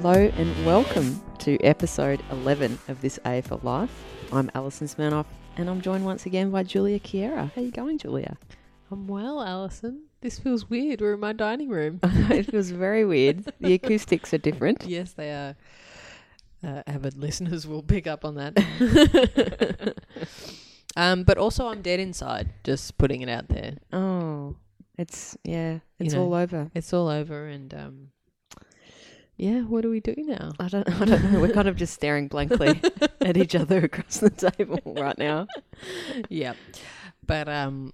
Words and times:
Hello 0.00 0.12
and 0.12 0.64
welcome 0.64 1.20
to 1.38 1.58
episode 1.64 2.22
11 2.30 2.78
of 2.86 3.00
This 3.00 3.18
AFL 3.24 3.64
Life. 3.64 3.90
I'm 4.30 4.48
Alison 4.54 4.86
Smirnoff 4.86 5.26
and 5.56 5.68
I'm 5.68 5.80
joined 5.80 6.04
once 6.04 6.24
again 6.24 6.52
by 6.52 6.62
Julia 6.62 7.00
Kiera. 7.00 7.50
How 7.52 7.60
are 7.60 7.64
you 7.64 7.72
going, 7.72 7.98
Julia? 7.98 8.38
I'm 8.92 9.08
well, 9.08 9.42
Alison. 9.42 10.04
This 10.20 10.38
feels 10.38 10.70
weird. 10.70 11.00
We're 11.00 11.14
in 11.14 11.20
my 11.20 11.32
dining 11.32 11.68
room. 11.68 11.98
it 12.04 12.48
feels 12.48 12.70
very 12.70 13.04
weird. 13.04 13.52
The 13.58 13.74
acoustics 13.74 14.32
are 14.32 14.38
different. 14.38 14.84
yes, 14.86 15.14
they 15.14 15.32
are. 15.32 15.56
Uh, 16.62 16.84
avid 16.86 17.16
listeners 17.16 17.66
will 17.66 17.82
pick 17.82 18.06
up 18.06 18.24
on 18.24 18.36
that. 18.36 19.96
um, 20.96 21.24
but 21.24 21.38
also, 21.38 21.66
I'm 21.66 21.82
dead 21.82 21.98
inside. 21.98 22.50
Just 22.62 22.98
putting 22.98 23.22
it 23.22 23.28
out 23.28 23.48
there. 23.48 23.78
Oh, 23.92 24.54
it's, 24.96 25.36
yeah, 25.42 25.80
it's 25.98 26.14
know. 26.14 26.22
all 26.22 26.34
over. 26.34 26.70
It's 26.72 26.92
all 26.92 27.08
over, 27.08 27.48
and 27.48 27.74
um, 27.74 28.08
yeah. 29.38 29.60
What 29.62 29.82
do 29.82 29.90
we 29.90 30.00
do 30.00 30.14
now? 30.18 30.52
I 30.58 30.68
don't, 30.68 30.88
I 31.00 31.04
don't 31.04 31.32
know. 31.32 31.40
We're 31.40 31.52
kind 31.52 31.68
of 31.68 31.76
just 31.76 31.94
staring 31.94 32.28
blankly 32.28 32.80
at 33.20 33.36
each 33.36 33.54
other 33.54 33.78
across 33.78 34.18
the 34.18 34.30
table 34.30 34.80
right 34.84 35.16
now. 35.16 35.46
yeah, 36.28 36.52
but 37.26 37.48
um, 37.48 37.92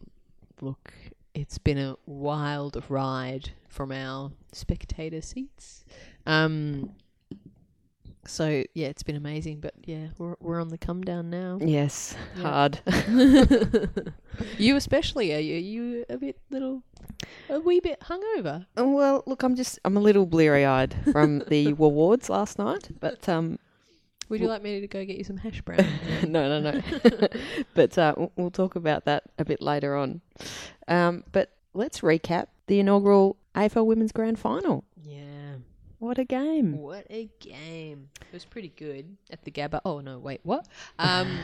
look, 0.61 0.93
it's 1.34 1.59
been 1.59 1.79
a 1.79 1.97
wild 2.07 2.83
ride 2.89 3.51
from 3.69 3.93
our 3.93 4.33
spectator 4.53 5.20
seats. 5.20 5.84
Um, 6.27 6.95
so 8.27 8.64
yeah, 8.74 8.88
it's 8.88 9.02
been 9.02 9.16
amazing. 9.16 9.60
But 9.60 9.74
yeah, 9.84 10.09
we're 10.19 10.34
we're 10.41 10.60
on 10.60 10.69
the 10.69 10.78
come 10.78 11.02
down 11.02 11.30
now. 11.30 11.59
Yes, 11.60 12.16
Yeah. 12.37 12.42
hard. 12.42 12.80
you 14.59 14.77
especially 14.77 15.34
are 15.34 15.38
you? 15.38 15.55
Are 15.56 15.59
you 15.59 16.05
a 16.08 16.17
bit 16.17 16.39
little, 16.50 16.83
a 17.48 17.61
wee 17.61 17.80
bit 17.80 18.00
hungover? 18.00 18.67
Oh, 18.77 18.91
Well, 18.92 19.22
look, 19.27 19.42
I'm 19.42 19.55
just, 19.56 19.78
I'm 19.84 19.97
a 19.97 20.00
little 20.00 20.27
bleary 20.27 20.64
eyed 20.64 20.95
from 21.12 21.41
the 21.48 21.69
awards 21.78 22.28
last 22.28 22.58
night, 22.58 22.89
but 23.00 23.28
um, 23.28 23.58
Would 24.28 24.41
you 24.41 24.48
like 24.48 24.62
me 24.62 24.80
to 24.80 24.86
go 24.89 25.05
get 25.05 25.17
you 25.17 25.25
some 25.25 25.36
hash 25.36 25.61
brown? 25.62 25.86
no, 26.27 26.61
no, 26.61 26.72
no. 26.72 26.83
but 27.75 27.97
uh, 27.98 28.14
we'll 28.36 28.50
talk 28.50 28.77
about 28.77 29.05
that 29.05 29.25
a 29.39 29.45
bit 29.45 29.61
later 29.62 29.97
on. 29.97 30.20
Um, 30.89 31.25
but 31.33 31.50
let's 31.75 32.00
recap 32.00 32.47
the 32.67 32.80
inaugural 32.80 33.36
AFL 33.55 33.86
Women's 33.86 34.12
Grand 34.12 34.39
Final. 34.39 34.84
yeah. 35.02 35.20
What 36.05 36.19
a 36.19 36.24
game! 36.24 36.77
What 36.77 37.06
a 37.08 37.30
game! 37.41 38.10
It 38.20 38.27
was 38.30 38.44
pretty 38.44 38.74
good 38.77 39.16
at 39.30 39.42
the 39.42 39.50
Gabba. 39.50 39.80
Oh 39.86 40.00
no, 40.00 40.19
wait, 40.19 40.41
what? 40.42 40.69
Um, 40.98 41.38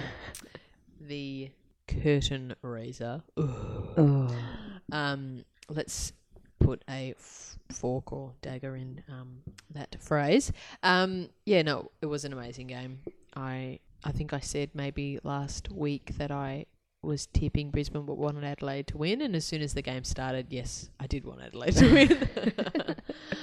the 1.01 1.51
curtain 1.89 2.55
raiser. 2.61 3.23
Oh. 3.39 4.37
Um, 4.93 5.45
let's 5.69 6.13
put 6.59 6.83
a 6.91 7.15
f- 7.17 7.57
fork 7.71 8.13
or 8.13 8.33
dagger 8.43 8.75
in 8.75 9.05
um, 9.09 9.39
that 9.71 9.97
phrase. 10.01 10.51
Um, 10.83 11.29
yeah, 11.47 11.63
no, 11.63 11.93
it 12.03 12.07
was 12.07 12.25
an 12.25 12.33
amazing 12.33 12.67
game. 12.67 12.99
I 13.37 13.79
I 14.03 14.11
think 14.11 14.33
I 14.33 14.41
said 14.41 14.71
maybe 14.75 15.21
last 15.23 15.71
week 15.71 16.17
that 16.19 16.33
I 16.33 16.67
was 17.03 17.27
tipping 17.27 17.71
Brisbane 17.71 18.05
but 18.05 18.19
wanted 18.19 18.45
Adelaide 18.45 18.89
to 18.89 18.99
win, 18.99 19.23
and 19.23 19.35
as 19.37 19.45
soon 19.45 19.63
as 19.63 19.75
the 19.75 19.83
game 19.83 20.05
started, 20.05 20.49
yes, 20.51 20.91
I 20.99 21.07
did 21.07 21.25
want 21.25 21.41
Adelaide 21.41 21.77
to 21.77 21.93
win. 21.93 22.97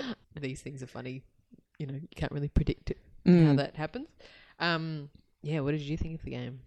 These 0.39 0.61
things 0.61 0.81
are 0.83 0.87
funny. 0.87 1.23
You 1.79 1.87
know, 1.87 1.93
you 1.93 2.07
can't 2.15 2.31
really 2.31 2.49
predict 2.49 2.91
it, 2.91 2.97
how 3.25 3.31
Mm. 3.31 3.57
that 3.57 3.75
happens. 3.75 4.07
Um, 4.59 5.09
yeah, 5.43 5.59
what 5.59 5.71
did 5.71 5.81
you 5.81 5.97
think 5.97 6.15
of 6.15 6.23
the 6.23 6.31
game? 6.31 6.61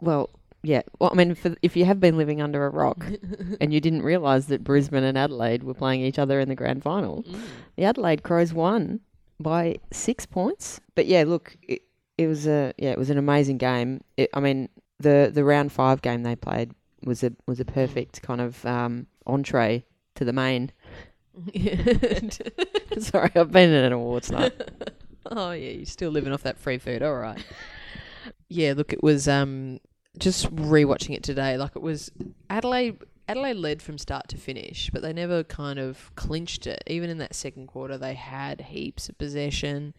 Well, 0.00 0.30
yeah. 0.62 0.82
Well, 0.98 1.10
I 1.12 1.14
mean, 1.14 1.34
for, 1.34 1.54
if 1.62 1.76
you 1.76 1.84
have 1.84 2.00
been 2.00 2.16
living 2.18 2.40
under 2.42 2.66
a 2.66 2.70
rock 2.70 3.04
and 3.60 3.72
you 3.72 3.80
didn't 3.80 4.02
realise 4.02 4.46
that 4.46 4.64
Brisbane 4.64 5.04
and 5.04 5.16
Adelaide 5.16 5.62
were 5.62 5.74
playing 5.74 6.00
each 6.02 6.18
other 6.18 6.40
in 6.40 6.48
the 6.48 6.54
grand 6.56 6.82
final, 6.82 7.22
Mm. 7.22 7.40
the 7.76 7.84
Adelaide 7.84 8.22
Crows 8.22 8.52
won 8.52 9.00
by 9.38 9.76
six 9.92 10.26
points. 10.26 10.80
But 10.94 11.06
yeah, 11.06 11.24
look, 11.26 11.56
it, 11.68 11.82
it 12.18 12.26
was 12.26 12.46
a 12.46 12.74
yeah, 12.76 12.90
it 12.90 12.98
was 12.98 13.10
an 13.10 13.18
amazing 13.18 13.58
game. 13.58 14.02
It, 14.16 14.28
I 14.34 14.40
mean, 14.40 14.68
the 14.98 15.30
the 15.32 15.44
round 15.44 15.72
five 15.72 16.02
game 16.02 16.22
they 16.24 16.36
played 16.36 16.72
was 17.04 17.22
a 17.22 17.32
was 17.46 17.60
a 17.60 17.64
perfect 17.64 18.20
kind 18.22 18.40
of 18.40 18.66
um, 18.66 19.06
entree 19.26 19.84
to 20.16 20.24
the 20.24 20.32
main. 20.32 20.72
Sorry, 22.98 23.30
I've 23.34 23.52
been 23.52 23.70
in 23.70 23.84
an 23.84 23.92
awards 23.92 24.30
night. 24.30 24.52
oh 25.26 25.52
yeah, 25.52 25.70
you're 25.70 25.86
still 25.86 26.10
living 26.10 26.32
off 26.32 26.42
that 26.42 26.58
free 26.58 26.78
food. 26.78 27.02
All 27.02 27.16
right. 27.16 27.42
yeah, 28.48 28.74
look, 28.76 28.92
it 28.92 29.02
was 29.02 29.28
um 29.28 29.78
just 30.18 30.54
rewatching 30.54 31.14
it 31.14 31.22
today. 31.22 31.56
Like 31.56 31.76
it 31.76 31.82
was 31.82 32.10
Adelaide. 32.48 33.02
Adelaide 33.28 33.56
led 33.56 33.80
from 33.80 33.96
start 33.96 34.26
to 34.28 34.36
finish, 34.36 34.90
but 34.92 35.02
they 35.02 35.12
never 35.12 35.44
kind 35.44 35.78
of 35.78 36.10
clinched 36.16 36.66
it. 36.66 36.82
Even 36.88 37.10
in 37.10 37.18
that 37.18 37.34
second 37.34 37.68
quarter, 37.68 37.96
they 37.96 38.14
had 38.14 38.60
heaps 38.60 39.08
of 39.08 39.16
possession. 39.18 39.94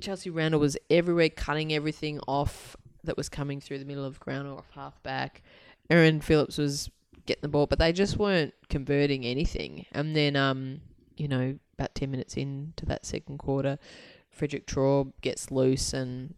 Chelsea 0.00 0.30
Randall 0.30 0.60
was 0.60 0.78
everywhere, 0.88 1.28
cutting 1.28 1.72
everything 1.72 2.18
off 2.26 2.76
that 3.04 3.18
was 3.18 3.28
coming 3.28 3.60
through 3.60 3.78
the 3.78 3.84
middle 3.84 4.06
of 4.06 4.18
ground 4.20 4.48
or 4.48 4.58
off 4.58 4.70
half 4.74 5.02
back. 5.02 5.42
Erin 5.90 6.20
Phillips 6.20 6.56
was 6.56 6.90
getting 7.28 7.42
the 7.42 7.48
ball, 7.48 7.66
but 7.66 7.78
they 7.78 7.92
just 7.92 8.16
weren't 8.16 8.54
converting 8.68 9.24
anything. 9.24 9.86
And 9.92 10.16
then, 10.16 10.34
um, 10.34 10.80
you 11.16 11.28
know, 11.28 11.58
about 11.78 11.94
10 11.94 12.10
minutes 12.10 12.36
into 12.36 12.84
that 12.86 13.06
second 13.06 13.38
quarter, 13.38 13.78
Frederick 14.30 14.66
Traub 14.66 15.12
gets 15.20 15.50
loose 15.50 15.92
and 15.92 16.34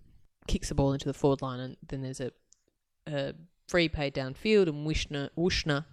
kicks 0.47 0.69
the 0.69 0.75
ball 0.75 0.93
into 0.93 1.07
the 1.07 1.15
forward 1.15 1.41
line. 1.41 1.61
And 1.61 1.77
then 1.87 2.03
there's 2.03 2.21
a, 2.21 2.33
a 3.07 3.33
free 3.69 3.89
paid 3.89 4.15
downfield, 4.15 4.69
and 4.69 4.87
Wishner, 4.87 5.31
Wuetschner 5.39 5.85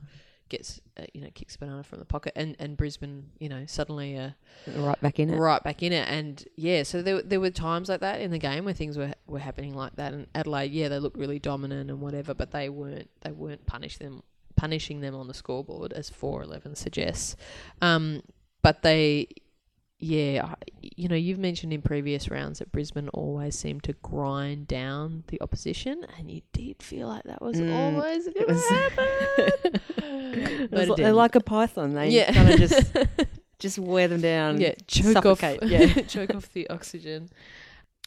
gets, 0.49 0.81
uh, 0.97 1.03
you 1.13 1.21
know, 1.21 1.29
kicks 1.35 1.55
a 1.55 1.59
banana 1.59 1.83
from 1.83 1.99
the 1.99 2.05
pocket. 2.05 2.33
And, 2.35 2.55
and 2.57 2.75
Brisbane, 2.75 3.29
you 3.39 3.49
know, 3.49 3.65
suddenly 3.67 4.17
uh, 4.17 4.31
right 4.75 4.99
back 4.99 5.19
in 5.19 5.29
it. 5.29 5.37
right 5.37 5.63
back 5.63 5.83
in 5.83 5.93
it. 5.93 6.07
And 6.07 6.43
yeah, 6.55 6.83
so 6.83 7.01
there 7.03 7.21
there 7.21 7.39
were 7.39 7.51
times 7.51 7.89
like 7.89 7.99
that 7.99 8.21
in 8.21 8.31
the 8.31 8.39
game 8.39 8.65
where 8.65 8.73
things 8.73 8.97
were 8.97 9.13
were 9.27 9.39
happening 9.39 9.75
like 9.75 9.95
that. 9.97 10.13
And 10.13 10.27
Adelaide, 10.33 10.71
yeah, 10.71 10.87
they 10.87 10.99
looked 10.99 11.17
really 11.17 11.39
dominant 11.39 11.91
and 11.91 12.01
whatever, 12.01 12.33
but 12.33 12.51
they 12.51 12.69
weren't 12.69 13.09
they 13.21 13.31
weren't 13.31 13.65
punish 13.65 13.97
them 13.97 14.23
punishing 14.57 14.99
them 14.99 15.15
on 15.15 15.27
the 15.27 15.33
scoreboard 15.33 15.93
as 15.93 16.09
four 16.09 16.43
eleven 16.43 16.75
suggests. 16.75 17.35
Um, 17.81 18.21
but 18.61 18.81
they. 18.81 19.27
Yeah, 19.99 20.53
you 20.79 21.07
know, 21.07 21.15
you've 21.15 21.39
mentioned 21.39 21.73
in 21.73 21.81
previous 21.81 22.29
rounds 22.29 22.59
that 22.59 22.71
Brisbane 22.71 23.09
always 23.09 23.57
seemed 23.57 23.81
to 23.85 23.93
grind 23.93 24.67
down 24.67 25.23
the 25.29 25.41
opposition, 25.41 26.05
and 26.19 26.29
you 26.29 26.41
did 26.53 26.83
feel 26.83 27.07
like 27.07 27.23
that 27.23 27.41
was 27.41 27.57
Mm, 27.59 27.95
always 27.95 28.25
going 28.25 28.45
to 28.45 28.59
happen. 28.69 29.81
It 29.97 30.71
was 30.71 30.97
they're 30.97 31.13
like 31.13 31.33
a 31.33 31.39
python. 31.41 31.95
They 31.95 32.09
yeah, 32.09 32.31
kind 32.31 32.47
of 32.47 32.59
just 32.59 32.95
just 33.59 33.79
wear 33.79 34.07
them 34.07 34.21
down. 34.21 34.61
yeah, 34.61 34.75
choke 34.85 35.25
off, 35.25 35.41
yeah. 35.63 35.91
choke 36.07 36.35
off 36.35 36.53
the 36.53 36.69
oxygen. 36.69 37.29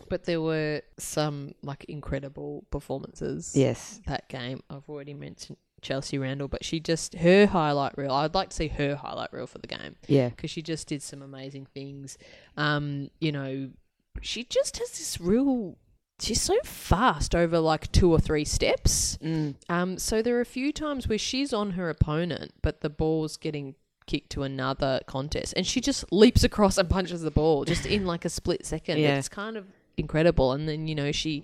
But 0.08 0.26
there 0.26 0.40
were 0.40 0.82
some 0.96 1.54
like 1.64 1.84
incredible 1.86 2.64
performances. 2.70 3.52
Yes. 3.56 4.00
that 4.06 4.28
game. 4.28 4.62
I've 4.70 4.88
already 4.88 5.14
mentioned 5.14 5.58
Chelsea 5.82 6.18
Randall, 6.18 6.48
but 6.48 6.64
she 6.64 6.80
just 6.80 7.14
her 7.14 7.46
highlight 7.46 7.96
reel. 7.96 8.12
I'd 8.12 8.34
like 8.34 8.50
to 8.50 8.56
see 8.56 8.68
her 8.68 8.96
highlight 8.96 9.32
reel 9.32 9.46
for 9.46 9.58
the 9.58 9.66
game 9.66 9.96
Yeah. 10.06 10.28
because 10.30 10.50
she 10.50 10.62
just 10.62 10.88
did 10.88 11.02
some 11.02 11.22
amazing 11.22 11.66
things. 11.66 12.18
Um, 12.56 13.10
you 13.20 13.32
know, 13.32 13.70
she 14.22 14.44
just 14.44 14.78
has 14.78 14.90
this 14.90 15.20
real. 15.20 15.76
She's 16.20 16.42
so 16.42 16.58
fast 16.64 17.34
over 17.34 17.58
like 17.60 17.90
two 17.92 18.10
or 18.12 18.20
three 18.20 18.44
steps. 18.44 19.16
Mm. 19.22 19.54
Um, 19.70 19.96
so 19.98 20.20
there 20.20 20.36
are 20.36 20.42
a 20.42 20.46
few 20.46 20.70
times 20.72 21.08
where 21.08 21.16
she's 21.16 21.52
on 21.54 21.70
her 21.72 21.88
opponent, 21.88 22.52
but 22.62 22.82
the 22.82 22.90
ball's 22.90 23.38
getting 23.38 23.74
kicked 24.06 24.30
to 24.30 24.42
another 24.42 25.00
contest, 25.06 25.54
and 25.56 25.66
she 25.66 25.80
just 25.80 26.04
leaps 26.12 26.44
across 26.44 26.76
and 26.76 26.90
punches 26.90 27.22
the 27.22 27.30
ball 27.30 27.64
just 27.64 27.86
in 27.86 28.04
like 28.06 28.24
a 28.24 28.28
split 28.28 28.66
second. 28.66 28.98
Yeah. 28.98 29.16
It's 29.16 29.28
kind 29.30 29.56
of 29.56 29.64
incredible. 29.96 30.52
And 30.52 30.68
then 30.68 30.86
you 30.88 30.94
know 30.94 31.10
she, 31.12 31.42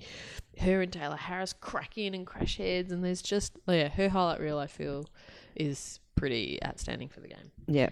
her 0.61 0.81
and 0.83 0.91
Tayla 0.93 1.19
Harris 1.19 1.53
crack 1.53 1.99
in 1.99 2.15
and 2.15 2.27
crash 2.27 2.57
heads, 2.57 2.93
and 2.93 3.05
there's 3.05 3.23
just 3.23 3.53
oh 3.69 3.73
yeah, 3.73 3.89
her 3.89 4.09
highlight 4.09 4.41
reel 4.41 4.59
I 4.59 4.67
feel 4.67 5.07
is 5.55 6.01
pretty 6.15 6.59
outstanding 6.65 7.09
for 7.09 7.21
the 7.21 7.29
game. 7.29 7.51
Yeah. 7.67 7.91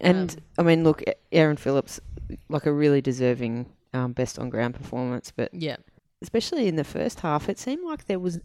And 0.00 0.32
Um, 0.32 0.38
I 0.58 0.62
mean, 0.62 0.84
look, 0.84 1.02
Erin 1.32 1.56
Phillips, 1.56 2.00
like 2.48 2.66
a 2.66 2.72
really 2.72 3.00
deserving 3.00 3.66
um, 3.92 4.12
best 4.12 4.38
on 4.38 4.50
ground 4.50 4.74
performance, 4.74 5.32
but 5.34 5.52
Yeah, 5.54 5.76
especially 6.22 6.66
in 6.68 6.76
the 6.76 6.84
first 6.84 7.20
half, 7.20 7.48
it 7.48 7.58
seemed 7.58 7.84
like 7.84 8.06
there 8.06 8.18
was 8.18 8.40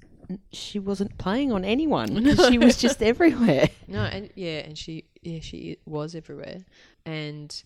she 0.51 0.77
wasn't 0.77 1.17
playing 1.17 1.51
on 1.51 1.65
anyone. 1.65 2.35
she 2.49 2.59
was 2.59 2.77
just 2.77 3.01
everywhere. 3.11 3.67
No, 3.87 4.03
and 4.03 4.29
yeah, 4.35 4.59
and 4.59 4.77
she 4.77 5.05
yeah 5.21 5.39
she 5.41 5.77
was 5.85 6.13
everywhere, 6.13 6.59
and 7.05 7.63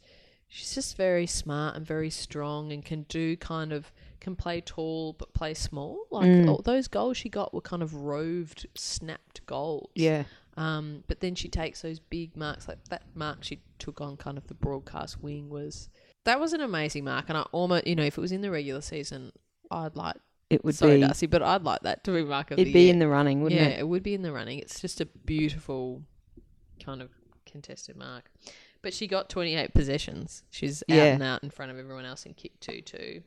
she's 0.48 0.74
just 0.76 0.96
very 0.96 1.26
smart 1.28 1.76
and 1.76 1.86
very 1.86 2.10
strong 2.10 2.72
and 2.72 2.86
can 2.86 3.04
do 3.10 3.36
kind 3.36 3.74
of 3.74 3.92
can 4.24 4.36
play 4.36 4.62
tall 4.62 5.14
but 5.14 5.34
play 5.34 5.54
small. 5.54 6.06
Like 6.10 6.28
Mm. 6.30 6.50
all 6.50 6.62
those 6.64 6.88
goals 6.88 7.18
she 7.18 7.30
got 7.30 7.54
were 7.54 7.62
kind 7.62 7.84
of 7.84 7.94
roved, 7.94 8.66
snapped 8.76 9.46
goals. 9.46 9.92
Yeah. 9.96 10.24
Um, 10.58 11.04
but 11.08 11.20
then 11.20 11.36
she 11.36 11.50
takes 11.50 11.82
those 11.82 12.00
big 12.00 12.36
marks, 12.38 12.68
like 12.68 12.84
that 12.90 13.04
mark 13.16 13.44
she 13.44 13.62
took 13.80 14.02
on 14.02 14.18
kind 14.18 14.38
of 14.38 14.48
the 14.48 14.54
broadcast 14.54 15.22
wing 15.22 15.50
was 15.50 15.90
that 16.26 16.40
was 16.40 16.54
an 16.54 16.62
amazing 16.62 17.04
mark, 17.04 17.26
and 17.30 17.38
I 17.38 17.42
almost 17.52 17.86
you 17.88 17.96
know 17.96 18.04
if 18.04 18.18
it 18.18 18.22
was 18.22 18.32
in 18.32 18.42
the 18.42 18.52
regular 18.52 18.82
season, 18.82 19.32
I'd 19.72 19.96
like 19.96 20.16
It 20.50 20.64
would 20.64 20.80
be. 20.80 21.00
Darcy, 21.02 21.26
but 21.26 21.42
I'd 21.42 21.64
like 21.64 21.82
that 21.82 22.04
to 22.04 22.12
be 22.14 22.24
mark 22.24 22.52
of 22.52 22.60
It'd 22.60 22.72
be 22.74 22.82
year 22.84 22.94
in 22.94 23.00
the 23.00 23.08
running, 23.08 23.42
wouldn't 23.42 23.60
yeah, 23.60 23.68
it? 23.68 23.72
Yeah, 23.74 23.80
it 23.80 23.88
would 23.88 24.04
be 24.04 24.14
in 24.14 24.22
the 24.22 24.32
running. 24.32 24.60
It's 24.60 24.80
just 24.80 25.02
a 25.02 25.06
beautiful 25.06 26.04
kind 26.84 27.02
of 27.02 27.10
contested 27.46 27.96
mark. 27.98 28.30
But 28.84 28.94
she 28.94 29.08
got 29.08 29.30
28 29.30 29.74
possessions. 29.74 30.44
She's 30.52 30.84
out 30.84 30.96
Yeah. 30.96 31.06
and 31.14 31.24
out 31.24 31.42
in 31.44 31.50
front 31.50 31.72
of 31.72 31.80
everyone 31.80 32.06
else 32.06 32.26
and 32.26 32.36
kicked 32.38 32.62
two 32.62 32.82
too. 32.82 33.24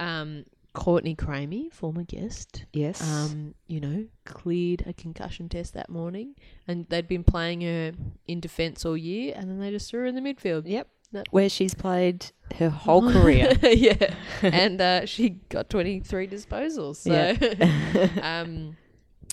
Um, 0.00 0.44
Courtney 0.72 1.16
Cramey, 1.16 1.72
former 1.72 2.04
guest, 2.04 2.64
Yes. 2.72 3.02
um, 3.02 3.54
you 3.66 3.80
know, 3.80 4.06
cleared 4.24 4.84
a 4.86 4.92
concussion 4.92 5.48
test 5.48 5.74
that 5.74 5.88
morning, 5.90 6.36
and 6.68 6.86
they'd 6.88 7.08
been 7.08 7.24
playing 7.24 7.60
her 7.62 7.92
in 8.28 8.38
defence 8.40 8.84
all 8.86 8.96
year, 8.96 9.34
and 9.36 9.50
then 9.50 9.58
they 9.58 9.70
just 9.70 9.90
threw 9.90 10.00
her 10.00 10.06
in 10.06 10.14
the 10.14 10.20
midfield. 10.20 10.62
yep. 10.66 10.88
that- 11.12 11.26
Where 11.32 11.48
she's 11.48 11.74
played 11.74 12.26
her 12.56 12.70
whole 12.70 13.10
career. 13.12 13.52
yeah, 13.62 14.14
and 14.42 14.80
uh, 14.80 15.06
she 15.06 15.30
got 15.48 15.68
23 15.70 16.28
disposals. 16.28 16.96
So, 16.98 18.20
um, 18.22 18.76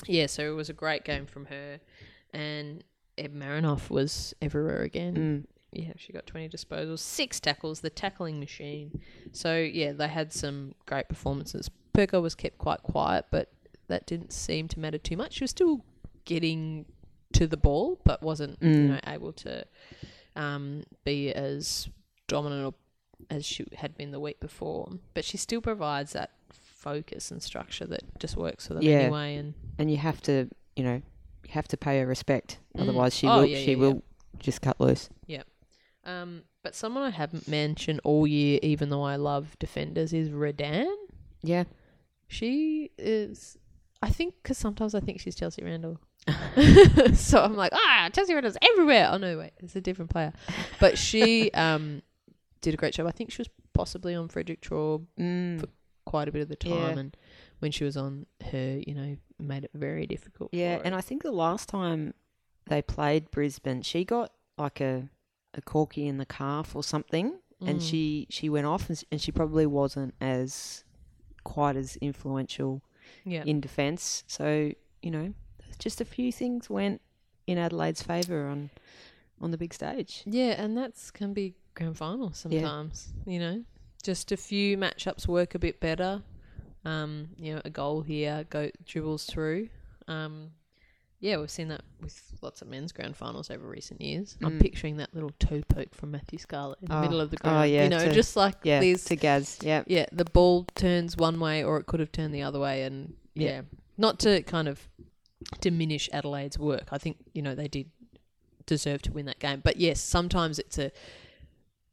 yeah, 0.07 0.25
so 0.25 0.51
it 0.51 0.55
was 0.55 0.69
a 0.69 0.73
great 0.73 1.03
game 1.05 1.27
from 1.27 1.45
her, 1.45 1.79
and 2.33 2.83
Eb 3.17 3.35
Marinoff 3.35 3.91
was 3.91 4.33
everywhere 4.41 4.81
again. 4.81 5.45
Yeah, 5.77 5.93
she 5.97 6.11
got 6.11 6.25
20 6.25 6.49
disposals, 6.49 6.99
six 6.99 7.39
tackles, 7.39 7.81
the 7.81 7.89
tackling 7.89 8.39
machine. 8.39 8.99
So, 9.31 9.57
yeah, 9.57 9.91
they 9.91 10.07
had 10.07 10.33
some 10.33 10.73
great 10.85 11.07
performances. 11.07 11.69
Perko 11.93 12.21
was 12.21 12.33
kept 12.35 12.57
quite 12.57 12.81
quiet, 12.83 13.25
but 13.31 13.51
that 13.87 14.05
didn't 14.07 14.33
seem 14.33 14.67
to 14.69 14.79
matter 14.79 14.97
too 14.97 15.15
much. 15.15 15.33
She 15.33 15.43
was 15.43 15.51
still 15.51 15.85
getting 16.25 16.85
to 17.33 17.45
the 17.47 17.57
ball, 17.57 17.99
but 18.03 18.23
wasn't 18.23 18.57
you 18.61 18.69
Mm. 18.69 18.87
know 18.89 18.99
able 19.07 19.33
to 19.33 19.65
um, 20.35 20.83
be 21.03 21.31
as 21.33 21.89
dominant 22.27 22.65
or 22.65 22.73
as 23.29 23.45
she 23.45 23.65
had 23.75 23.97
been 23.97 24.11
the 24.11 24.19
week 24.19 24.39
before. 24.39 24.89
But 25.13 25.25
she 25.25 25.37
still 25.37 25.61
provides 25.61 26.13
that 26.13 26.31
focus 26.51 27.31
and 27.31 27.41
structure 27.41 27.85
that 27.87 28.03
just 28.19 28.35
works 28.37 28.67
for 28.67 28.75
them 28.75 28.83
Yeah. 28.83 28.99
anyway. 29.01 29.35
And 29.35 29.53
And 29.77 29.91
you 29.91 29.97
have 29.97 30.21
to, 30.23 30.49
you 30.75 30.83
know, 30.83 31.01
you 31.43 31.51
have 31.51 31.67
to 31.69 31.77
pay 31.77 31.99
her 31.99 32.05
respect. 32.07 32.59
Mm. 32.75 32.81
Otherwise, 32.81 33.15
she 33.15 33.27
Oh, 33.27 33.37
will. 33.39 33.45
yeah, 33.45 33.57
she 33.57 33.71
yeah, 33.71 33.77
will 33.77 34.03
just 34.39 34.61
cut 34.61 34.79
loose. 34.79 35.09
Um, 36.07 36.41
but 36.63 36.73
someone 36.73 37.03
I 37.03 37.09
haven't 37.11 37.47
mentioned 37.47 38.01
all 38.03 38.25
year, 38.25 38.59
even 38.63 38.89
though 38.89 39.03
I 39.03 39.15
love 39.17 39.55
defenders, 39.59 40.13
is 40.13 40.29
Redan. 40.31 40.87
Yeah. 41.43 41.65
She 42.27 42.91
is. 42.97 43.57
I 44.01 44.09
think 44.09 44.35
because 44.41 44.57
sometimes 44.57 44.95
I 44.95 44.99
think 44.99 45.19
she's 45.19 45.35
Chelsea 45.35 45.63
Randall. 45.63 45.99
so 47.13 47.41
I'm 47.41 47.55
like, 47.55 47.71
ah, 47.73 48.09
Chelsea 48.13 48.33
Randall's 48.33 48.57
everywhere. 48.61 49.09
Oh 49.11 49.17
no, 49.17 49.37
wait, 49.37 49.51
it's 49.59 49.75
a 49.75 49.81
different 49.81 50.11
player. 50.11 50.33
But 50.79 50.97
she 50.97 51.51
um 51.51 52.01
did 52.61 52.73
a 52.73 52.77
great 52.77 52.93
job. 52.93 53.07
I 53.07 53.11
think 53.11 53.31
she 53.31 53.41
was 53.41 53.49
possibly 53.73 54.13
on 54.15 54.27
Frederick 54.27 54.61
Traub 54.61 55.05
Mm. 55.19 55.63
quite 56.05 56.27
a 56.27 56.31
bit 56.31 56.41
of 56.41 56.49
the 56.49 56.55
time, 56.55 56.73
Yeah. 56.73 56.99
and 56.99 57.17
when 57.59 57.71
she 57.71 57.83
was 57.85 57.95
on 57.97 58.25
her, 58.51 58.81
you 58.85 58.93
know, 58.93 59.15
made 59.39 59.63
it 59.63 59.71
very 59.73 60.05
difficult. 60.05 60.49
Yeah, 60.53 60.77
for 60.79 60.83
and. 60.85 60.95
I 60.95 61.01
think 61.01 61.23
the 61.23 61.31
last 61.31 61.69
time 61.69 62.13
they 62.67 62.81
played 62.81 63.31
Brisbane, 63.31 63.81
she 63.83 64.03
got 64.03 64.31
like 64.57 64.81
a 64.81 65.09
a 65.57 65.61
corky 65.61 66.07
in 66.07 66.17
the 66.17 66.25
calf 66.25 66.75
or 66.75 66.83
something, 66.83 67.39
and 67.61 67.79
Mm. 67.79 67.89
she 67.89 68.27
she 68.29 68.49
went 68.49 68.65
off, 68.67 68.89
and, 68.89 69.03
and 69.11 69.19
she 69.21 69.31
probably 69.31 69.65
wasn't 69.65 70.13
as 70.21 70.83
quite 71.43 71.75
as 71.75 71.95
influential 71.97 72.81
yeah, 73.25 73.43
in 73.45 73.59
defence. 73.61 74.23
So 74.27 74.71
you 75.01 75.11
know, 75.11 75.33
just 75.79 76.01
a 76.01 76.05
few 76.05 76.31
things 76.31 76.69
went 76.69 77.01
in 77.47 77.57
Adelaide's 77.57 78.03
favour 78.03 78.47
on 78.47 78.69
on 79.41 79.51
the 79.51 79.57
big 79.57 79.73
stage. 79.73 80.23
yeah, 80.25 80.61
and 80.61 80.77
that's 80.77 81.11
can 81.11 81.33
be 81.33 81.55
grand 81.75 81.97
final 81.97 82.31
sometimes. 82.33 83.09
You 83.25 83.39
know, 83.39 83.63
just 84.03 84.31
a 84.31 84.37
few 84.37 84.77
matchups 84.77 85.27
work 85.27 85.55
a 85.55 85.59
bit 85.59 85.79
better. 85.79 86.21
Um, 86.85 87.29
you 87.37 87.53
know, 87.55 87.61
a 87.65 87.69
goal 87.69 88.01
here 88.01 88.45
go 88.49 88.69
dribbles 88.85 89.25
through. 89.25 89.69
Um, 90.07 90.51
yeah, 91.19 91.37
we've 91.37 91.49
seen 91.51 91.67
that 91.69 91.81
with 92.01 92.33
lots 92.41 92.61
of 92.61 92.67
men's 92.67 92.91
grand 92.91 93.15
finals 93.17 93.49
over 93.49 93.67
recent 93.67 94.01
years. 94.01 94.37
I'm 94.43 94.57
Mm. 94.57 94.61
picturing 94.61 94.97
that 94.97 95.13
little 95.13 95.31
toe 95.39 95.61
poke 95.67 95.95
from 95.95 96.11
Matthew 96.11 96.37
Scarlett 96.39 96.79
in 96.81 96.87
the 96.89 96.97
Oh. 96.97 97.01
middle 97.01 97.19
of 97.21 97.31
the 97.31 97.37
Oh, 97.41 97.49
ground. 97.49 97.71
yeah, 97.71 97.83
you 97.83 97.89
know, 97.89 98.05
to- 98.05 98.13
just 98.13 98.35
like 98.35 98.55
Yeah, 98.63 98.79
these 98.79 99.03
to 99.05 99.15
Gaz. 99.15 99.57
Yeah, 99.61 99.83
yeah, 99.87 100.05
the 100.11 100.25
ball 100.25 100.65
turns 100.75 101.17
one 101.17 101.39
way 101.39 101.63
or 101.63 101.77
it 101.79 101.85
could 101.85 101.99
have 101.99 102.11
turned 102.11 102.33
the 102.33 102.43
other 102.43 102.59
way 102.59 102.83
and 102.83 103.15
yeah. 103.33 103.49
Yeah. 103.49 103.61
Not 103.97 104.19
to 104.21 104.41
kind 104.43 104.67
of 104.67 104.87
diminish 105.61 106.09
Adelaide's 106.13 106.57
work. 106.59 106.89
I 106.91 106.97
think, 106.97 107.17
you 107.33 107.41
know, 107.41 107.55
they 107.55 107.67
did 107.67 107.89
deserve 108.65 109.01
to 109.03 109.11
win 109.11 109.25
that 109.25 109.39
game. 109.39 109.61
But 109.63 109.77
yes, 109.77 109.99
sometimes 110.01 110.59
it's 110.59 110.77
a 110.77 110.91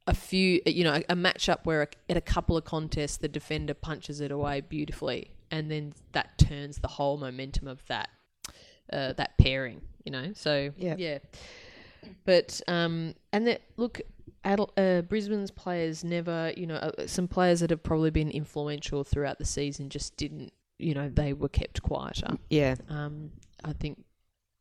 a 0.07 0.13
few 0.13 0.61
you 0.67 0.83
know, 0.83 0.93
a, 0.93 1.03
a 1.09 1.15
matchup 1.15 1.59
where 1.63 1.81
a, 1.81 1.87
at 2.11 2.15
a 2.15 2.21
couple 2.21 2.55
of 2.55 2.63
contests 2.63 3.17
the 3.17 3.27
defender 3.27 3.73
punches 3.73 4.21
it 4.21 4.29
away 4.31 4.61
beautifully 4.61 5.31
and 5.49 5.71
then 5.71 5.93
that 6.11 6.37
turns 6.37 6.77
the 6.77 6.87
whole 6.89 7.17
momentum 7.17 7.67
of 7.67 7.83
that 7.87 8.09
uh, 8.91 9.13
that 9.13 9.37
pairing, 9.37 9.81
you 10.03 10.11
know. 10.11 10.31
So 10.33 10.71
Yeah. 10.77 10.95
yeah. 10.97 11.19
But 12.25 12.61
um 12.67 13.15
and 13.31 13.47
that 13.47 13.61
look 13.77 14.01
Adel- 14.43 14.73
uh, 14.77 15.01
Brisbane's 15.01 15.49
players 15.49 16.03
never, 16.03 16.53
you 16.55 16.67
know, 16.67 16.75
uh, 16.75 17.07
some 17.07 17.27
players 17.27 17.61
that 17.61 17.71
have 17.71 17.81
probably 17.81 18.11
been 18.11 18.29
influential 18.29 19.03
throughout 19.03 19.39
the 19.39 19.45
season 19.45 19.89
just 19.89 20.17
didn't, 20.17 20.53
you 20.77 20.93
know, 20.93 21.09
they 21.09 21.33
were 21.33 21.49
kept 21.49 21.81
quieter. 21.81 22.37
yeah, 22.51 22.75
Um, 22.87 23.31
I 23.63 23.73
think, 23.73 24.03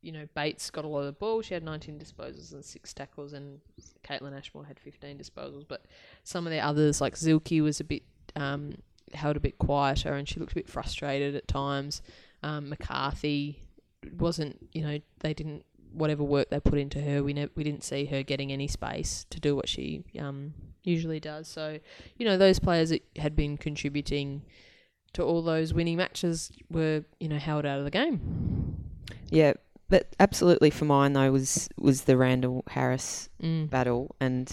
you 0.00 0.11
know, 0.11 0.26
Bates 0.35 0.71
got 0.71 0.87
a 0.87 0.88
lot 0.88 1.00
of 1.00 1.06
the 1.06 1.12
ball. 1.12 1.43
She 1.43 1.53
had 1.53 1.62
19 1.62 1.99
disposals 1.99 2.55
and 2.55 2.65
six 2.65 2.94
tackles, 2.94 3.35
and 3.35 3.61
Kaitlyn 4.03 4.35
Ashmore 4.35 4.65
had 4.65 4.81
15 4.81 5.19
disposals. 5.19 5.69
But 5.69 5.85
some 6.23 6.47
of 6.47 6.50
the 6.50 6.61
others, 6.61 7.03
like 7.03 7.15
Zielke, 7.15 7.62
was 7.62 7.79
a 7.81 7.85
bit 7.85 8.05
um, 8.37 8.76
held 9.12 9.37
a 9.37 9.41
bit 9.41 9.59
quieter, 9.59 10.15
and 10.15 10.26
she 10.26 10.41
looked 10.41 10.53
a 10.53 10.56
bit 10.56 10.69
frustrated 10.71 11.35
at 11.35 11.47
times. 11.47 12.00
Um, 12.43 12.71
McCarthy 12.71 13.63
wasn't, 14.12 14.69
you 14.73 14.83
know, 14.83 14.99
they 15.21 15.35
didn't 15.35 15.65
whatever 15.93 16.25
work 16.25 16.51
they 16.51 16.59
put 16.61 16.79
into 16.79 17.01
her. 17.01 17.23
We 17.23 17.33
ne- 17.33 17.49
we 17.55 17.62
didn't 17.65 17.85
see 17.85 18.05
her 18.06 18.23
getting 18.23 18.51
any 18.53 18.67
space 18.67 19.27
to 19.31 19.39
do 19.41 19.55
what 19.55 19.69
she 19.69 20.03
um, 20.19 20.55
usually 20.83 21.21
does. 21.21 21.47
So, 21.49 21.79
you 22.17 22.27
know, 22.27 22.37
those 22.37 22.59
players 22.59 22.91
that 22.91 23.03
had 23.17 23.37
been 23.37 23.56
contributing 23.56 24.43
to 25.12 25.23
all 25.23 25.43
those 25.43 25.73
winning 25.73 25.97
matches 25.97 26.51
were, 26.71 27.05
you 27.21 27.29
know, 27.29 27.39
held 27.39 27.65
out 27.65 27.79
of 27.79 27.85
the 27.85 27.91
game. 27.91 28.77
yeah. 29.31 29.53
But 29.89 30.17
absolutely 30.19 30.71
for 30.71 30.87
mine 30.87 31.12
though 31.12 31.31
was 31.31 31.69
was 31.79 32.03
the 32.03 32.17
Randall 32.17 32.65
Harris 32.69 33.29
Mm. 33.43 33.69
battle, 33.71 34.17
and 34.19 34.50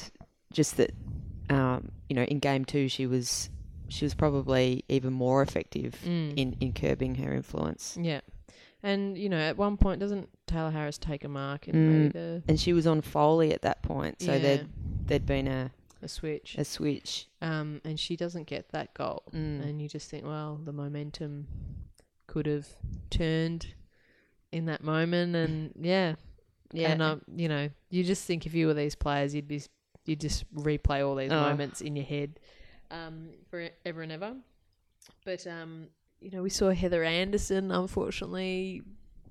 just 0.53 0.75
that, 0.77 0.91
um, 1.49 1.91
you 2.09 2.15
know, 2.15 2.23
in 2.23 2.39
game 2.39 2.65
two 2.65 2.87
she 2.89 3.07
was 3.07 3.49
she 3.87 4.05
was 4.05 4.13
probably 4.13 4.83
even 4.89 5.13
more 5.13 5.41
effective 5.41 5.95
Mm. 6.05 6.33
in 6.37 6.57
in 6.59 6.73
curbing 6.73 7.15
her 7.15 7.33
influence, 7.33 7.97
yeah. 7.99 8.19
And, 8.83 9.17
you 9.17 9.29
know, 9.29 9.37
at 9.37 9.57
one 9.57 9.77
point, 9.77 9.99
doesn't 9.99 10.27
Tayla 10.47 10.71
Harris 10.71 10.97
take 10.97 11.23
a 11.23 11.27
mark 11.27 11.67
in 11.67 11.75
Mm. 11.75 11.87
maybe 11.87 12.07
the, 12.09 12.43
and 12.47 12.59
she 12.59 12.73
was 12.73 12.87
on 12.87 13.01
Foley 13.01 13.53
at 13.53 13.61
that 13.61 13.83
point, 13.83 14.21
so 14.21 14.33
yeah, 14.33 14.39
there'd 14.39 14.69
there'd 15.05 15.25
been 15.25 15.47
a 15.47 15.71
a 16.01 16.07
switch? 16.07 16.55
a 16.57 16.65
switch. 16.65 17.27
Um, 17.41 17.79
and 17.85 17.99
she 17.99 18.15
doesn't 18.15 18.47
get 18.47 18.69
that 18.71 18.93
goal. 18.95 19.21
Mm. 19.33 19.61
And 19.63 19.81
you 19.81 19.87
just 19.87 20.09
think, 20.09 20.25
well, 20.25 20.59
the 20.63 20.73
momentum 20.73 21.47
could 22.27 22.47
have 22.47 22.67
turned 23.11 23.67
in 24.51 24.65
that 24.65 24.83
moment. 24.83 25.35
And, 25.35 25.73
yeah. 25.79 26.15
Yeah, 26.73 26.91
And, 26.93 27.01
um, 27.03 27.21
you 27.35 27.47
know, 27.49 27.69
you 27.89 28.03
just 28.03 28.25
think 28.25 28.45
if 28.47 28.53
you 28.55 28.65
were 28.67 28.73
these 28.73 28.95
players, 28.95 29.35
you'd 29.35 29.47
be, 29.47 29.61
you'd 30.05 30.21
just 30.21 30.51
replay 30.55 31.05
all 31.07 31.15
these 31.15 31.31
Oh. 31.31 31.39
moments 31.41 31.81
in 31.81 31.95
your 31.95 32.05
head 32.05 32.39
um, 32.89 33.29
forever 33.49 34.01
and 34.01 34.11
ever. 34.11 34.35
But, 35.25 35.45
um, 35.45 35.87
you 36.21 36.31
know, 36.31 36.41
we 36.41 36.49
saw 36.49 36.71
Heather 36.71 37.03
Anderson, 37.03 37.71
unfortunately, 37.71 38.83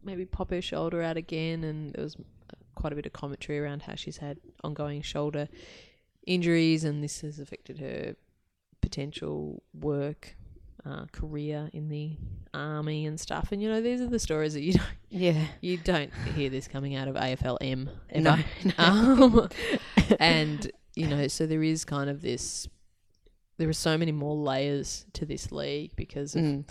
maybe 0.03 0.25
pop 0.25 0.51
her 0.51 0.61
shoulder 0.61 1.01
out 1.03 1.17
again. 1.17 1.65
And 1.65 1.95
there 1.95 2.03
was 2.03 2.17
quite 2.75 2.93
a 2.93 2.97
bit 2.97 3.07
of 3.07 3.13
commentary 3.13 3.59
around 3.59 3.83
how 3.83 3.95
she's 3.95 4.19
had 4.19 4.39
ongoing 4.63 5.01
shoulder 5.03 5.49
injuries, 6.27 6.85
and 6.85 7.03
this 7.03 7.21
has 7.21 7.39
affected 7.39 7.79
her 7.79 8.17
potential 8.81 9.63
work, 9.73 10.37
uh, 10.85 11.05
career 11.13 11.71
in 11.73 11.89
the 11.89 12.17
army 12.53 13.07
and 13.07 13.21
stuff. 13.21 13.53
And 13.53 13.63
you 13.63 13.69
know, 13.69 13.81
these 13.81 14.01
are 14.01 14.07
the 14.07 14.19
stories 14.19 14.55
that 14.55 14.63
you 14.63 14.73
don't, 14.75 14.87
yeah, 15.11 15.47
you 15.61 15.77
don't 15.77 16.13
hear 16.35 16.51
this 16.51 16.69
coming 16.69 16.97
out 16.97 17.09
of 17.09 17.17
AFLM 17.17 17.89
ever. 18.11 18.23
no, 18.23 18.37
no. 18.65 18.73
Um, 18.79 19.49
and 20.19 20.71
you 20.97 21.07
know, 21.07 21.29
so 21.29 21.47
there 21.47 21.63
is 21.63 21.85
kind 21.85 22.11
of 22.11 22.23
this. 22.23 22.69
There 23.61 23.69
are 23.69 23.75
so 23.75 23.97
many 23.99 24.11
more 24.11 24.35
layers 24.35 25.05
to 25.13 25.27
this 25.27 25.53
league 25.53 25.95
because 25.95 26.35
of 26.35 26.43
Mm. 26.43 26.65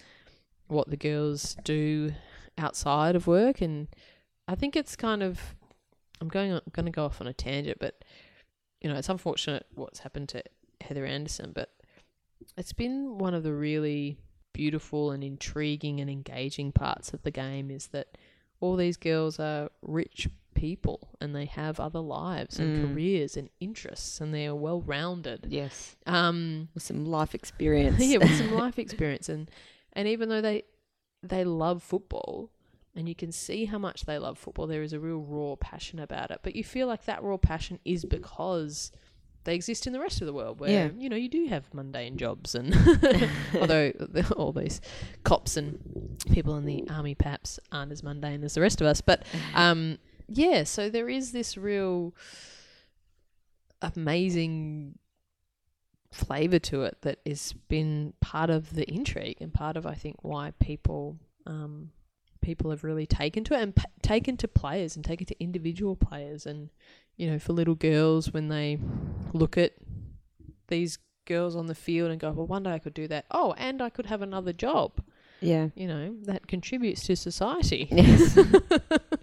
what 0.67 0.89
the 0.89 0.97
girls 0.97 1.55
do 1.63 2.11
outside 2.57 3.15
of 3.15 3.27
work, 3.27 3.61
and 3.61 3.87
I 4.47 4.55
think 4.55 4.75
it's 4.75 4.95
kind 4.95 5.21
of. 5.23 5.39
I'm 6.19 6.27
going. 6.27 6.51
I'm 6.51 6.61
going 6.73 6.85
to 6.87 6.91
go 6.91 7.05
off 7.05 7.21
on 7.21 7.27
a 7.27 7.33
tangent, 7.33 7.77
but 7.79 8.03
you 8.81 8.89
know, 8.89 8.95
it's 8.97 9.07
unfortunate 9.09 9.65
what's 9.75 9.99
happened 9.99 10.29
to 10.29 10.43
Heather 10.81 11.05
Anderson, 11.05 11.51
but 11.53 11.69
it's 12.57 12.73
been 12.73 13.17
one 13.17 13.33
of 13.33 13.43
the 13.43 13.53
really 13.53 14.17
beautiful 14.53 15.11
and 15.11 15.23
intriguing 15.23 15.99
and 16.01 16.09
engaging 16.09 16.71
parts 16.71 17.13
of 17.13 17.21
the 17.21 17.31
game 17.31 17.69
is 17.71 17.87
that 17.87 18.17
all 18.61 18.75
these 18.75 18.97
girls 18.97 19.39
are 19.39 19.69
rich 19.81 20.27
people 20.59 21.09
and 21.21 21.35
they 21.35 21.45
have 21.45 21.79
other 21.79 21.99
lives 21.99 22.59
and 22.59 22.75
Mm. 22.75 22.81
careers 22.81 23.37
and 23.37 23.49
interests 23.59 24.19
and 24.21 24.33
they 24.33 24.45
are 24.45 24.55
well 24.55 24.81
rounded. 24.81 25.47
yes, 25.49 25.95
Um, 26.05 26.67
with 26.73 26.83
some 26.83 27.05
life 27.05 27.33
experience. 27.33 27.99
yeah, 28.11 28.17
with 28.17 28.35
some 28.35 28.51
life 28.63 28.77
experience 28.77 29.29
and 29.29 29.49
and 29.93 30.07
even 30.07 30.27
though 30.29 30.41
they 30.41 30.63
they 31.23 31.43
love 31.43 31.81
football, 31.83 32.49
and 32.95 33.07
you 33.09 33.15
can 33.15 33.31
see 33.31 33.65
how 33.65 33.77
much 33.77 34.05
they 34.05 34.17
love 34.17 34.37
football. 34.37 34.67
There 34.67 34.83
is 34.83 34.93
a 34.93 34.99
real 34.99 35.19
raw 35.19 35.55
passion 35.55 35.99
about 35.99 36.31
it, 36.31 36.39
but 36.43 36.55
you 36.55 36.63
feel 36.63 36.87
like 36.87 37.03
that 37.05 37.21
raw 37.23 37.37
passion 37.37 37.79
is 37.85 38.05
because 38.05 38.91
they 39.45 39.55
exist 39.55 39.87
in 39.87 39.93
the 39.93 39.99
rest 39.99 40.21
of 40.21 40.27
the 40.27 40.33
world 40.33 40.59
where 40.59 40.69
Yeah. 40.69 40.89
you 40.97 41.09
know 41.09 41.15
you 41.15 41.29
do 41.29 41.47
have 41.47 41.73
mundane 41.73 42.17
jobs 42.17 42.55
and 42.55 42.73
although 43.59 43.91
all 44.37 44.51
these 44.51 44.79
cops 45.23 45.55
and 45.57 45.79
people 46.31 46.55
in 46.57 46.65
the 46.65 46.83
army 46.89 47.15
perhaps 47.15 47.59
aren't 47.71 47.91
as 47.91 48.03
mundane 48.03 48.43
as 48.43 48.53
the 48.55 48.61
rest 48.61 48.81
of 48.81 48.87
us 48.87 48.99
but 49.01 49.23
um 49.55 49.97
yeah 50.31 50.63
so 50.63 50.89
there 50.89 51.09
is 51.09 51.31
this 51.31 51.57
real 51.57 52.13
amazing 53.81 54.97
flavor 56.11 56.59
to 56.59 56.83
it 56.83 56.97
that 57.01 57.19
has 57.25 57.53
been 57.67 58.13
part 58.19 58.49
of 58.49 58.73
the 58.75 58.89
intrigue 58.91 59.37
and 59.39 59.53
part 59.53 59.77
of 59.77 59.85
I 59.85 59.93
think 59.93 60.17
why 60.23 60.51
people 60.59 61.17
um 61.45 61.91
people 62.41 62.71
have 62.71 62.83
really 62.83 63.05
taken 63.05 63.43
to 63.43 63.53
it 63.53 63.61
and 63.61 63.75
p- 63.75 63.83
taken 64.01 64.35
to 64.37 64.47
players 64.47 64.95
and 64.95 65.05
taken 65.05 65.25
to 65.27 65.39
individual 65.43 65.95
players 65.95 66.45
and 66.45 66.69
you 67.15 67.29
know 67.29 67.37
for 67.37 67.53
little 67.53 67.75
girls 67.75 68.31
when 68.33 68.47
they 68.47 68.79
look 69.33 69.57
at 69.57 69.73
these 70.67 70.97
girls 71.25 71.55
on 71.55 71.67
the 71.67 71.75
field 71.75 72.09
and 72.09 72.19
go 72.19 72.31
well 72.31 72.47
one 72.47 72.63
day 72.63 72.71
I 72.73 72.79
could 72.79 72.93
do 72.95 73.07
that 73.09 73.25
oh 73.29 73.53
and 73.57 73.81
I 73.81 73.89
could 73.89 74.07
have 74.07 74.21
another 74.23 74.51
job 74.53 75.01
Yeah. 75.41 75.69
you 75.75 75.87
know 75.87 76.15
that 76.23 76.47
contributes 76.47 77.05
to 77.05 77.15
society 77.15 77.87
Yes. 77.91 78.37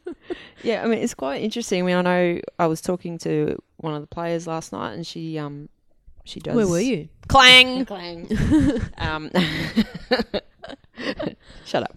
yeah, 0.63 0.83
I 0.83 0.87
mean 0.87 0.99
it's 0.99 1.15
quite 1.15 1.43
interesting. 1.43 1.83
I 1.83 1.87
mean, 1.87 1.97
I 1.97 2.03
know 2.03 2.41
I 2.59 2.67
was 2.67 2.81
talking 2.81 3.19
to 3.19 3.57
one 3.79 3.95
of 3.95 4.01
the 4.01 4.07
players 4.07 4.47
last 4.47 4.73
night, 4.73 4.93
and 4.95 5.07
she 5.07 5.39
um 5.39 5.69
she 6.25 6.41
does. 6.41 6.57
where 6.57 6.67
were 6.67 6.81
you 6.81 7.09
clang 7.29 7.85
Clang. 7.87 8.29
um, 8.99 9.31
shut 11.65 11.83
up. 11.83 11.97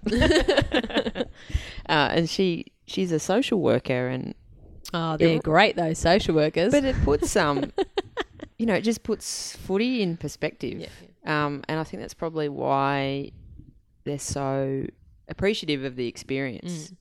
uh, 1.90 1.94
and 2.12 2.30
she 2.30 2.66
she's 2.86 3.12
a 3.12 3.20
social 3.20 3.62
worker, 3.62 4.08
and 4.08 4.34
oh 4.94 5.18
they're 5.18 5.36
Yeah. 5.36 5.40
great 5.40 5.76
those 5.76 6.00
social 6.00 6.36
workers 6.36 6.72
but 6.72 6.84
it 6.84 6.96
puts 7.04 7.36
um, 7.36 7.72
you 8.58 8.66
know, 8.66 8.74
it 8.76 8.82
just 8.82 9.04
puts 9.04 9.56
footy 9.56 10.02
in 10.02 10.18
perspective. 10.18 10.80
yeah, 10.82 11.46
Um, 11.46 11.64
and 11.70 11.80
I 11.80 11.84
think 11.84 12.02
that's 12.02 12.14
probably 12.14 12.50
why 12.50 13.32
they're 14.04 14.20
so 14.20 14.86
appreciative 15.30 15.84
of 15.86 15.96
the 15.96 16.08
experience. 16.08 16.90
Mm. 16.92 16.96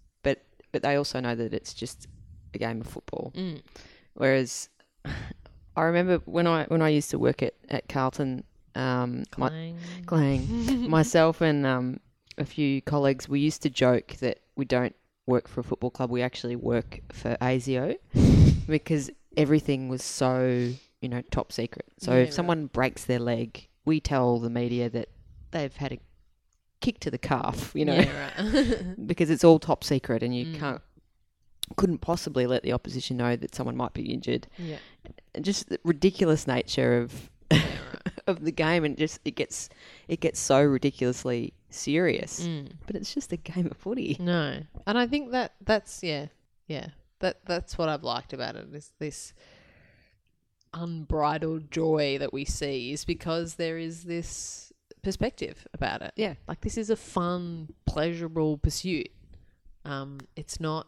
But 0.73 0.83
they 0.83 0.97
also 0.97 1.21
know 1.21 1.35
that 1.35 1.53
it's 1.53 1.75
just 1.75 2.07
a 2.55 2.59
game 2.59 2.81
of 2.81 2.87
football. 2.87 3.33
Mm. 3.37 3.63
Whereas 4.15 4.69
I 5.77 5.83
remember 5.83 6.19
when 6.25 6.47
I 6.47 6.65
when 6.65 6.83
I 6.83 6.89
used 6.89 7.11
to 7.11 7.19
work 7.19 7.43
at 7.43 7.55
at 7.69 7.89
Carlton, 7.89 8.45
um, 8.75 9.25
my, 9.37 9.49
clang 9.49 9.79
Clang, 10.07 10.91
myself 10.91 11.41
and 11.41 11.65
um, 11.67 12.01
a 12.37 12.45
few 12.45 12.83
colleagues, 12.83 13.29
we 13.29 13.41
used 13.41 13.63
to 13.63 13.71
joke 13.71 14.17
that 14.21 14.41
we 14.57 14.65
don't 14.65 14.95
work 15.27 15.47
for 15.49 15.61
a 15.61 15.65
football 15.65 15.91
club. 15.91 16.11
We 16.11 16.23
actually 16.23 16.57
work 16.57 17.01
for 17.13 17.37
ASIO 17.41 17.97
because 18.67 19.11
everything 19.37 19.89
was 19.89 20.03
so 20.03 20.73
you 21.01 21.09
know 21.09 21.23
top 21.31 21.53
secret. 21.53 21.87
So 21.99 22.13
Yeah, 22.13 22.19
if 22.23 22.27
right. 22.29 22.35
someone 22.35 22.67
breaks 22.67 23.05
their 23.05 23.21
leg, 23.21 23.69
we 23.85 24.01
tell 24.01 24.39
the 24.39 24.51
media 24.51 24.91
that 24.91 25.09
they've 25.51 25.75
had 25.77 25.93
a 25.93 25.99
kick 26.81 27.01
to 27.01 27.11
the 27.11 27.19
calf. 27.19 27.73
You 27.75 27.85
know. 27.85 27.95
yeah, 27.95 28.31
right. 28.39 28.85
because 29.07 29.31
it's 29.31 29.45
all 29.45 29.59
top 29.59 29.83
secret 29.85 30.23
and 30.23 30.35
you 30.37 30.47
Mm. 30.47 30.59
can't 30.59 30.83
couldn't 31.77 31.99
possibly 31.99 32.47
let 32.47 32.63
the 32.63 32.73
opposition 32.73 33.19
know 33.19 33.37
that 33.37 33.55
someone 33.55 33.77
might 33.77 33.93
be 33.93 34.11
injured 34.11 34.47
yeah, 34.57 34.79
and 35.35 35.45
just 35.45 35.69
the 35.69 35.79
ridiculous 35.85 36.47
nature 36.47 36.97
of 37.03 37.31
yeah 37.51 37.59
right. 37.61 38.13
of 38.27 38.43
the 38.43 38.51
game 38.53 38.85
and 38.85 38.97
just 38.97 39.21
it 39.27 39.33
gets 39.37 39.69
it 40.09 40.19
gets 40.21 40.41
so 40.41 40.63
ridiculously 40.63 41.53
serious 41.69 42.41
Mm. 42.41 42.71
but 42.87 42.97
it's 42.97 43.13
just 43.13 43.33
a 43.35 43.37
game 43.37 43.67
of 43.67 43.77
footy 43.77 44.17
No, 44.19 44.63
and 44.87 44.97
I 44.99 45.07
think 45.07 45.33
that 45.33 45.53
that's 45.63 46.03
yeah, 46.03 46.29
yeah. 46.69 46.87
That 47.21 47.41
that's 47.45 47.77
what 47.77 47.91
I've 47.91 48.03
liked 48.05 48.33
about 48.33 48.57
it. 48.57 48.67
Is 48.73 48.93
this 48.99 49.35
unbridled 50.75 51.71
joy 51.71 52.17
that 52.19 52.33
we 52.33 52.45
see 52.45 52.93
is 52.93 53.05
because 53.05 53.55
there 53.55 53.79
is 53.79 54.05
this 54.05 54.68
perspective 55.09 55.67
about 55.73 56.03
it. 56.03 56.13
yeah 56.17 56.35
Like 56.47 56.61
this 56.61 56.77
is 56.77 56.91
a 56.91 56.97
fun, 56.97 57.73
pleasurable 57.87 58.59
pursuit. 58.59 59.09
Um, 59.85 60.19
it's 60.37 60.61
not 60.61 60.87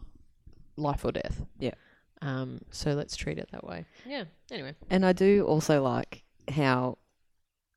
life 0.77 1.05
or 1.07 1.13
death. 1.13 1.37
Yeah. 1.59 1.73
Um, 2.21 2.61
so 2.71 2.93
let's 2.93 3.17
treat 3.17 3.39
it 3.39 3.49
that 3.53 3.65
way. 3.65 3.87
Yeah. 4.05 4.25
Anyway. 4.53 4.75
and 4.91 5.07
i 5.07 5.13
do 5.15 5.45
also 5.47 5.83
like 5.83 6.23
how 6.53 6.99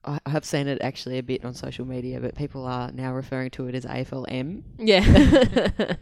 I 0.06 0.20
have 0.30 0.44
seen 0.44 0.68
it 0.68 0.82
actually 0.82 1.18
a 1.18 1.24
bit 1.24 1.46
on 1.46 1.54
social 1.54 1.86
media, 1.86 2.20
but 2.20 2.36
people 2.36 2.66
are 2.66 2.92
now 2.92 3.14
referring 3.14 3.52
to 3.52 3.68
it 3.68 3.76
as 3.76 3.86
AFLM. 3.86 4.64
Yeah. 4.78 5.96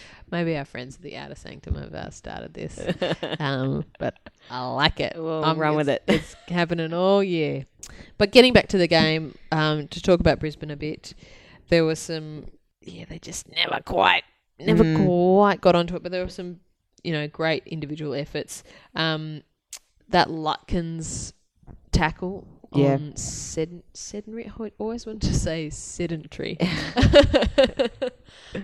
Maybe 0.30 0.56
our 0.56 0.64
friends 0.64 0.96
at 0.96 1.02
the 1.02 1.16
Outer 1.16 1.34
Sanctum 1.36 1.76
have 1.76 1.94
uh, 1.94 2.10
started 2.10 2.54
this. 2.54 2.80
Um, 3.40 3.84
but 3.98 4.14
I 4.50 4.66
like 4.70 5.00
it. 5.00 5.14
We'll 5.16 5.44
Um, 5.44 5.58
run 5.58 5.76
with 5.76 5.88
it. 5.88 6.02
It's 6.08 6.34
happening 6.48 6.92
all 6.92 7.22
year. 7.22 7.66
But 8.18 8.32
getting 8.32 8.52
back 8.52 8.68
to 8.68 8.78
the 8.78 8.86
game, 8.88 9.34
um, 9.52 9.88
to 9.88 10.00
talk 10.02 10.20
about 10.20 10.40
Brisbane 10.40 10.70
a 10.70 10.76
bit, 10.76 11.14
there 11.68 11.84
were 11.84 11.94
some, 11.96 12.46
yeah, 12.80 13.04
they 13.08 13.18
just 13.18 13.48
never 13.50 13.80
quite, 13.84 14.24
never 14.58 14.82
Mm. 14.84 15.06
quite 15.06 15.60
got 15.60 15.74
onto 15.74 15.94
it. 15.96 16.02
But 16.02 16.12
there 16.12 16.22
were 16.24 16.30
some, 16.30 16.60
you 17.02 17.12
know, 17.12 17.28
great 17.28 17.62
individual 17.66 18.14
efforts. 18.14 18.62
Um, 18.94 19.42
that 20.08 20.28
Lutkins 20.28 21.32
tackle 21.92 22.46
Yeah. 22.74 22.94
on 22.94 23.16
sed- 23.16 23.82
sedentary, 23.92 24.50
I 24.58 24.72
always 24.78 25.06
wanted 25.06 25.22
to 25.22 25.34
say 25.34 25.70
sedentary. 25.70 26.58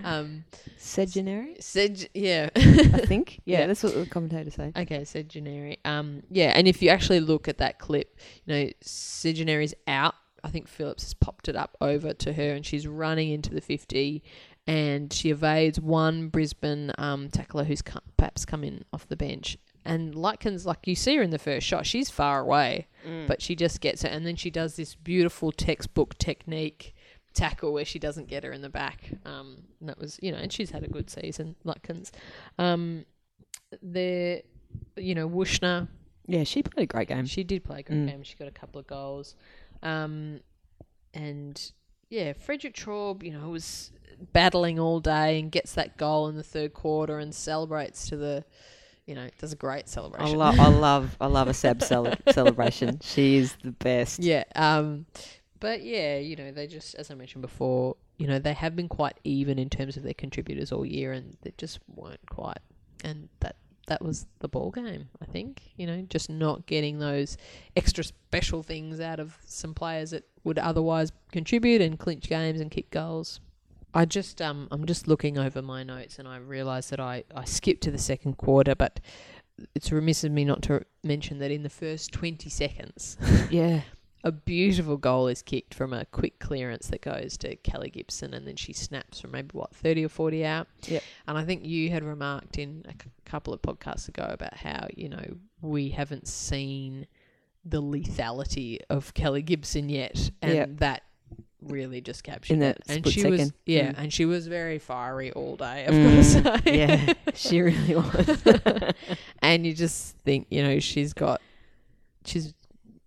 um, 0.03 0.43
Sedunary, 0.77 1.55
sed- 1.59 2.09
yeah. 2.13 2.49
I 2.55 3.05
think. 3.05 3.39
Yeah, 3.45 3.61
Yeah. 3.61 3.67
that's 3.67 3.83
what 3.83 3.93
the 3.95 4.05
commentators 4.05 4.55
say. 4.55 4.71
Okay, 4.75 5.05
generic. 5.27 5.79
Um, 5.85 6.23
yeah, 6.29 6.51
and 6.55 6.67
if 6.67 6.81
you 6.81 6.89
actually 6.89 7.19
look 7.19 7.47
at 7.47 7.57
that 7.59 7.79
clip, 7.79 8.17
you 8.45 8.53
know, 8.53 8.69
Sedunary's 8.81 9.73
out. 9.87 10.15
I 10.43 10.49
think 10.49 10.67
Phillips 10.67 11.03
has 11.03 11.13
popped 11.13 11.47
it 11.49 11.55
up 11.55 11.77
over 11.81 12.13
to 12.13 12.33
her, 12.33 12.53
and 12.53 12.65
she's 12.65 12.87
running 12.87 13.29
into 13.31 13.53
the 13.53 13.61
fifty, 13.61 14.23
and 14.65 15.13
she 15.13 15.29
evades 15.29 15.79
one 15.79 16.29
Brisbane 16.29 16.91
um, 16.97 17.29
tackler 17.29 17.63
who's 17.63 17.83
co- 17.83 17.99
perhaps 18.17 18.43
come 18.45 18.63
in 18.63 18.83
off 18.91 19.07
the 19.07 19.15
bench. 19.15 19.57
And 19.83 20.13
Lutkins, 20.13 20.65
like 20.65 20.85
you 20.87 20.95
see 20.95 21.15
her 21.17 21.23
in 21.23 21.31
the 21.31 21.39
first 21.39 21.65
shot, 21.65 21.85
she's 21.87 22.09
far 22.09 22.39
away, 22.41 22.87
but 23.27 23.41
she 23.41 23.55
just 23.55 23.81
gets 23.81 24.03
it, 24.03 24.11
and 24.11 24.25
then 24.25 24.35
she 24.35 24.51
does 24.51 24.75
this 24.75 24.93
beautiful 24.95 25.51
textbook 25.51 26.17
technique 26.19 26.93
tackle 27.33 27.73
where 27.73 27.85
she 27.85 27.97
doesn't 27.97 28.27
get 28.27 28.43
her 28.43 28.51
in 28.51 28.61
the 28.61 28.69
back. 28.69 29.09
Um, 29.25 29.63
and 29.79 29.89
that 29.89 29.97
was, 29.97 30.19
you 30.21 30.31
know, 30.31 30.37
and 30.37 30.51
she's 30.53 30.69
had 30.71 30.83
a 30.83 30.87
good 30.87 31.09
season, 31.09 31.55
Lutkins. 31.65 32.11
Um, 32.59 33.05
there, 33.81 34.41
you 34.97 35.15
know, 35.15 35.27
Wuetschner, 35.29 35.87
Yeah, 36.27 36.43
she 36.43 36.61
played 36.61 36.83
a 36.83 36.87
great 36.87 37.07
game. 37.07 37.25
she 37.25 37.43
did 37.43 37.63
play 37.63 37.79
a 37.79 37.83
great 37.83 37.99
Mm. 37.99 38.07
game. 38.07 38.23
She 38.23 38.35
got 38.35 38.47
a 38.47 38.51
couple 38.51 38.79
of 38.79 38.87
goals. 38.87 39.35
Um, 39.81 40.41
and 41.13 41.71
yeah, 42.09 42.33
Frederick 42.33 42.75
Traub, 42.75 43.23
you 43.23 43.31
know, 43.31 43.49
was 43.49 43.91
battling 44.33 44.77
all 44.79 44.99
day 44.99 45.39
and 45.39 45.51
gets 45.51 45.73
that 45.73 45.97
goal 45.97 46.27
in 46.27 46.35
the 46.35 46.43
third 46.43 46.73
quarter 46.73 47.17
and 47.17 47.33
celebrates 47.33 48.07
to 48.09 48.17
the, 48.17 48.45
you 49.05 49.15
know, 49.15 49.27
does 49.39 49.53
a 49.53 49.55
great 49.55 49.89
celebration. 49.89 50.35
I 50.35 50.37
love, 50.37 50.59
I 50.59 50.67
love, 50.67 51.17
I 51.19 51.27
love 51.27 51.47
a 51.47 51.53
Seb 51.53 51.81
cele- 51.81 52.15
celebration. 52.31 52.99
She 53.01 53.37
is 53.37 53.55
the 53.63 53.71
best. 53.71 54.19
Yeah. 54.19 54.43
Um, 54.55 55.05
but 55.59 55.83
yeah, 55.83 56.17
you 56.17 56.35
know, 56.35 56.51
they 56.51 56.67
just, 56.67 56.95
as 56.95 57.11
I 57.11 57.15
mentioned 57.15 57.41
before, 57.41 57.95
you 58.17 58.27
know, 58.27 58.39
they 58.39 58.53
have 58.53 58.75
been 58.75 58.89
quite 58.89 59.19
even 59.23 59.57
in 59.57 59.69
terms 59.69 59.97
of 59.97 60.03
their 60.03 60.13
contributors 60.13 60.71
all 60.71 60.85
year, 60.85 61.11
and 61.11 61.37
they 61.41 61.53
just 61.57 61.79
weren't 61.87 62.27
quite. 62.29 62.59
And 63.03 63.29
that 63.39 63.55
that 63.87 64.01
was 64.01 64.27
the 64.39 64.47
ball 64.47 64.71
game, 64.71 65.09
I 65.21 65.25
think. 65.25 65.61
You 65.75 65.87
know, 65.87 66.01
just 66.03 66.29
not 66.29 66.65
getting 66.65 66.99
those 66.99 67.37
extra 67.75 68.03
special 68.03 68.63
things 68.63 68.99
out 68.99 69.19
of 69.19 69.37
some 69.45 69.73
players 69.73 70.11
that 70.11 70.23
would 70.43 70.59
otherwise 70.59 71.11
contribute 71.31 71.81
and 71.81 71.97
clinch 71.99 72.29
games 72.29 72.61
and 72.61 72.71
kick 72.71 72.89
goals. 72.91 73.39
I 73.93 74.05
just 74.05 74.41
um 74.41 74.67
I'm 74.71 74.85
just 74.85 75.07
looking 75.07 75.37
over 75.37 75.61
my 75.61 75.83
notes 75.83 76.19
and 76.19 76.27
I 76.27 76.37
realise 76.37 76.89
that 76.89 76.99
I, 76.99 77.23
I 77.35 77.45
skipped 77.45 77.83
to 77.83 77.91
the 77.91 77.97
second 77.97 78.37
quarter, 78.37 78.75
but 78.75 78.99
it's 79.75 79.91
remiss 79.91 80.23
of 80.23 80.31
me 80.31 80.45
not 80.45 80.61
to 80.63 80.83
mention 81.03 81.39
that 81.39 81.51
in 81.51 81.63
the 81.63 81.69
first 81.69 82.11
twenty 82.11 82.49
seconds 82.49 83.17
Yeah. 83.51 83.81
a 84.23 84.31
beautiful 84.31 84.97
goal 84.97 85.27
is 85.27 85.41
kicked 85.41 85.73
from 85.73 85.93
a 85.93 86.05
quick 86.05 86.39
clearance 86.39 86.87
that 86.87 87.01
goes 87.01 87.37
to 87.39 87.55
Kellie 87.57 87.89
Gibson, 87.89 88.33
and 88.33 88.47
then 88.47 88.55
she 88.55 88.71
snaps 88.73 89.19
from 89.19 89.31
maybe 89.31 89.49
what 89.53 89.75
thirty 89.75 90.05
or 90.05 90.09
forty 90.09 90.45
out. 90.45 90.67
Yep. 90.87 91.03
And 91.27 91.37
I 91.37 91.43
think 91.43 91.65
you 91.65 91.89
had 91.89 92.03
remarked 92.03 92.57
in 92.57 92.83
a 92.87 92.91
c- 92.93 93.09
couple 93.25 93.53
of 93.53 93.61
podcasts 93.61 94.07
ago 94.07 94.25
about 94.29 94.55
how 94.55 94.87
you 94.95 95.09
know 95.09 95.25
we 95.61 95.89
haven't 95.89 96.27
seen 96.27 97.07
the 97.65 97.81
lethality 97.81 98.79
of 98.89 99.13
Kellie 99.13 99.41
Gibson 99.43 99.89
yet, 99.89 100.31
and 100.41 100.53
Yep. 100.53 100.69
that 100.77 101.03
really 101.61 102.01
just 102.01 102.23
captured 102.23 102.53
In 102.55 102.59
that 102.59 102.77
it. 102.77 102.83
And 102.87 103.07
she 103.07 103.23
was 103.25 103.53
yeah, 103.65 103.91
Mm. 103.91 103.97
and 103.97 104.13
she 104.13 104.25
was 104.25 104.47
very 104.47 104.79
fiery 104.79 105.31
all 105.31 105.55
day. 105.55 105.85
I've 105.87 105.93
Mm, 105.93 106.03
got 106.03 106.53
to 106.55 106.61
say, 106.63 106.77
yeah, 106.77 107.13
she 107.33 107.61
really 107.61 107.95
was. 107.95 108.43
and 109.39 109.65
you 109.65 109.73
just 109.73 110.17
think 110.17 110.47
you 110.49 110.63
know 110.63 110.79
she's 110.79 111.13
got 111.13 111.41
she's 112.25 112.53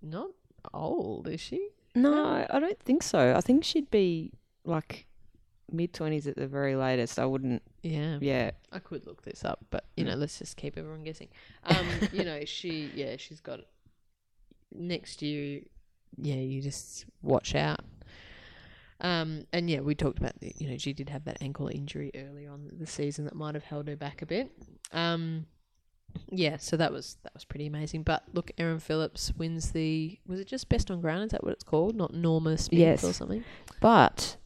not 0.02 0.28
old, 0.72 1.28
is 1.28 1.40
she? 1.40 1.68
no, 1.96 2.46
I 2.50 2.58
don't 2.58 2.80
think 2.80 3.02
so. 3.02 3.34
I 3.36 3.40
think 3.40 3.62
she'd 3.64 3.90
be 3.90 4.32
like 4.64 5.06
mid 5.70 5.92
twenties 5.92 6.26
at 6.26 6.36
the 6.36 6.46
very 6.46 6.76
latest. 6.76 7.18
I 7.18 7.26
wouldn't. 7.26 7.62
Yeah. 7.82 8.18
Yeah, 8.20 8.50
I 8.72 8.78
could 8.78 9.06
look 9.06 9.22
this 9.22 9.44
up, 9.44 9.64
but 9.70 9.84
you 9.96 10.04
Mm. 10.04 10.08
know, 10.08 10.14
let's 10.16 10.38
just 10.38 10.56
keep 10.56 10.76
everyone 10.78 11.04
guessing. 11.04 11.28
Um, 11.64 11.86
you 12.12 12.24
know, 12.24 12.44
she 12.46 12.92
yeah, 12.94 13.16
she's 13.18 13.40
got 13.40 13.60
next 14.72 15.22
year. 15.22 15.62
Yeah, 16.16 16.36
you 16.36 16.60
just 16.62 17.06
watch 17.22 17.54
out. 17.54 17.80
Um, 19.04 19.44
and 19.52 19.68
yeah, 19.68 19.80
we 19.80 19.94
talked 19.94 20.18
about 20.18 20.40
the, 20.40 20.52
you 20.58 20.68
know 20.68 20.78
she 20.78 20.92
did 20.92 21.08
have 21.10 21.24
that 21.26 21.36
ankle 21.40 21.68
injury 21.68 22.10
earlier 22.16 22.50
on 22.50 22.70
the 22.78 22.86
season 22.86 23.24
that 23.26 23.34
might 23.36 23.54
have 23.54 23.64
held 23.64 23.86
her 23.88 23.96
back 23.96 24.22
a 24.22 24.26
bit. 24.26 24.50
Um, 24.92 25.46
yeah, 26.30 26.56
so 26.56 26.76
that 26.76 26.90
was 26.92 27.18
that 27.22 27.34
was 27.34 27.44
pretty 27.44 27.66
amazing. 27.66 28.02
But 28.02 28.22
look, 28.32 28.50
Erin 28.56 28.78
Phillips 28.80 29.32
wins 29.36 29.72
the 29.72 30.18
was 30.26 30.40
it 30.40 30.46
just 30.46 30.68
best 30.68 30.90
on 30.90 31.00
ground? 31.00 31.24
Is 31.24 31.30
that 31.32 31.44
what 31.44 31.52
it's 31.52 31.64
called? 31.64 31.94
Not 31.96 32.14
Norma 32.14 32.56
Smith 32.58 32.78
Yes. 32.80 33.04
or 33.04 33.12
something? 33.12 33.44
but 33.80 34.36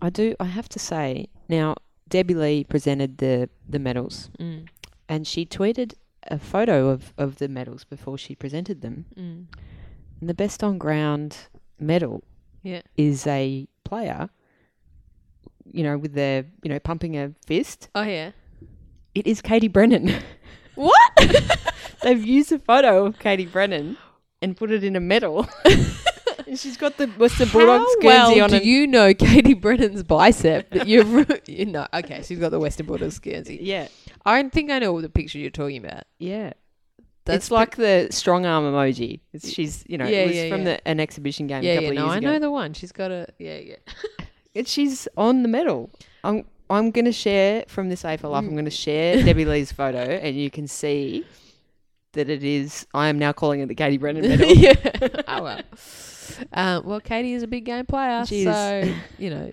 I 0.00 0.10
do. 0.10 0.36
I 0.38 0.44
have 0.44 0.68
to 0.70 0.78
say 0.78 1.28
now, 1.48 1.74
Debbie 2.08 2.34
Lee 2.34 2.64
presented 2.64 3.18
the 3.18 3.48
the 3.68 3.78
medals, 3.80 4.30
Mm, 4.38 4.68
and 5.08 5.26
she 5.26 5.44
tweeted 5.44 5.94
a 6.24 6.38
photo 6.38 6.88
of 6.90 7.12
of 7.18 7.36
the 7.38 7.48
medals 7.48 7.82
before 7.84 8.16
she 8.18 8.34
presented 8.36 8.80
them. 8.82 9.06
mm. 9.16 9.46
And 10.20 10.28
the 10.28 10.34
best 10.34 10.62
on 10.62 10.78
ground 10.78 11.48
medal 11.80 12.22
Yeah. 12.62 12.82
is 12.96 13.26
a 13.26 13.66
player. 13.88 14.28
You 15.70 15.84
know, 15.84 15.98
with 15.98 16.14
their 16.14 16.44
you 16.62 16.70
know 16.70 16.78
pumping 16.78 17.16
a 17.18 17.32
fist. 17.46 17.88
Oh 17.94 18.02
yeah. 18.02 18.30
It 19.14 19.26
is 19.26 19.40
Katie 19.42 19.68
Brennan. 19.68 20.12
What? 20.78 21.12
They've 22.04 22.24
used 22.24 22.52
a 22.52 22.60
photo 22.60 23.06
of 23.06 23.18
Katie 23.18 23.46
Brennan 23.46 23.96
and 24.40 24.56
put 24.56 24.70
it 24.70 24.84
in 24.84 24.94
a 24.94 25.00
medal. 25.00 25.44
and 26.46 26.56
she's 26.56 26.76
got 26.76 26.96
the 26.98 27.08
Western 27.08 27.48
Bulldogs 27.48 27.96
How 28.00 28.06
well 28.06 28.42
on 28.44 28.50
do 28.50 28.58
you 28.58 28.86
know 28.86 29.12
Katie 29.12 29.54
Brennan's 29.54 30.04
bicep 30.04 30.70
that 30.70 30.86
you've 30.86 31.40
you 31.48 31.66
know? 31.66 31.84
Okay, 31.92 32.22
she's 32.22 32.38
got 32.38 32.52
the 32.52 32.60
Western 32.60 32.86
Bulldogs 32.86 33.18
Guernsey. 33.18 33.58
Yeah, 33.60 33.88
I 34.24 34.40
don't 34.40 34.52
think 34.52 34.70
I 34.70 34.78
know 34.78 35.00
the 35.00 35.08
picture 35.08 35.38
you're 35.40 35.50
talking 35.50 35.84
about. 35.84 36.04
yeah. 36.20 36.52
That's 37.28 37.44
it's 37.46 37.50
like 37.50 37.76
the 37.76 38.08
strong 38.10 38.44
arm 38.46 38.64
emoji. 38.64 39.20
It's, 39.32 39.48
she's, 39.50 39.84
you 39.86 39.96
know, 39.98 40.06
Yeah, 40.06 40.18
it 40.22 40.26
was 40.28 40.36
yeah, 40.36 40.48
from 40.50 40.58
yeah. 40.60 40.64
The, 40.76 40.88
an 40.88 41.00
exhibition 41.00 41.46
game 41.46 41.62
a 41.62 41.66
yeah, 41.66 41.74
couple 41.76 41.84
yeah. 41.84 41.90
of 41.90 41.96
No, 41.96 42.04
years 42.06 42.14
I 42.14 42.18
ago. 42.18 42.32
know 42.32 42.38
the 42.40 42.50
one. 42.50 42.72
She's 42.74 42.92
got 42.92 43.10
a 43.10 43.26
yeah, 43.38 43.58
yeah. 43.58 43.76
And 44.56 44.66
she's 44.66 45.06
on 45.16 45.42
the 45.42 45.48
medal. 45.48 45.90
I'm, 46.24 46.44
I'm 46.68 46.90
going 46.90 47.04
to 47.04 47.12
share 47.12 47.64
from 47.68 47.88
this 47.90 48.02
AFL 48.02 48.30
Life. 48.30 48.44
Mm. 48.44 48.48
I'm 48.48 48.52
going 48.54 48.64
to 48.64 48.70
share 48.72 49.22
Debbie 49.24 49.44
Lee's 49.44 49.70
photo, 49.70 49.98
and 50.00 50.36
you 50.36 50.50
can 50.50 50.66
see 50.66 51.24
that 52.14 52.28
it 52.28 52.42
is. 52.42 52.86
I 52.94 53.08
am 53.08 53.18
now 53.18 53.32
calling 53.32 53.60
it 53.60 53.66
the 53.68 53.74
Katie 53.76 53.98
Brennan 53.98 54.22
medal. 54.28 54.46
yeah. 54.50 54.72
Oh 55.28 55.42
well. 55.42 55.62
Um, 56.52 56.84
well, 56.86 57.00
Katie 57.00 57.32
is 57.34 57.42
a 57.42 57.46
big 57.46 57.64
game 57.64 57.86
player, 57.86 58.22
is. 58.28 58.44
so 58.44 58.94
you 59.18 59.30
know, 59.30 59.52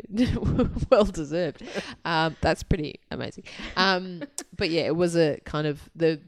well 0.89 1.05
deserved. 1.05 1.62
Um, 2.03 2.36
that's 2.41 2.63
pretty 2.63 3.00
amazing. 3.12 3.44
Um, 3.75 4.24
but 4.58 4.70
yeah, 4.70 4.84
it 4.84 4.96
was 4.96 5.15
a 5.15 5.39
kind 5.46 5.67
of 5.67 5.88
the. 5.96 6.20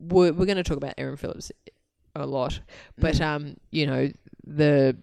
We're, 0.00 0.32
we're 0.32 0.46
going 0.46 0.56
to 0.56 0.62
talk 0.64 0.76
about 0.78 0.94
Erin 0.98 1.16
Phillips 1.16 1.52
a 2.16 2.26
lot, 2.26 2.60
but 2.98 3.14
Mm. 3.16 3.20
um, 3.20 3.56
you 3.70 3.86
know, 3.86 4.10
the 4.46 4.96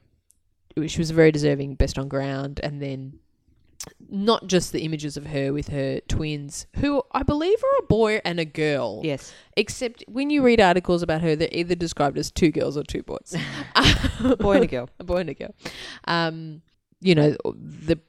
she 0.88 1.00
was 1.00 1.10
a 1.10 1.14
very 1.14 1.32
deserving 1.32 1.76
best 1.76 1.98
on 1.98 2.08
ground, 2.08 2.60
and 2.62 2.82
then 2.82 3.20
not 4.10 4.48
just 4.48 4.72
the 4.74 4.82
images 4.82 5.16
of 5.18 5.28
her 5.28 5.54
with 5.54 5.70
her 5.70 6.02
twins, 6.08 6.68
who 6.78 7.02
I 7.14 7.24
believe 7.24 7.58
are 7.64 7.78
a 7.80 7.88
boy 7.88 8.20
and 8.26 8.40
a 8.40 8.46
girl. 8.46 9.02
yes. 9.04 9.34
Except 9.56 10.04
when 10.08 10.30
you 10.30 10.44
read 10.44 10.60
articles 10.60 11.02
about 11.02 11.22
her, 11.22 11.36
they're 11.36 11.48
either 11.52 11.74
described 11.76 12.18
as 12.18 12.30
two 12.32 12.52
girls 12.52 12.76
or 12.78 12.84
two 12.84 13.02
boys. 13.04 13.34
a 13.76 14.36
Boy 14.36 14.56
and 14.56 14.64
a 14.66 14.68
girl. 14.68 14.90
a 15.00 15.04
boy 15.04 15.18
and 15.18 15.30
a 15.30 15.34
girl. 15.34 15.56
Um, 16.06 16.62
you 17.00 17.16
know 17.16 17.36
the 17.56 18.00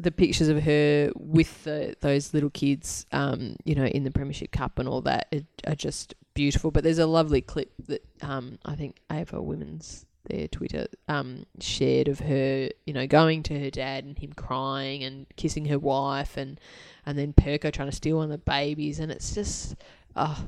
the 0.00 0.10
pictures 0.10 0.48
of 0.48 0.62
her 0.62 1.12
with 1.14 1.64
the, 1.64 1.94
those 2.00 2.32
little 2.32 2.50
kids, 2.50 3.06
um, 3.12 3.56
you 3.64 3.74
know, 3.74 3.84
in 3.84 4.04
the 4.04 4.10
Premiership 4.10 4.50
Cup 4.50 4.78
and 4.78 4.88
all 4.88 5.02
that 5.02 5.28
are, 5.32 5.72
are 5.72 5.74
just 5.74 6.14
beautiful. 6.32 6.70
But 6.70 6.84
there's 6.84 6.98
a 6.98 7.06
lovely 7.06 7.42
clip 7.42 7.70
that 7.86 8.04
um, 8.22 8.58
I 8.64 8.74
think 8.74 8.96
AFL 9.10 9.44
Women's 9.44 10.06
their 10.24 10.48
Twitter 10.48 10.86
um, 11.08 11.44
shared 11.60 12.08
of 12.08 12.20
her, 12.20 12.70
you 12.86 12.94
know, 12.94 13.06
going 13.06 13.42
to 13.44 13.58
her 13.58 13.70
dad 13.70 14.04
and 14.04 14.18
him 14.18 14.32
crying 14.32 15.04
and 15.04 15.26
kissing 15.36 15.66
her 15.66 15.78
wife 15.78 16.36
and 16.36 16.58
and 17.06 17.18
then 17.18 17.32
Perko 17.32 17.72
trying 17.72 17.90
to 17.90 17.96
steal 17.96 18.18
one 18.18 18.24
of 18.24 18.30
the 18.30 18.38
babies 18.38 19.00
and 19.00 19.10
it's 19.10 19.34
just 19.34 19.74
oh 20.16 20.46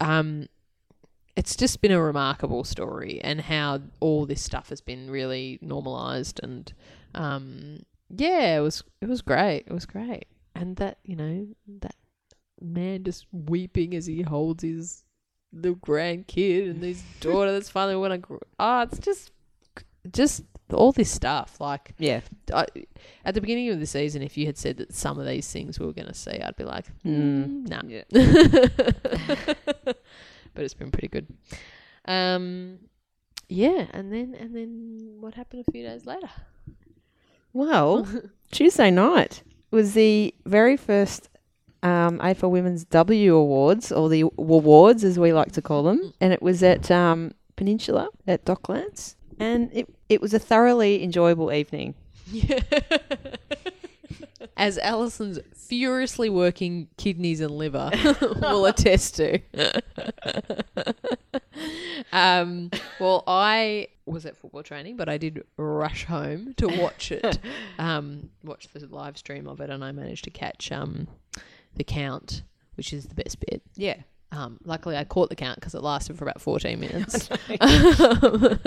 um 0.00 0.48
it's 1.36 1.56
just 1.56 1.80
been 1.80 1.92
a 1.92 2.00
remarkable 2.00 2.64
story 2.64 3.20
and 3.22 3.42
how 3.42 3.80
all 4.00 4.24
this 4.24 4.42
stuff 4.42 4.70
has 4.70 4.80
been 4.80 5.10
really 5.10 5.58
normalized 5.60 6.40
and 6.42 6.72
um 7.14 7.80
yeah 8.10 8.56
it 8.58 8.60
was 8.60 8.82
it 9.00 9.08
was 9.08 9.22
great 9.22 9.64
it 9.66 9.72
was 9.72 9.86
great 9.86 10.26
and 10.54 10.76
that 10.76 10.98
you 11.04 11.16
know 11.16 11.46
that 11.80 11.96
man 12.60 13.02
just 13.04 13.26
weeping 13.32 13.94
as 13.94 14.06
he 14.06 14.22
holds 14.22 14.62
his 14.62 15.04
little 15.52 15.76
grandkid 15.76 16.70
and 16.70 16.82
his 16.82 17.02
daughter 17.20 17.52
that's 17.52 17.68
finally 17.68 17.96
when 17.96 18.12
I 18.12 18.16
grew 18.18 18.40
oh 18.58 18.80
it's 18.82 18.98
just 18.98 19.30
just 20.12 20.44
all 20.72 20.92
this 20.92 21.10
stuff 21.10 21.60
like 21.60 21.94
Yeah. 21.98 22.20
I, 22.52 22.66
at 23.24 23.34
the 23.34 23.40
beginning 23.40 23.68
of 23.70 23.80
the 23.80 23.86
season 23.86 24.22
if 24.22 24.36
you 24.36 24.46
had 24.46 24.56
said 24.58 24.76
that 24.78 24.92
some 24.94 25.18
of 25.18 25.26
these 25.26 25.50
things 25.50 25.78
we 25.78 25.86
were 25.86 25.92
going 25.92 26.08
to 26.08 26.14
see 26.14 26.32
I'd 26.40 26.56
be 26.56 26.64
like 26.64 26.86
Mm. 27.04 27.66
mm, 27.66 27.68
nah 27.68 27.82
Yeah. 27.86 28.04
but 30.54 30.64
it's 30.64 30.74
been 30.74 30.90
pretty 30.90 31.08
good. 31.08 31.26
Um, 32.06 32.78
yeah, 33.48 33.86
and 33.92 34.12
then 34.12 34.34
and 34.38 34.54
then 34.54 35.16
what 35.20 35.34
happened 35.34 35.64
a 35.66 35.70
few 35.72 35.82
days 35.82 36.06
later? 36.06 36.30
Well, 37.54 38.06
Tuesday 38.50 38.90
night 38.90 39.42
was 39.70 39.94
the 39.94 40.34
very 40.44 40.76
first 40.76 41.30
um, 41.82 42.18
AFL 42.18 42.50
Women's 42.50 42.84
W 42.86 43.34
Awards, 43.34 43.90
or 43.90 44.08
the 44.10 44.22
awards 44.22 45.04
as 45.04 45.18
we 45.18 45.32
like 45.32 45.52
to 45.52 45.62
call 45.62 45.82
them, 45.84 46.12
and 46.20 46.32
it 46.32 46.42
was 46.42 46.62
at 46.62 46.90
um, 46.90 47.32
Peninsula 47.56 48.08
at 48.26 48.44
Docklands, 48.44 49.14
and 49.38 49.70
it 49.72 49.88
it 50.08 50.20
was 50.20 50.34
a 50.34 50.38
thoroughly 50.38 51.02
enjoyable 51.02 51.50
evening. 51.52 51.94
Yeah. 52.32 52.60
As 54.56 54.78
Alison's 54.78 55.38
furiously 55.54 56.28
working 56.28 56.88
kidneys 56.96 57.40
and 57.40 57.50
liver 57.50 57.90
will 58.40 58.66
attest 58.66 59.16
to. 59.16 59.40
um, 62.12 62.70
well, 63.00 63.24
I 63.26 63.88
was 64.06 64.26
at 64.26 64.36
football 64.36 64.62
training, 64.62 64.96
but 64.96 65.08
I 65.08 65.18
did 65.18 65.44
rush 65.56 66.04
home 66.04 66.54
to 66.58 66.66
watch 66.68 67.10
it, 67.10 67.38
um, 67.78 68.30
watch 68.42 68.68
the 68.72 68.86
live 68.86 69.18
stream 69.18 69.46
of 69.46 69.60
it, 69.60 69.70
and 69.70 69.84
I 69.84 69.92
managed 69.92 70.24
to 70.24 70.30
catch 70.30 70.70
um, 70.70 71.08
the 71.74 71.84
count, 71.84 72.42
which 72.76 72.92
is 72.92 73.06
the 73.06 73.14
best 73.14 73.40
bit. 73.40 73.62
Yeah, 73.74 74.02
Um, 74.36 74.58
luckily, 74.64 74.96
I 74.96 75.04
caught 75.04 75.28
the 75.28 75.36
count 75.36 75.60
because 75.60 75.74
it 75.74 75.82
lasted 75.82 76.18
for 76.18 76.24
about 76.24 76.40
14 76.40 76.80
minutes. 76.80 77.28
that 77.48 78.58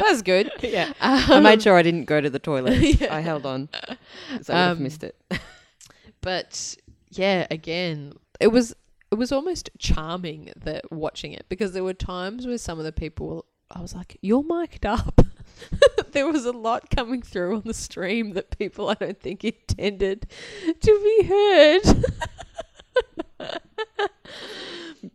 was 0.00 0.22
good. 0.22 0.50
Yeah, 0.62 0.92
Um, 1.00 1.20
I 1.28 1.40
made 1.40 1.62
sure 1.62 1.76
I 1.76 1.82
didn't 1.82 2.04
go 2.04 2.20
to 2.20 2.30
the 2.30 2.38
toilet. 2.38 2.78
Yeah. 3.00 3.14
I 3.14 3.20
held 3.20 3.44
on, 3.46 3.68
so 3.72 3.84
I 3.84 3.90
would 4.38 4.46
have 4.68 4.76
Um, 4.78 4.82
missed 4.82 5.04
it. 5.04 5.16
but 6.22 6.76
yeah, 7.10 7.46
again, 7.50 8.14
it 8.40 8.48
was 8.48 8.74
it 9.10 9.16
was 9.16 9.32
almost 9.32 9.70
charming 9.78 10.52
that 10.56 10.90
watching 10.90 11.32
it 11.32 11.46
because 11.48 11.72
there 11.72 11.84
were 11.84 11.94
times 11.94 12.46
where 12.46 12.58
some 12.58 12.78
of 12.78 12.84
the 12.84 12.92
people 12.92 13.44
I 13.70 13.80
was 13.80 13.94
like, 13.94 14.16
"You're 14.22 14.42
mic'd 14.44 14.86
up." 14.86 15.20
there 16.12 16.26
was 16.30 16.44
a 16.44 16.52
lot 16.52 16.90
coming 16.90 17.22
through 17.22 17.56
on 17.56 17.62
the 17.64 17.74
stream 17.74 18.32
that 18.32 18.56
people 18.58 18.88
I 18.88 18.94
don't 18.94 19.20
think 19.20 19.44
intended 19.44 20.26
to 20.80 21.18
be 21.20 21.26
heard. 21.26 22.04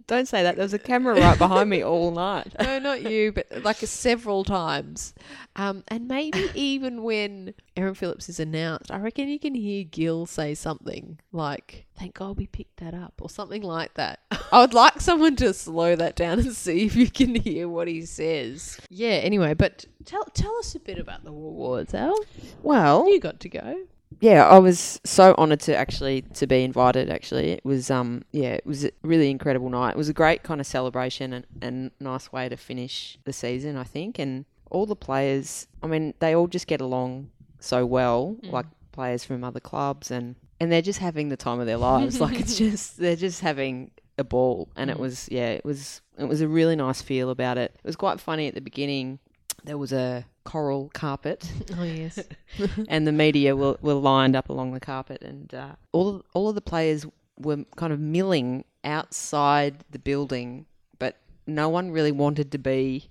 Don't 0.07 0.27
say 0.27 0.43
that. 0.43 0.55
There 0.55 0.63
was 0.63 0.73
a 0.73 0.79
camera 0.79 1.15
right 1.19 1.37
behind 1.37 1.69
me 1.69 1.83
all 1.83 2.11
night. 2.27 2.53
no, 2.59 2.79
not 2.79 3.01
you, 3.09 3.31
but 3.31 3.47
like 3.63 3.77
several 3.77 4.43
times. 4.43 5.13
Um, 5.55 5.83
and 5.87 6.07
maybe 6.07 6.49
even 6.55 7.03
when 7.03 7.53
Erin 7.75 7.93
Phillips 7.95 8.29
is 8.29 8.39
announced, 8.39 8.91
I 8.91 8.97
reckon 8.99 9.27
you 9.27 9.39
can 9.39 9.55
hear 9.55 9.83
Gil 9.83 10.25
say 10.25 10.53
something 10.55 11.19
like, 11.31 11.85
Thank 11.97 12.15
God 12.15 12.37
we 12.37 12.47
picked 12.47 12.77
that 12.77 12.93
up, 12.95 13.13
or 13.21 13.29
something 13.29 13.61
like 13.61 13.93
that. 13.93 14.21
I 14.51 14.61
would 14.61 14.73
like 14.73 14.99
someone 15.01 15.35
to 15.35 15.53
slow 15.53 15.95
that 15.95 16.15
down 16.15 16.39
and 16.39 16.53
see 16.53 16.85
if 16.85 16.95
you 16.95 17.09
can 17.11 17.35
hear 17.35 17.69
what 17.69 17.87
he 17.87 18.05
says. 18.05 18.79
Yeah, 18.89 19.09
anyway, 19.21 19.53
but 19.53 19.85
tell 20.05 20.23
tell 20.33 20.55
us 20.57 20.73
a 20.73 20.79
bit 20.79 20.97
about 20.97 21.23
the 21.23 21.31
War 21.31 21.51
awards, 21.51 21.93
Al. 21.93 22.17
Well, 22.63 23.07
You 23.09 23.19
got 23.19 23.39
to 23.41 23.49
go. 23.49 23.81
Yeah, 24.19 24.45
I 24.47 24.59
was 24.59 24.99
so 25.03 25.33
honoured 25.37 25.61
to 25.61 25.75
actually 25.75 26.23
to 26.35 26.45
be 26.47 26.63
invited. 26.63 27.09
Actually, 27.09 27.51
it 27.51 27.65
was 27.65 27.89
um 27.89 28.23
yeah, 28.31 28.49
it 28.53 28.65
was 28.65 28.85
a 28.85 28.91
really 29.03 29.29
incredible 29.29 29.69
night. 29.69 29.91
It 29.91 29.97
was 29.97 30.09
a 30.09 30.13
great 30.13 30.43
kind 30.43 30.59
of 30.59 30.67
celebration 30.67 31.33
and, 31.33 31.45
and 31.61 31.91
nice 31.99 32.31
way 32.31 32.49
to 32.49 32.57
finish 32.57 33.17
the 33.23 33.33
season, 33.33 33.77
I 33.77 33.83
think. 33.83 34.19
And 34.19 34.45
all 34.69 34.85
the 34.85 34.95
players, 34.95 35.67
I 35.83 35.87
mean, 35.87 36.13
they 36.19 36.35
all 36.35 36.47
just 36.47 36.67
get 36.67 36.81
along 36.81 37.29
so 37.59 37.85
well, 37.85 38.37
Mm. 38.43 38.51
like 38.51 38.65
players 38.91 39.23
from 39.23 39.43
other 39.43 39.59
clubs, 39.59 40.11
and 40.11 40.35
and 40.59 40.71
they're 40.71 40.81
just 40.81 40.99
having 40.99 41.29
the 41.29 41.37
time 41.37 41.59
of 41.59 41.65
their 41.65 41.77
lives. 41.77 42.19
like 42.25 42.39
it's 42.39 42.57
just 42.57 42.97
they're 42.97 43.15
just 43.15 43.41
having 43.41 43.91
a 44.17 44.23
ball, 44.23 44.67
and 44.75 44.89
it 44.91 44.97
Mm. 44.97 45.01
was 45.01 45.29
yeah, 45.31 45.49
it 45.49 45.65
was 45.65 46.01
it 46.17 46.25
was 46.25 46.41
a 46.41 46.47
really 46.47 46.75
nice 46.75 47.01
feel 47.01 47.29
about 47.29 47.57
it. 47.57 47.71
It 47.75 47.87
was 47.87 47.95
quite 47.95 48.19
funny 48.19 48.47
at 48.47 48.53
the 48.55 48.61
beginning. 48.61 49.19
There 49.63 49.77
was 49.77 49.93
a 49.93 50.25
coral 50.43 50.89
carpet, 50.93 51.51
Oh 51.77 51.83
yes. 51.83 52.19
and 52.87 53.05
the 53.07 53.11
media 53.11 53.55
were, 53.55 53.77
were 53.81 53.93
lined 53.93 54.35
up 54.35 54.49
along 54.49 54.73
the 54.73 54.79
carpet, 54.79 55.21
and 55.21 55.53
uh, 55.53 55.75
all 55.91 56.23
all 56.33 56.49
of 56.49 56.55
the 56.55 56.61
players 56.61 57.05
were 57.37 57.63
kind 57.75 57.93
of 57.93 57.99
milling 57.99 58.65
outside 58.83 59.83
the 59.89 59.99
building, 59.99 60.65
but 60.99 61.17
no 61.47 61.69
one 61.69 61.91
really 61.91 62.11
wanted 62.11 62.51
to 62.51 62.57
be 62.57 63.09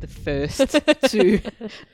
the 0.00 0.06
first 0.06 0.58
to 1.08 1.40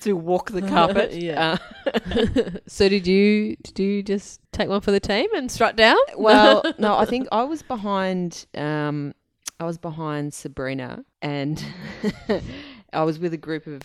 to 0.00 0.12
walk 0.14 0.50
the 0.50 0.62
carpet. 0.62 1.12
Yeah. 1.12 1.58
Uh, 1.86 2.58
so 2.66 2.88
did 2.88 3.06
you 3.06 3.56
did 3.62 3.78
you 3.78 4.02
just 4.02 4.40
take 4.52 4.68
one 4.68 4.80
for 4.80 4.90
the 4.90 5.00
team 5.00 5.26
and 5.34 5.50
strut 5.50 5.76
down? 5.76 5.96
well, 6.16 6.62
no, 6.78 6.96
I 6.96 7.04
think 7.04 7.28
I 7.32 7.44
was 7.44 7.62
behind. 7.62 8.46
Um, 8.54 9.14
I 9.60 9.64
was 9.64 9.78
behind 9.78 10.34
Sabrina, 10.34 11.04
and 11.22 11.64
I 12.94 13.02
was 13.02 13.18
with 13.18 13.34
a 13.34 13.38
group 13.38 13.66
of 13.66 13.82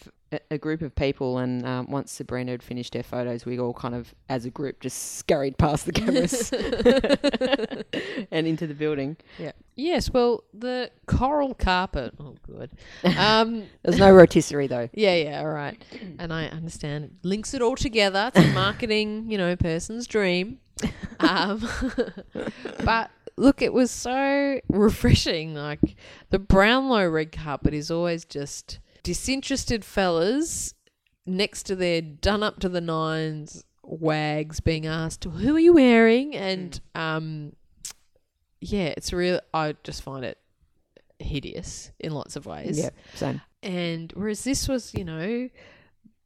a 0.52 0.58
group 0.58 0.82
of 0.82 0.95
people. 0.95 1.38
And 1.38 1.65
um, 1.65 1.88
once 1.89 2.12
Sabrina 2.12 2.52
had 2.52 2.63
finished 2.63 2.93
her 2.93 3.04
photos, 3.04 3.45
we 3.45 3.60
all 3.60 3.74
kind 3.74 3.95
of, 3.95 4.13
as 4.28 4.45
a 4.45 4.50
group, 4.50 4.80
just 4.80 5.17
scurried 5.17 5.58
past 5.58 5.86
the 5.86 5.91
cameras 5.91 6.52
and 8.32 8.48
into 8.48 8.67
the 8.67 8.74
building. 8.74 9.17
Yeah. 9.38 9.52
yes. 9.76 10.12
Well, 10.12 10.43
the 10.54 10.91
coral 11.08 11.54
carpet. 11.54 12.13
Oh, 12.19 12.36
good. 12.45 12.72
Um, 13.19 13.65
There's 13.84 14.00
no 14.00 14.12
rotisserie 14.12 14.67
though. 14.67 14.88
Yeah, 14.93 15.15
yeah, 15.15 15.39
all 15.41 15.50
right. 15.50 15.82
And 16.19 16.32
I 16.32 16.45
understand 16.45 17.06
it 17.06 17.12
links 17.24 17.54
it 17.54 17.62
all 17.62 17.76
together. 17.76 18.32
It's 18.34 18.45
a 18.45 18.54
marketing, 18.54 19.30
you 19.30 19.38
know, 19.38 19.56
person's 19.56 20.08
dream. 20.08 20.60
Um, 21.19 21.67
but 22.86 23.12
look, 23.36 23.62
it 23.62 23.74
was 23.74 23.91
so 23.91 24.62
refreshing. 24.69 25.54
Like 25.54 25.95
the 26.30 26.39
Brownlow 26.39 27.08
red 27.10 27.32
carpet 27.34 27.74
is 27.74 27.91
always 27.91 28.24
just 28.24 28.80
disinterested 29.03 29.85
fellas 29.85 30.73
next 31.25 31.63
to 31.63 31.75
their 31.75 32.01
done 32.01 32.43
up 32.43 32.59
to 32.59 32.69
the 32.69 32.81
nines 32.81 33.63
wags 33.83 34.59
being 34.59 34.85
asked, 34.85 35.23
"Who 35.23 35.55
are 35.55 35.59
you 35.59 35.73
wearing?" 35.73 36.35
And 36.35 36.79
um, 36.95 37.53
yeah, 38.62 38.93
it's 38.97 39.13
real. 39.13 39.39
I 39.53 39.75
just 39.83 40.03
find 40.03 40.23
it 40.23 40.38
hideous 41.19 41.91
in 41.99 42.13
lots 42.13 42.35
of 42.35 42.45
ways. 42.45 42.79
Yeah, 42.79 42.89
same. 43.15 43.41
And 43.62 44.12
whereas 44.15 44.43
this 44.43 44.67
was, 44.67 44.93
you 44.93 45.03
know, 45.03 45.49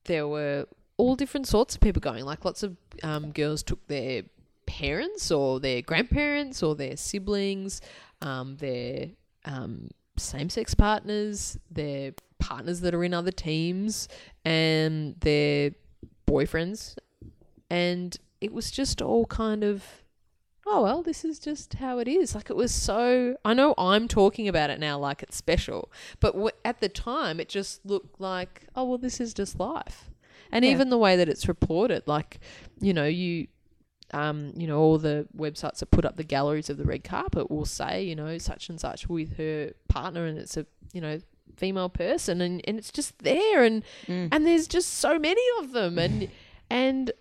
there 0.05 0.27
were 0.27 0.67
all 0.97 1.15
different 1.15 1.47
sorts 1.47 1.75
of 1.75 1.81
people 1.81 1.99
going. 1.99 2.25
Like 2.25 2.45
lots 2.45 2.63
of 2.63 2.77
um, 3.01 3.31
girls 3.31 3.63
took 3.63 3.85
their 3.87 4.23
parents 4.65 5.31
or 5.31 5.59
their 5.59 5.81
grandparents 5.81 6.61
or 6.61 6.75
their 6.75 6.97
siblings, 6.97 7.81
um, 8.21 8.57
their 8.57 9.09
um, 9.45 9.89
same 10.17 10.49
sex 10.49 10.73
partners, 10.73 11.57
their 11.71 12.13
partners 12.49 12.81
that 12.81 12.93
are 12.93 13.03
in 13.03 13.13
other 13.13 13.31
teams, 13.31 14.07
and 14.45 15.19
their 15.21 15.71
boyfriends. 16.27 16.95
And 17.69 18.15
it 18.41 18.53
was 18.53 18.71
just 18.71 19.01
all 19.01 19.25
kind 19.25 19.63
of 19.63 19.83
oh 20.65 20.83
well 20.83 21.01
this 21.03 21.25
is 21.25 21.39
just 21.39 21.73
how 21.75 21.99
it 21.99 22.07
is 22.07 22.33
like 22.33 22.49
it 22.49 22.55
was 22.55 22.71
so 22.73 23.35
i 23.43 23.53
know 23.53 23.73
i'm 23.77 24.07
talking 24.07 24.47
about 24.47 24.69
it 24.69 24.79
now 24.79 24.97
like 24.97 25.21
it's 25.21 25.35
special 25.35 25.91
but 26.21 26.31
w- 26.33 26.49
at 26.63 26.79
the 26.79 26.87
time 26.87 27.37
it 27.41 27.49
just 27.49 27.85
looked 27.85 28.17
like 28.21 28.65
oh 28.73 28.85
well 28.85 28.97
this 28.97 29.19
is 29.19 29.33
just 29.33 29.59
life 29.59 30.09
and 30.53 30.63
Yeah. 30.63 30.71
even 30.71 30.89
the 30.89 30.97
way 30.97 31.17
that 31.17 31.27
it's 31.27 31.49
reported 31.49 32.01
like 32.07 32.39
you 32.79 32.93
know 32.93 33.05
you 33.05 33.47
um, 34.13 34.53
you 34.55 34.67
know, 34.67 34.79
all 34.79 34.99
the 34.99 35.27
websites 35.35 35.79
that 35.79 35.89
put 35.89 36.05
up 36.05 36.17
the 36.17 36.23
galleries 36.23 36.69
of 36.69 36.77
the 36.77 36.83
red 36.85 37.03
carpet 37.03 37.49
will 37.49 37.65
say, 37.65 38.03
you 38.03 38.15
know, 38.15 38.37
such 38.37 38.69
and 38.69 38.79
such 38.79 39.09
with 39.09 39.37
her 39.37 39.71
partner, 39.87 40.25
and 40.27 40.37
it's 40.37 40.55
a, 40.55 40.67
you 40.93 41.01
know, 41.01 41.19
female 41.55 41.89
person, 41.89 42.41
and, 42.41 42.61
and 42.67 42.77
it's 42.77 42.91
just 42.91 43.19
there, 43.19 43.63
and 43.63 43.83
Mm. 44.07 44.29
and 44.31 44.45
there's 44.45 44.67
just 44.67 44.89
so 44.95 45.17
many 45.19 45.41
of 45.59 45.71
them, 45.71 45.97
and 45.99 46.29
and 46.69 47.11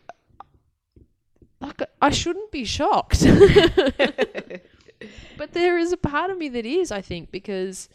like 1.60 1.82
I 2.00 2.10
shouldn't 2.10 2.50
be 2.50 2.64
shocked, 2.64 3.24
but 5.36 5.52
there 5.52 5.78
is 5.78 5.92
a 5.92 5.96
part 5.96 6.30
of 6.30 6.38
me 6.38 6.48
that 6.50 6.66
is, 6.66 6.90
I 6.92 7.00
think, 7.00 7.30
because 7.30 7.88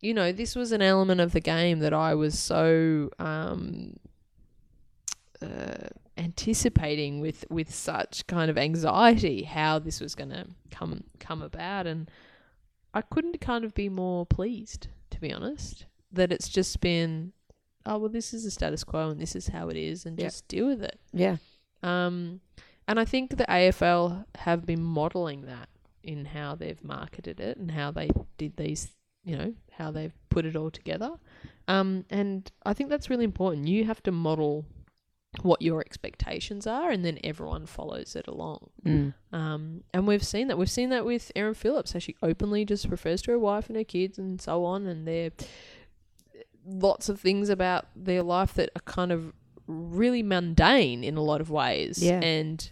you 0.00 0.14
know 0.14 0.32
this 0.32 0.56
was 0.56 0.72
an 0.72 0.82
element 0.82 1.20
of 1.20 1.32
the 1.32 1.40
game 1.40 1.80
that 1.80 1.92
I 1.92 2.14
was 2.14 2.38
so 2.38 3.10
um, 3.18 3.96
uh, 5.40 5.88
anticipating 6.16 7.20
with 7.20 7.44
with 7.50 7.72
such 7.74 8.26
kind 8.26 8.50
of 8.50 8.58
anxiety 8.58 9.42
how 9.44 9.78
this 9.78 10.00
was 10.00 10.14
going 10.14 10.30
to 10.30 10.46
come 10.70 11.04
come 11.18 11.42
about, 11.42 11.86
and 11.86 12.10
I 12.94 13.02
couldn't 13.02 13.40
kind 13.40 13.64
of 13.64 13.74
be 13.74 13.88
more 13.88 14.26
pleased, 14.26 14.88
to 15.12 15.20
be 15.20 15.32
honest, 15.32 15.86
that 16.12 16.32
it's 16.32 16.48
just 16.48 16.80
been. 16.80 17.32
Oh 17.86 17.98
well, 17.98 18.08
this 18.08 18.32
is 18.32 18.44
the 18.44 18.50
status 18.50 18.84
quo, 18.84 19.10
and 19.10 19.20
this 19.20 19.34
is 19.34 19.48
how 19.48 19.68
it 19.68 19.76
is, 19.76 20.06
and 20.06 20.16
just 20.24 20.46
deal 20.48 20.66
with 20.66 20.82
it. 20.82 21.00
Yeah, 21.12 21.36
Um, 21.82 22.40
and 22.86 23.00
I 23.00 23.04
think 23.04 23.36
the 23.36 23.44
AFL 23.48 24.24
have 24.36 24.66
been 24.66 24.82
modelling 24.82 25.46
that 25.46 25.68
in 26.02 26.24
how 26.26 26.54
they've 26.54 26.82
marketed 26.82 27.40
it 27.40 27.56
and 27.56 27.70
how 27.70 27.90
they 27.90 28.10
did 28.38 28.56
these, 28.56 28.90
you 29.24 29.36
know, 29.36 29.54
how 29.72 29.90
they've 29.90 30.14
put 30.30 30.44
it 30.44 30.56
all 30.56 30.70
together. 30.70 31.12
Um, 31.68 32.04
and 32.10 32.50
I 32.64 32.72
think 32.72 32.90
that's 32.90 33.08
really 33.10 33.24
important. 33.24 33.68
You 33.68 33.84
have 33.84 34.02
to 34.04 34.12
model 34.12 34.64
what 35.40 35.62
your 35.62 35.80
expectations 35.80 36.66
are, 36.66 36.90
and 36.90 37.04
then 37.04 37.18
everyone 37.24 37.64
follows 37.66 38.14
it 38.14 38.26
along. 38.26 38.68
mm. 38.84 39.14
Um, 39.32 39.82
and 39.94 40.06
we've 40.06 40.24
seen 40.24 40.48
that. 40.48 40.58
We've 40.58 40.70
seen 40.70 40.90
that 40.90 41.06
with 41.06 41.32
Erin 41.34 41.54
Phillips, 41.54 41.92
how 41.92 41.98
she 42.00 42.16
openly 42.22 42.64
just 42.66 42.86
refers 42.88 43.22
to 43.22 43.30
her 43.32 43.38
wife 43.38 43.68
and 43.68 43.76
her 43.76 43.84
kids 43.84 44.18
and 44.18 44.40
so 44.40 44.64
on, 44.64 44.86
and 44.86 45.08
there 45.08 45.30
lots 46.64 47.08
of 47.08 47.20
things 47.20 47.48
about 47.48 47.86
their 47.96 48.22
life 48.22 48.54
that 48.54 48.70
are 48.76 48.82
kind 48.82 49.10
of 49.10 49.32
really 49.66 50.22
mundane 50.22 51.02
in 51.02 51.16
a 51.16 51.22
lot 51.22 51.40
of 51.40 51.50
ways. 51.50 52.02
Yeah. 52.02 52.20
And 52.20 52.70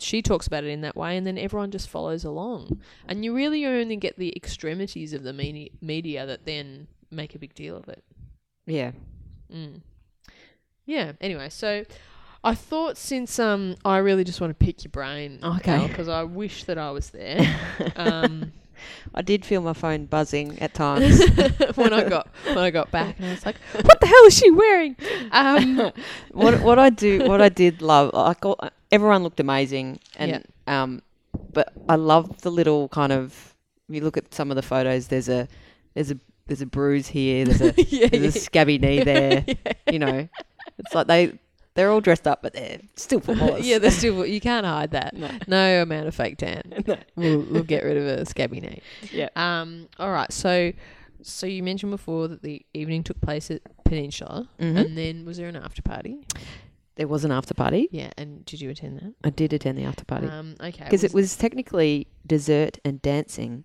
she 0.00 0.22
talks 0.22 0.46
about 0.46 0.64
it 0.64 0.70
in 0.70 0.80
that 0.80 0.96
way, 0.96 1.16
and 1.16 1.26
then 1.26 1.38
everyone 1.38 1.70
just 1.70 1.88
follows 1.88 2.24
along. 2.24 2.80
And 3.06 3.24
you 3.24 3.34
really 3.34 3.64
only 3.66 3.96
get 3.96 4.18
the 4.18 4.34
extremities 4.34 5.12
of 5.12 5.22
the 5.22 5.32
media, 5.32 5.68
media 5.80 6.26
that 6.26 6.46
then 6.46 6.88
make 7.10 7.34
a 7.34 7.38
big 7.38 7.54
deal 7.54 7.76
of 7.76 7.88
it. 7.88 8.02
yeah. 8.66 8.92
Mm. 9.52 9.82
Yeah. 10.86 11.12
Anyway, 11.20 11.48
so 11.50 11.84
I 12.42 12.54
thought 12.54 12.96
since 12.98 13.38
um 13.38 13.76
I 13.84 13.98
really 13.98 14.24
just 14.24 14.40
want 14.40 14.50
to 14.58 14.64
pick 14.64 14.84
your 14.84 14.90
brain, 14.90 15.38
Okay. 15.42 15.86
because 15.88 16.08
I 16.08 16.22
wish 16.24 16.64
that 16.64 16.78
I 16.78 16.90
was 16.90 17.10
there. 17.10 17.40
Um, 17.96 18.52
I 19.14 19.22
did 19.22 19.44
feel 19.46 19.62
my 19.62 19.72
phone 19.72 20.04
buzzing 20.06 20.58
at 20.58 20.74
times. 20.84 21.18
when 21.76 21.92
I 21.94 22.06
got 22.08 22.28
when 22.44 22.58
I 22.58 22.70
got 22.70 22.90
back, 22.90 23.16
and 23.18 23.26
I 23.28 23.30
was 23.30 23.46
like, 23.46 23.56
"What 23.80 24.00
the 24.00 24.06
hell 24.06 24.24
is 24.26 24.36
she 24.36 24.50
wearing?" 24.50 24.96
Um, 25.32 25.92
what 26.32 26.60
what 26.60 26.78
I 26.78 26.90
do 26.90 27.26
what 27.26 27.40
I 27.40 27.48
did 27.48 27.80
love 27.80 28.12
like 28.12 28.44
all, 28.44 28.58
everyone 28.90 29.22
looked 29.22 29.40
amazing 29.40 30.00
and 30.16 30.44
um 30.66 31.02
but 31.52 31.72
I 31.88 31.94
love 31.96 32.42
the 32.42 32.50
little 32.50 32.88
kind 32.88 33.12
of 33.12 33.54
you 33.88 34.00
look 34.02 34.16
at 34.16 34.34
some 34.34 34.50
of 34.50 34.56
the 34.56 34.62
photos 34.62 35.08
there's 35.08 35.28
a 35.28 35.48
there's 35.94 36.10
a 36.10 36.18
there's 36.46 36.60
a 36.60 36.66
bruise 36.66 37.06
here 37.08 37.44
there's 37.46 37.60
a 37.60 37.72
yeah, 37.82 38.08
there's 38.08 38.36
a 38.36 38.38
scabby 38.40 38.78
knee 38.78 39.02
there 39.02 39.44
you 39.90 39.98
know 39.98 40.28
it's 40.84 40.94
like 40.94 41.06
they 41.06 41.38
they're 41.74 41.90
all 41.90 42.00
dressed 42.00 42.26
up 42.28 42.40
but 42.42 42.52
they're 42.52 42.78
still 42.96 43.18
footballers 43.20 43.66
yeah, 43.66 43.78
there's 43.78 43.96
still 43.96 44.24
you 44.24 44.40
can't 44.40 44.64
hide 44.66 44.92
that. 44.92 45.14
No. 45.16 45.30
No 45.46 45.82
amount 45.82 46.06
of 46.08 46.14
fake 46.14 46.38
tan. 46.38 46.62
No. 46.86 46.96
We'll, 47.16 47.40
we'll 47.40 47.62
get 47.64 47.82
rid 47.84 47.96
of 47.96 48.04
a 48.06 48.24
scabby 48.26 48.60
knee. 48.60 48.80
yeah 49.12 49.28
Um. 49.36 49.88
All 49.98 50.10
right. 50.12 50.32
So, 50.32 50.72
so 51.22 51.46
you 51.46 51.62
mentioned 51.62 51.90
before 51.90 52.28
that 52.28 52.42
the 52.42 52.64
evening 52.74 53.02
took 53.02 53.20
place 53.20 53.50
at 53.50 53.62
Peninsula, 53.84 54.48
Mhm. 54.60 54.76
and 54.86 54.98
then 54.98 55.24
was 55.24 55.36
there 55.38 55.48
an 55.48 55.56
after 55.56 55.82
party? 55.82 56.18
there 56.96 57.08
was 57.08 57.24
an 57.24 57.32
after 57.32 57.54
party 57.54 57.88
Yeah. 57.90 58.10
And 58.16 58.44
did 58.44 58.60
you 58.60 58.70
attend 58.70 58.98
that? 59.00 59.14
I 59.24 59.30
did 59.30 59.52
attend 59.52 59.76
the 59.76 59.82
after 59.84 60.04
party 60.04 60.28
Um. 60.28 60.54
Okay. 60.60 60.84
because 60.84 61.02
it 61.02 61.12
was 61.12 61.34
technically 61.36 62.06
dessert 62.24 62.78
and 62.84 63.02
dancing 63.02 63.64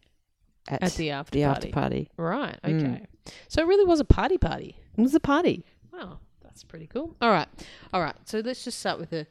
at, 0.67 0.81
at 0.81 0.93
the 0.93 1.11
after 1.11 1.37
the 1.37 1.43
party. 1.45 1.67
after 1.67 1.69
party 1.71 2.09
Right. 2.17 2.57
Mm. 2.63 2.83
Okay. 2.95 3.05
So 3.47 3.61
it 3.61 3.67
really 3.67 3.85
was 3.85 3.99
a 3.99 4.03
party 4.05 4.39
party. 4.39 4.77
it 4.97 5.01
was 5.01 5.13
a 5.13 5.19
party 5.19 5.63
Wow, 5.93 6.19
that's 6.59 6.69
pretty 6.69 6.87
cool. 6.87 7.15
All 7.21 7.31
right, 7.31 7.47
all 7.93 8.01
right. 8.01 8.15
So 8.25 8.39
let's 8.39 8.65
just 8.65 8.79
start 8.79 8.99
with 8.99 9.13
a 9.13 9.25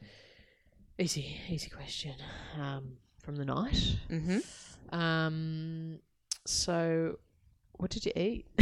easy, 0.97 1.39
easy 1.47 1.69
question 1.69 2.15
um, 2.59 2.93
from 3.21 3.35
the 3.35 3.45
night. 3.45 3.97
mm-hmm. 4.09 4.39
Um, 4.95 5.99
so 6.47 7.19
what 7.73 7.91
did 7.91 8.07
you 8.07 8.13
eat? 8.15 8.47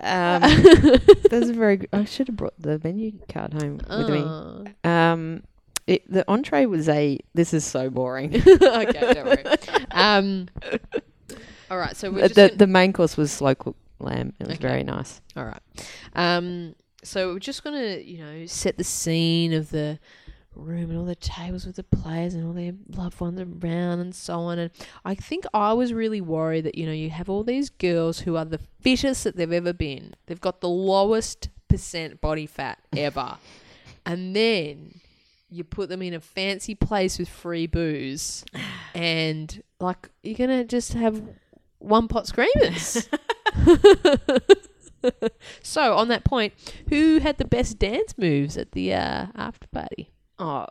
um 0.00 0.42
That's 1.30 1.48
a 1.48 1.52
very. 1.52 1.76
Good, 1.76 1.90
I 1.92 2.04
should 2.04 2.26
have 2.26 2.36
brought 2.36 2.60
the 2.60 2.80
menu 2.82 3.20
card 3.28 3.52
home 3.52 3.76
with 3.76 4.10
me. 4.10 4.18
Oh. 4.18 4.64
Um, 4.82 5.44
it, 5.86 6.10
the 6.10 6.24
entree 6.26 6.66
was 6.66 6.88
a. 6.88 7.20
This 7.34 7.54
is 7.54 7.64
so 7.64 7.88
boring. 7.88 8.34
okay, 8.46 9.14
don't 9.14 9.26
worry. 9.26 9.44
Um, 9.92 10.48
all 11.70 11.78
right. 11.78 11.96
So 11.96 12.12
just 12.18 12.34
the, 12.34 12.52
the 12.56 12.66
main 12.66 12.92
course 12.92 13.16
was 13.16 13.30
slow 13.30 13.54
cooked 13.54 13.78
lamb. 14.00 14.32
It 14.38 14.46
was 14.46 14.56
Okay. 14.56 14.68
very 14.68 14.84
nice. 14.84 15.20
All 15.36 15.44
right. 15.44 15.62
Um, 16.14 16.74
so 17.02 17.32
we're 17.32 17.38
just 17.38 17.62
gonna, 17.64 17.98
you 17.98 18.18
know, 18.18 18.46
set 18.46 18.76
the 18.78 18.84
scene 18.84 19.52
of 19.52 19.70
the 19.70 19.98
room 20.54 20.90
and 20.90 20.98
all 20.98 21.04
the 21.04 21.14
tables 21.14 21.64
with 21.66 21.76
the 21.76 21.84
players 21.84 22.34
and 22.34 22.44
all 22.44 22.52
their 22.52 22.72
loved 22.88 23.20
ones 23.20 23.40
around 23.40 24.00
and 24.00 24.12
so 24.14 24.40
on. 24.40 24.58
And 24.58 24.70
I 25.04 25.14
think 25.14 25.44
I 25.54 25.72
was 25.72 25.92
really 25.92 26.20
worried 26.20 26.64
that, 26.64 26.76
you 26.76 26.84
know, 26.86 26.92
you 26.92 27.10
have 27.10 27.28
all 27.30 27.44
these 27.44 27.70
girls 27.70 28.20
who 28.20 28.36
are 28.36 28.44
the 28.44 28.58
fittest 28.80 29.22
that 29.24 29.36
they've 29.36 29.52
ever 29.52 29.72
been. 29.72 30.14
They've 30.26 30.40
got 30.40 30.60
the 30.60 30.68
lowest 30.68 31.48
percent 31.68 32.20
body 32.20 32.46
fat 32.46 32.78
ever. 32.96 33.36
and 34.04 34.34
then 34.34 35.00
you 35.50 35.62
put 35.64 35.88
them 35.88 36.02
in 36.02 36.12
a 36.12 36.20
fancy 36.20 36.74
place 36.74 37.18
with 37.18 37.28
free 37.28 37.66
booze 37.66 38.44
and 38.94 39.62
like 39.80 40.08
you're 40.22 40.34
going 40.36 40.50
to 40.50 40.64
just 40.64 40.92
have 40.94 41.22
one 41.78 42.08
pot 42.08 42.26
screamers. 42.26 43.08
so 45.62 45.94
on 45.96 46.08
that 46.08 46.24
point, 46.24 46.52
who 46.88 47.18
had 47.18 47.38
the 47.38 47.44
best 47.44 47.78
dance 47.78 48.16
moves 48.18 48.56
at 48.56 48.72
the 48.72 48.94
uh, 48.94 49.26
after 49.34 49.66
party? 49.68 50.10
Oh, 50.38 50.66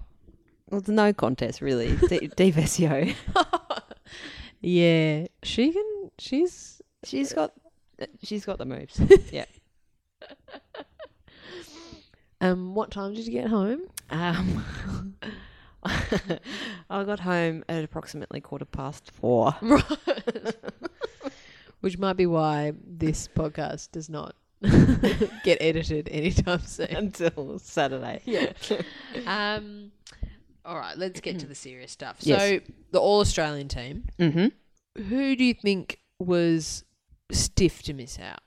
well, 0.70 0.80
it's 0.80 0.90
no 0.90 1.14
contest 1.14 1.62
really. 1.62 1.96
D-. 2.10 2.30
Yeah, 4.60 5.28
she 5.44 5.72
can. 5.72 6.10
She's 6.18 6.82
She's 7.04 7.32
got, 7.32 7.54
she's 8.24 8.44
got 8.44 8.58
the 8.58 8.66
moves. 8.66 9.00
yeah. 9.32 9.46
um. 12.42 12.74
What 12.74 12.90
time 12.90 13.14
did 13.14 13.28
you 13.28 13.34
get 13.34 13.50
home? 13.50 13.82
Um, 14.10 14.66
I 15.84 17.04
got 17.04 17.20
home 17.20 17.64
at 17.70 17.84
approximately 17.84 18.42
quarter 18.42 18.66
past 18.66 19.12
four. 19.12 19.56
Right. 19.62 19.84
Which 21.82 21.98
might 21.98 22.14
be 22.14 22.26
why 22.26 22.74
this 22.86 23.28
podcast 23.28 23.92
does 23.92 24.10
not 24.10 24.36
get 25.44 25.58
edited 25.62 26.10
anytime 26.10 26.62
soon. 26.62 26.88
until 26.96 27.60
Saturday. 27.60 28.22
Yeah. 28.26 28.54
Um. 29.26 29.92
All 30.66 30.78
right. 30.78 30.98
Let's 30.98 31.22
get 31.22 31.40
to 31.40 31.46
the 31.46 31.56
serious 31.56 31.92
stuff. 31.92 32.18
Yes. 32.22 32.40
So 32.42 32.60
the 32.92 33.00
All 33.00 33.20
Australian 33.22 33.68
team. 33.68 34.06
Mm-hmm. 34.20 35.04
Who 35.04 35.36
do 35.36 35.44
you 35.44 35.54
think 35.54 36.00
was 36.20 36.84
stiff 37.32 37.84
to 37.84 37.94
miss 37.94 38.20
out? 38.20 38.40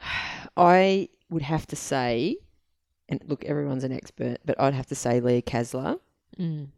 I 0.56 1.08
would 1.30 1.42
have 1.42 1.66
to 1.68 1.76
say, 1.76 2.36
and 3.08 3.22
look, 3.26 3.44
everyone's 3.44 3.84
an 3.84 3.92
expert, 3.92 4.38
but 4.44 4.60
I'd 4.60 4.74
have 4.74 4.86
to 4.86 4.94
say 4.94 5.20
Leah 5.20 5.42
Kaslar. 5.42 5.98
Mm. 6.38 6.68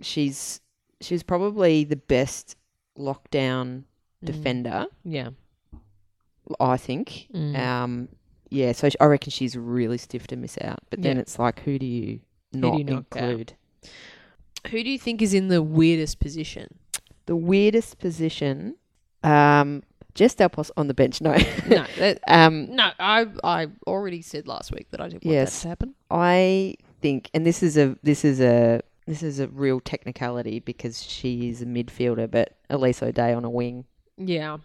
She's 0.00 0.60
she's 1.00 1.22
probably 1.22 1.84
the 1.84 1.96
best 1.96 2.56
lockdown. 2.98 3.84
Defender, 4.24 4.86
Yeah. 5.04 5.30
I 6.60 6.76
think. 6.76 7.28
Mm. 7.34 7.56
Um, 7.58 8.08
yeah, 8.50 8.72
so 8.72 8.88
I 9.00 9.04
reckon 9.06 9.30
she's 9.30 9.56
really 9.56 9.98
stiff 9.98 10.26
to 10.28 10.36
miss 10.36 10.58
out. 10.60 10.80
But 10.90 11.02
then 11.02 11.16
Yeah. 11.16 11.22
it's 11.22 11.38
like, 11.38 11.60
who 11.60 11.78
do 11.78 11.86
you 11.86 12.20
do 12.52 12.58
not 12.60 12.78
you 12.78 12.84
knock 12.84 13.16
out? 13.16 13.22
include? 13.30 13.52
Who 14.70 14.82
do 14.84 14.90
you 14.90 14.98
think 14.98 15.20
is 15.22 15.34
in 15.34 15.48
the 15.48 15.62
weirdest 15.62 16.20
position? 16.20 16.74
The 17.26 17.36
weirdest 17.36 17.98
position, 17.98 18.76
um, 19.22 19.82
Jess 20.14 20.34
Dal 20.34 20.48
Pos 20.50 20.70
on 20.76 20.86
the 20.88 20.94
bench. 20.94 21.20
No, 21.20 21.32
No, 21.68 21.86
that, 21.98 22.20
um, 22.28 22.74
no. 22.76 22.90
I 23.00 23.26
I 23.42 23.68
already 23.86 24.22
said 24.22 24.46
last 24.46 24.70
week 24.70 24.90
that 24.90 25.00
I 25.00 25.08
didn't 25.08 25.24
want 25.24 25.32
Yes. 25.34 25.56
that 25.56 25.62
to 25.62 25.68
happen. 25.70 25.94
I 26.10 26.76
think, 27.00 27.30
and 27.34 27.44
this 27.44 27.62
is 27.62 27.76
a 27.76 27.96
this 28.02 28.24
is 28.24 28.40
a 28.40 28.80
this 29.06 29.22
is 29.22 29.40
a 29.40 29.48
real 29.48 29.80
technicality 29.80 30.60
because 30.60 31.02
she 31.02 31.48
is 31.48 31.60
a 31.62 31.66
midfielder, 31.66 32.30
but 32.30 32.56
Elise 32.70 33.02
O'Dea 33.02 33.32
on 33.34 33.44
a 33.44 33.50
wing. 33.50 33.86
Yeah, 34.16 34.58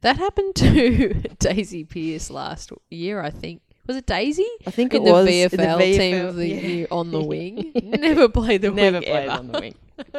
that 0.00 0.16
happened 0.16 0.54
to 0.56 1.14
Daisy 1.38 1.84
Pearce 1.84 2.30
last 2.30 2.72
year. 2.90 3.20
I 3.20 3.30
think 3.30 3.62
was 3.86 3.96
it 3.96 4.06
Daisy 4.06 4.48
I 4.66 4.70
think 4.70 4.94
in 4.94 5.02
it 5.02 5.04
the 5.06 5.12
was 5.12 5.28
VFL, 5.28 5.52
in 5.52 5.78
the 5.78 5.98
team 5.98 6.26
of 6.26 6.36
the 6.36 6.48
yeah. 6.48 6.60
year 6.60 6.86
on 6.90 7.10
the 7.10 7.22
wing. 7.22 7.72
Never 7.82 8.28
played 8.28 8.62
the 8.62 8.70
Never 8.70 8.74
wing 8.74 8.92
Never 8.92 9.04
played 9.04 9.28
ever. 9.28 9.38
on 9.38 9.48
the 9.48 9.60
wing. 9.60 9.74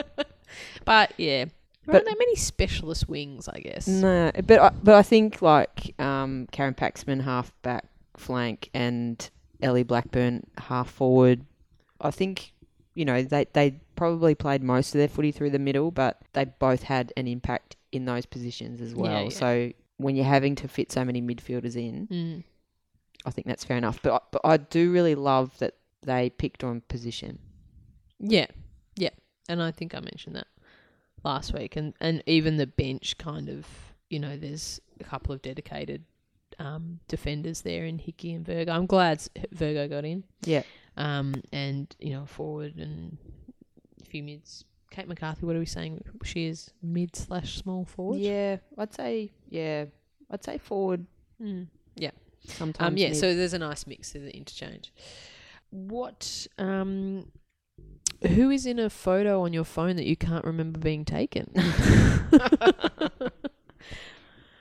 But 0.86 1.14
yeah, 1.18 1.46
there 1.86 1.96
aren't 1.96 2.06
that 2.06 2.18
many 2.18 2.36
specialist 2.36 3.08
wings, 3.10 3.48
I 3.48 3.60
guess. 3.60 3.88
No, 3.88 4.32
but 4.46 4.60
I, 4.60 4.70
but 4.82 4.96
I 4.96 5.04
think 5.04 5.42
like 5.42 5.94
um, 6.00 6.48
Karen 6.52 6.74
Paxman 6.74 7.22
half 7.24 7.54
back 7.62 7.86
flank 8.16 8.70
and 8.74 9.30
Ellie 9.62 9.84
Blackburn 9.84 10.48
half 10.58 10.90
forward. 10.90 11.46
I 12.02 12.12
think 12.12 12.54
you 12.94 13.06
know 13.06 13.22
they 13.22 13.46
they 13.54 13.80
probably 13.96 14.36
played 14.36 14.64
most 14.64 14.94
of 14.96 15.00
their 15.00 15.08
footy 15.08 15.32
through 15.32 15.52
the 15.52 15.60
middle, 15.60 15.92
but 15.92 16.22
they 16.34 16.46
both 16.46 16.84
had 16.84 17.14
an 17.18 17.28
impact 17.28 17.77
in 17.92 18.06
those 18.06 18.26
positions 18.26 18.82
as 18.82 18.94
well. 18.96 19.24
yeah. 19.24 19.30
So 19.30 19.72
when 19.98 20.16
you're 20.16 20.26
having 20.26 20.56
to 20.56 20.68
fit 20.68 20.92
so 20.92 21.04
many 21.06 21.22
midfielders 21.22 21.76
in, 21.76 22.08
Mm. 22.08 22.44
I 23.26 23.32
think 23.32 23.48
that's 23.48 23.64
fair 23.64 23.78
enough. 23.78 24.02
But 24.02 24.14
I- 24.14 24.26
but 24.32 24.42
I 24.44 24.58
do 24.58 24.92
really 24.92 25.16
love 25.16 25.58
that 25.60 25.76
they 26.04 26.30
picked 26.30 26.64
on 26.64 26.82
position. 26.82 27.40
Yeah, 28.20 28.48
yeah, 28.96 29.10
and 29.50 29.62
I 29.62 29.72
think 29.72 29.94
I 29.96 30.00
mentioned 30.00 30.36
that 30.36 30.48
last 31.24 31.54
week, 31.54 31.76
and 31.76 31.94
and 32.00 32.22
even 32.26 32.58
the 32.58 32.68
bench 32.68 33.18
kind 33.18 33.50
of, 33.50 33.68
you 34.10 34.20
know, 34.20 34.38
there's 34.38 34.80
a 35.00 35.04
couple 35.04 35.34
of 35.34 35.42
dedicated 35.42 36.04
um, 36.60 37.00
defenders 37.08 37.62
there 37.62 37.86
in 37.86 38.00
Hickey 38.00 38.34
and 38.34 38.46
Virgo. 38.46 38.72
I'm 38.72 38.86
glad 38.88 39.22
Virgo 39.52 39.88
got 39.88 40.06
in. 40.06 40.24
Yeah. 40.46 40.64
Um, 40.96 41.44
and 41.52 41.94
you 42.00 42.12
know, 42.14 42.26
forward 42.26 42.76
and 42.78 43.18
a 44.02 44.06
few 44.06 44.24
mids. 44.24 44.64
Kate 44.90 45.08
McCarthy, 45.08 45.46
what 45.46 45.56
are 45.56 45.60
we 45.60 45.66
saying? 45.66 46.04
She 46.24 46.46
is 46.48 46.72
mid 46.82 47.16
slash 47.16 47.58
small 47.58 47.86
forward. 47.86 48.20
Yeah, 48.20 48.58
I'd 48.78 48.94
say 48.94 49.32
yeah, 49.50 49.86
I'd 50.32 50.44
say 50.44 50.58
forward 50.58 51.06
Mm. 51.42 51.68
sometimes. 52.48 52.88
Um, 52.94 52.98
yeah, 52.98 53.10
mid. 53.10 53.18
so 53.18 53.36
there's 53.36 53.54
a 53.54 53.60
nice 53.60 53.86
mix 53.86 54.16
of 54.16 54.22
the 54.24 54.36
interchange. 54.36 54.92
What 55.70 56.48
um 56.58 57.32
who 58.26 58.50
is 58.50 58.66
in 58.66 58.80
a 58.80 58.90
photo 58.90 59.42
on 59.44 59.54
your 59.54 59.64
phone 59.66 59.96
that 59.98 60.06
you 60.06 60.16
can't 60.16 60.44
remember 60.46 60.80
being 60.80 61.06
taken? 61.06 61.52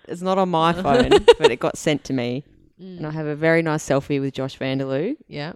it's 0.09 0.21
not 0.23 0.39
on 0.39 0.49
my 0.51 0.73
phone, 0.83 1.11
but 1.39 1.51
it 1.51 1.61
got 1.61 1.77
sent 1.79 2.05
to 2.05 2.13
me, 2.13 2.45
Mm. 2.81 2.99
and 2.99 3.07
I 3.07 3.11
have 3.13 3.25
a 3.27 3.35
very 3.35 3.63
nice 3.63 3.89
selfie 3.89 4.21
with 4.21 4.35
Josh 4.35 4.59
Vanderloo. 4.59 5.17
Yeah. 5.29 5.55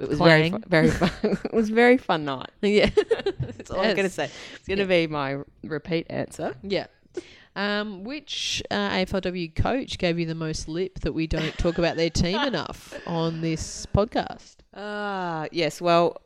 It 0.00 0.08
was 0.08 0.18
very 0.18 0.48
Clang. 0.48 0.62
fu- 0.62 0.68
very 0.68 0.90
fun. 0.90 1.10
it 1.44 1.52
was 1.52 1.68
very 1.70 1.98
fun 1.98 2.24
night. 2.24 2.50
Yeah. 2.62 2.90
That's 3.56 3.70
all 3.70 3.80
I'm 3.80 3.94
gonna 3.94 4.08
say. 4.08 4.30
It's 4.54 4.66
gonna 4.66 4.86
be 4.86 5.06
my 5.06 5.38
repeat 5.62 6.06
answer. 6.10 6.54
Yeah. 6.62 6.86
Um, 7.56 8.04
which 8.04 8.62
uh, 8.70 8.90
AFLW 8.90 9.54
coach 9.56 9.98
gave 9.98 10.18
you 10.18 10.24
the 10.24 10.36
most 10.36 10.68
lip 10.68 11.00
that 11.00 11.12
we 11.12 11.26
don't 11.26 11.56
talk 11.58 11.78
about 11.78 11.96
their 11.96 12.08
team 12.08 12.38
enough 12.46 12.94
on 13.06 13.40
this 13.40 13.86
podcast? 13.86 14.56
Ah, 14.74 15.46
yes. 15.50 15.80
Well, 15.80 16.22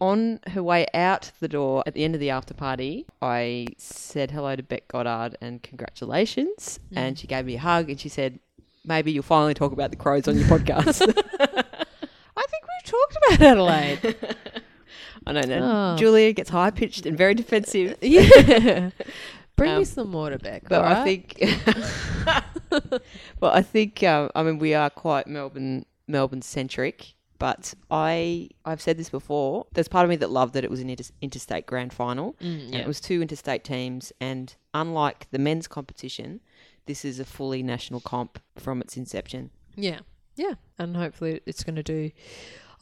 on 0.00 0.40
her 0.48 0.62
way 0.62 0.86
out 0.94 1.30
the 1.38 1.48
door 1.48 1.84
at 1.86 1.94
the 1.94 2.02
end 2.02 2.14
of 2.14 2.20
the 2.20 2.30
after 2.30 2.54
party, 2.54 3.06
I 3.22 3.66
said 3.76 4.30
hello 4.30 4.56
to 4.56 4.62
Bec 4.62 4.88
Goddard 4.88 5.36
and 5.40 5.62
congratulations. 5.62 6.80
Mm. 6.92 6.96
And 6.96 7.18
she 7.18 7.26
gave 7.26 7.44
me 7.44 7.56
a 7.56 7.60
hug 7.60 7.90
and 7.90 8.00
she 8.00 8.08
said, 8.08 8.40
maybe 8.84 9.12
you'll 9.12 9.22
finally 9.22 9.54
talk 9.54 9.72
about 9.72 9.90
the 9.90 9.96
Crows 9.96 10.26
on 10.26 10.36
your 10.38 10.48
podcast. 10.48 11.64
I 12.84 12.90
think 12.90 13.08
we've 13.08 13.16
talked 13.16 13.16
about 13.38 13.46
Adelaide. 13.46 14.16
I 15.26 15.32
know. 15.32 15.40
No. 15.42 15.92
Oh. 15.94 15.96
Julia 15.96 16.32
gets 16.32 16.50
high 16.50 16.70
pitched 16.70 17.06
and 17.06 17.16
very 17.16 17.34
defensive. 17.34 17.96
yeah. 18.02 18.90
Bring 19.56 19.70
me 19.70 19.76
Um, 19.78 19.84
some 19.84 20.12
water 20.12 20.36
back. 20.38 20.64
But 20.68 20.84
I 20.84 21.04
think, 21.04 21.40
well, 23.40 23.52
I 23.52 23.62
think, 23.62 24.02
um, 24.02 24.30
I 24.34 24.42
mean, 24.42 24.58
we 24.58 24.74
are 24.74 24.90
quite 24.90 25.26
Melbourne 25.26 25.86
Melbourne 26.08 26.42
centric. 26.42 27.14
But 27.38 27.74
I, 27.90 28.48
I've 28.64 28.80
said 28.80 28.96
this 28.96 29.10
before. 29.10 29.66
There's 29.74 29.88
part 29.88 30.04
of 30.04 30.10
me 30.10 30.16
that 30.16 30.30
loved 30.30 30.54
that 30.54 30.64
it 30.64 30.70
was 30.70 30.80
an 30.80 30.88
inter- 30.88 31.04
interstate 31.20 31.66
grand 31.66 31.92
final. 31.92 32.34
Mm, 32.40 32.64
And 32.66 32.74
yeah. 32.74 32.80
it 32.80 32.86
was 32.86 33.00
two 33.00 33.20
interstate 33.20 33.64
teams, 33.64 34.12
and 34.20 34.54
unlike 34.72 35.26
the 35.30 35.38
men's 35.38 35.66
competition, 35.66 36.40
this 36.86 37.04
is 37.04 37.18
a 37.18 37.24
fully 37.24 37.62
national 37.62 38.00
comp 38.00 38.38
from 38.56 38.80
its 38.80 38.96
inception. 38.96 39.50
Yeah, 39.74 40.00
yeah, 40.36 40.54
and 40.78 40.96
hopefully 40.96 41.40
it's 41.44 41.64
going 41.64 41.74
to 41.76 41.82
do 41.82 42.12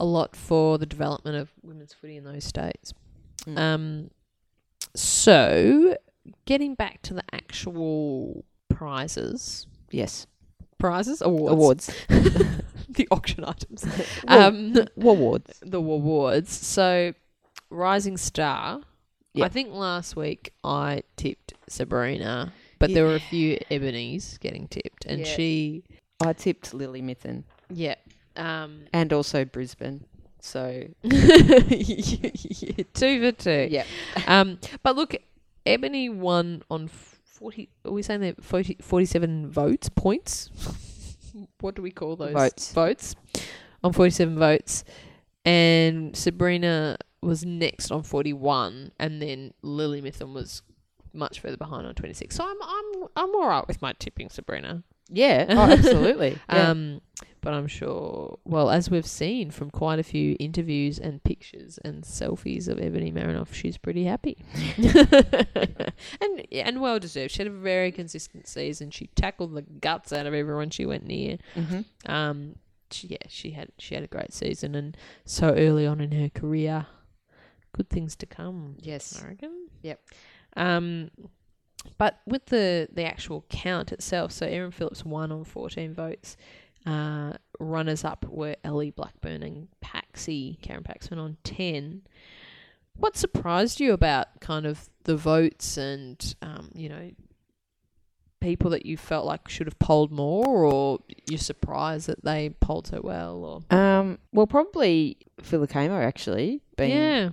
a 0.02 0.04
lot 0.04 0.34
for 0.34 0.78
the 0.78 0.84
development 0.84 1.36
of 1.36 1.52
women's 1.62 1.94
footy 1.94 2.16
in 2.16 2.24
those 2.24 2.42
states. 2.44 2.92
Mm. 3.46 3.58
Um, 3.58 4.10
so 4.96 5.96
getting 6.44 6.74
back 6.74 7.00
to 7.02 7.14
the 7.14 7.22
actual 7.32 8.44
prizes, 8.68 9.68
Yes, 9.92 10.26
prizes, 10.78 11.22
awards, 11.22 11.52
awards, 11.52 11.94
the 12.88 13.06
auction 13.12 13.44
items, 13.44 13.86
um, 14.26 14.74
awards. 15.00 15.60
the 15.62 15.78
awards. 15.78 16.50
So, 16.50 17.14
Rising 17.70 18.16
Star. 18.16 18.80
Yeah. 19.34 19.44
I 19.44 19.50
think 19.50 19.72
last 19.72 20.16
week 20.16 20.52
I 20.64 21.04
tipped 21.16 21.54
Sabrina, 21.68 22.52
but 22.80 22.92
there 22.92 23.04
were 23.04 23.14
a 23.14 23.20
few 23.20 23.56
Ebony's 23.70 24.36
getting 24.38 24.66
tipped, 24.66 25.04
and 25.04 25.20
Yeah. 25.20 25.32
she, 25.36 25.84
I 26.20 26.32
tipped 26.32 26.74
Lily 26.74 27.02
Mithen 27.02 27.44
yeah, 27.74 27.94
um, 28.36 28.84
and 28.92 29.12
also 29.12 29.44
Brisbane. 29.44 30.04
So 30.40 30.84
two 32.94 33.20
for 33.20 33.32
two. 33.32 33.68
yeah, 33.70 33.84
Um, 34.26 34.58
but 34.82 34.96
look, 34.96 35.14
Ebony 35.66 36.08
won 36.08 36.62
on 36.70 36.88
forty. 36.88 37.68
Are 37.84 37.92
we 37.92 38.02
saying 38.02 38.20
that 38.20 38.42
40, 38.42 38.78
47 38.80 39.50
votes 39.50 39.88
points? 39.88 40.50
what 41.60 41.74
do 41.74 41.82
we 41.82 41.90
call 41.90 42.16
those 42.16 42.32
Votes. 42.32 42.72
Votes 42.72 43.16
on 43.84 43.92
forty-seven 43.92 44.38
votes. 44.38 44.84
and 45.44 46.16
Sabrina 46.16 46.96
was 47.20 47.44
next 47.44 47.90
on 47.92 48.02
41, 48.02 48.90
and 48.98 49.22
then 49.22 49.54
Lily 49.62 50.02
Mithen 50.02 50.32
was 50.34 50.62
much 51.14 51.38
further 51.40 51.56
behind 51.56 51.86
on 51.86 51.94
26. 51.94 52.34
So 52.34 52.44
I'm 52.44 52.56
I'm 52.60 53.08
I'm 53.16 53.34
all 53.36 53.46
right 53.48 53.66
with 53.66 53.80
my 53.80 53.92
tipping 53.98 54.28
Sabrina. 54.28 54.82
Yeah, 55.08 55.46
oh, 55.50 55.60
absolutely. 55.70 56.38
Yeah. 56.48 56.70
Um, 56.70 57.00
but 57.42 57.52
I'm 57.52 57.66
sure, 57.66 58.38
well, 58.44 58.70
as 58.70 58.88
we've 58.88 59.06
seen 59.06 59.50
from 59.50 59.70
quite 59.70 59.98
a 59.98 60.02
few 60.02 60.36
interviews 60.40 60.98
and 60.98 61.22
pictures 61.22 61.78
and 61.84 62.02
selfies 62.04 62.68
of 62.68 62.80
Ebony 62.80 63.12
Marinoff, 63.12 63.52
she's 63.52 63.76
pretty 63.76 64.04
happy, 64.04 64.38
and 66.20 66.46
and 66.50 66.80
well 66.80 66.98
deserved. 66.98 67.32
She 67.32 67.42
had 67.42 67.48
a 67.48 67.54
very 67.54 67.92
consistent 67.92 68.46
season. 68.46 68.90
She 68.90 69.08
tackled 69.08 69.54
the 69.54 69.62
guts 69.62 70.12
out 70.12 70.26
of 70.26 70.34
everyone 70.34 70.70
she 70.70 70.86
went 70.86 71.04
near. 71.06 71.38
Mhm. 71.54 71.84
Um, 72.08 72.56
she, 72.90 73.08
yeah, 73.08 73.18
she 73.28 73.50
had 73.50 73.68
she 73.78 73.94
had 73.94 74.04
a 74.04 74.08
great 74.08 74.32
season, 74.32 74.74
and 74.74 74.96
so 75.24 75.48
early 75.54 75.86
on 75.86 76.00
in 76.00 76.12
her 76.12 76.28
career, 76.28 76.86
good 77.72 77.90
things 77.90 78.16
to 78.16 78.26
come. 78.26 78.76
Yes. 78.80 79.20
I 79.22 79.28
reckon. 79.28 79.68
Yep. 79.82 80.00
Um, 80.56 81.10
but 81.98 82.20
with 82.26 82.46
the 82.46 82.88
the 82.92 83.04
actual 83.04 83.44
count 83.48 83.92
itself, 83.92 84.30
so 84.32 84.46
Erin 84.46 84.70
Phillips 84.70 85.04
won 85.04 85.32
on 85.32 85.44
fourteen 85.44 85.94
votes. 85.94 86.36
Uh, 86.86 87.34
runners 87.60 88.04
up 88.04 88.26
were 88.28 88.56
Ellie 88.64 88.90
Blackburn 88.90 89.42
and 89.42 89.68
Paxi, 89.84 90.60
Karen 90.62 90.82
Paxman 90.82 91.18
on 91.18 91.36
ten. 91.44 92.02
What 92.96 93.16
surprised 93.16 93.80
you 93.80 93.92
about 93.92 94.40
kind 94.40 94.66
of 94.66 94.90
the 95.04 95.16
votes 95.16 95.76
and 95.76 96.34
um, 96.42 96.70
you 96.74 96.88
know 96.88 97.10
people 98.40 98.70
that 98.70 98.84
you 98.84 98.96
felt 98.96 99.24
like 99.24 99.48
should 99.48 99.66
have 99.68 99.78
polled 99.78 100.10
more, 100.10 100.64
or 100.64 100.98
you're 101.28 101.38
surprised 101.38 102.08
that 102.08 102.24
they 102.24 102.50
polled 102.60 102.88
so 102.88 103.00
well, 103.02 103.62
or 103.70 103.76
Um, 103.76 104.18
well, 104.32 104.46
probably 104.48 105.16
Philocamo 105.40 106.04
actually. 106.04 106.60
Being, 106.76 106.90
yeah, 106.90 107.28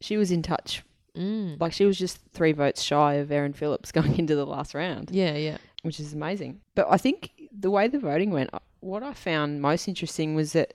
She 0.00 0.16
was 0.16 0.30
in 0.30 0.42
touch. 0.42 0.84
mm. 1.16 1.60
Like 1.60 1.72
she 1.72 1.84
was 1.84 1.98
just 1.98 2.20
three 2.32 2.52
votes 2.52 2.80
shy 2.80 3.14
of 3.14 3.32
Erin 3.32 3.52
Phillips 3.52 3.90
going 3.98 4.16
into 4.18 4.36
the 4.36 4.46
last 4.46 4.74
round, 4.74 5.10
yeah, 5.12 5.34
yeah, 5.34 5.56
which 5.82 5.98
is 5.98 6.12
amazing. 6.12 6.60
But 6.76 6.86
I 6.88 6.96
think 6.96 7.32
the 7.50 7.70
way 7.70 7.88
the 7.88 7.98
voting 7.98 8.30
went, 8.30 8.50
what 8.82 9.02
I 9.02 9.14
found 9.14 9.62
most 9.62 9.88
interesting 9.88 10.34
was 10.34 10.52
that 10.52 10.74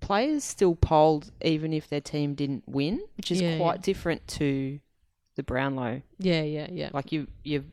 players 0.00 0.44
still 0.44 0.74
polled 0.74 1.30
even 1.42 1.72
if 1.72 1.88
their 1.88 2.00
team 2.02 2.34
didn't 2.34 2.64
win, 2.68 3.00
which 3.16 3.30
is 3.30 3.40
Yeah, 3.40 3.56
quite 3.56 3.76
yeah. 3.76 3.82
different 3.82 4.28
to 4.28 4.78
the 5.36 5.42
Brownlow. 5.42 6.02
yeah, 6.18 6.42
yeah, 6.42 6.66
yeah. 6.70 6.90
Like 6.92 7.10
you, 7.12 7.26
you, 7.42 7.64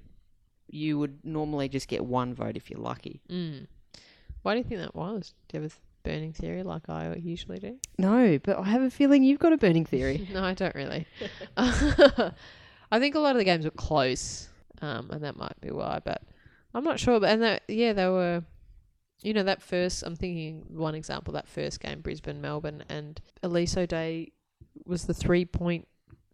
you 0.70 0.98
would 0.98 1.20
normally 1.26 1.68
just 1.68 1.88
get 1.88 2.06
one 2.06 2.34
vote 2.34 2.56
if 2.56 2.70
you're 2.72 2.80
lucky. 2.80 3.22
Mm. 3.30 3.68
Why 4.44 4.54
do 4.54 4.60
you 4.60 4.64
think 4.64 4.80
that 4.82 4.96
was? 4.96 5.34
Do 5.50 5.58
you 5.58 5.64
have 5.64 5.72
a 5.74 5.76
burning 6.08 6.34
theory 6.34 6.64
like 6.64 6.90
I 6.90 7.16
usually 7.16 7.60
do? 7.60 7.78
No, 8.00 8.40
but 8.42 8.58
I 8.58 8.64
have 8.70 8.82
a 8.82 8.90
feeling 8.90 9.24
you've 9.24 9.40
got 9.40 9.54
a 9.54 9.58
burning 9.58 9.86
theory. 9.86 10.28
no, 10.34 10.44
I 10.44 10.54
don't 10.54 10.74
really. 10.74 11.06
I 11.58 13.00
think 13.00 13.16
a 13.16 13.20
lot 13.20 13.32
of 13.32 13.38
the 13.38 13.44
games 13.46 13.66
were 13.66 13.72
close, 13.72 14.50
um, 14.82 15.10
and 15.12 15.24
that 15.24 15.36
might 15.38 15.60
be 15.62 15.70
why. 15.72 16.00
But 16.04 16.22
I'm 16.74 16.84
not 16.84 17.00
sure. 17.00 17.20
But 17.20 17.30
and 17.30 17.42
that, 17.44 17.64
yeah, 17.68 17.94
they 17.94 18.08
were. 18.08 18.44
You 19.24 19.34
know 19.34 19.44
that 19.44 19.62
first. 19.62 20.04
I'm 20.04 20.16
thinking 20.16 20.66
one 20.70 20.96
example. 20.96 21.34
That 21.34 21.48
first 21.48 21.80
game, 21.80 22.02
Brisbane, 22.02 22.42
Melbourne, 22.42 22.84
and 22.90 23.22
Elise 23.44 23.78
O'Dea 23.78 24.32
was 24.86 25.06
the 25.06 25.14
three 25.14 25.46
point 25.46 25.88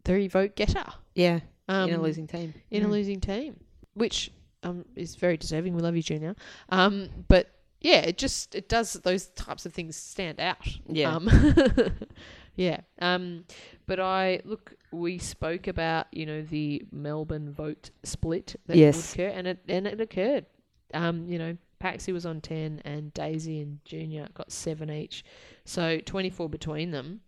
three 0.05 0.27
vote 0.27 0.55
getter. 0.55 0.85
yeah, 1.15 1.41
Um, 1.67 1.89
in 1.89 1.95
a 1.95 2.01
losing 2.01 2.27
team. 2.27 2.53
in 2.71 2.83
a 2.83 2.87
Mm. 2.87 2.91
losing 2.91 3.19
team, 3.19 3.59
which 3.93 4.31
um 4.63 4.85
is 4.95 5.15
very 5.15 5.37
deserving. 5.37 5.75
We 5.75 5.81
love 5.81 5.95
you, 5.95 6.01
Junior. 6.03 6.35
Um, 6.69 7.09
but 7.27 7.51
yeah, 7.81 7.99
it 7.99 8.17
just 8.17 8.55
it 8.55 8.69
does 8.69 8.93
those 8.93 9.27
types 9.27 9.65
of 9.65 9.73
things 9.73 9.95
stand 9.97 10.39
out. 10.39 10.65
Yeah. 10.87 11.15
Um, 11.15 11.29
yeah. 12.55 12.79
Um, 12.99 13.45
but 13.85 13.99
I 13.99 14.39
look. 14.45 14.73
We 14.91 15.17
spoke 15.17 15.67
about 15.67 16.07
you 16.11 16.25
know 16.25 16.41
the 16.41 16.83
Melbourne 16.91 17.51
vote 17.51 17.91
split 18.03 18.55
that 18.67 18.77
Yes. 18.77 18.95
would 18.95 19.25
occur, 19.25 19.35
and 19.37 19.47
it 19.47 19.59
and 19.67 19.85
it 19.87 19.99
occurred. 20.01 20.45
Um, 20.93 21.27
you 21.27 21.37
know, 21.37 21.57
Paxi 21.81 22.13
was 22.13 22.25
on 22.25 22.41
ten, 22.41 22.81
and 22.85 23.13
Daisy 23.13 23.61
and 23.61 23.79
Junior 23.85 24.27
got 24.33 24.51
seven 24.51 24.89
each, 24.89 25.23
so 25.65 25.99
twenty 25.99 26.29
four 26.29 26.49
between 26.49 26.91
them. 26.91 27.21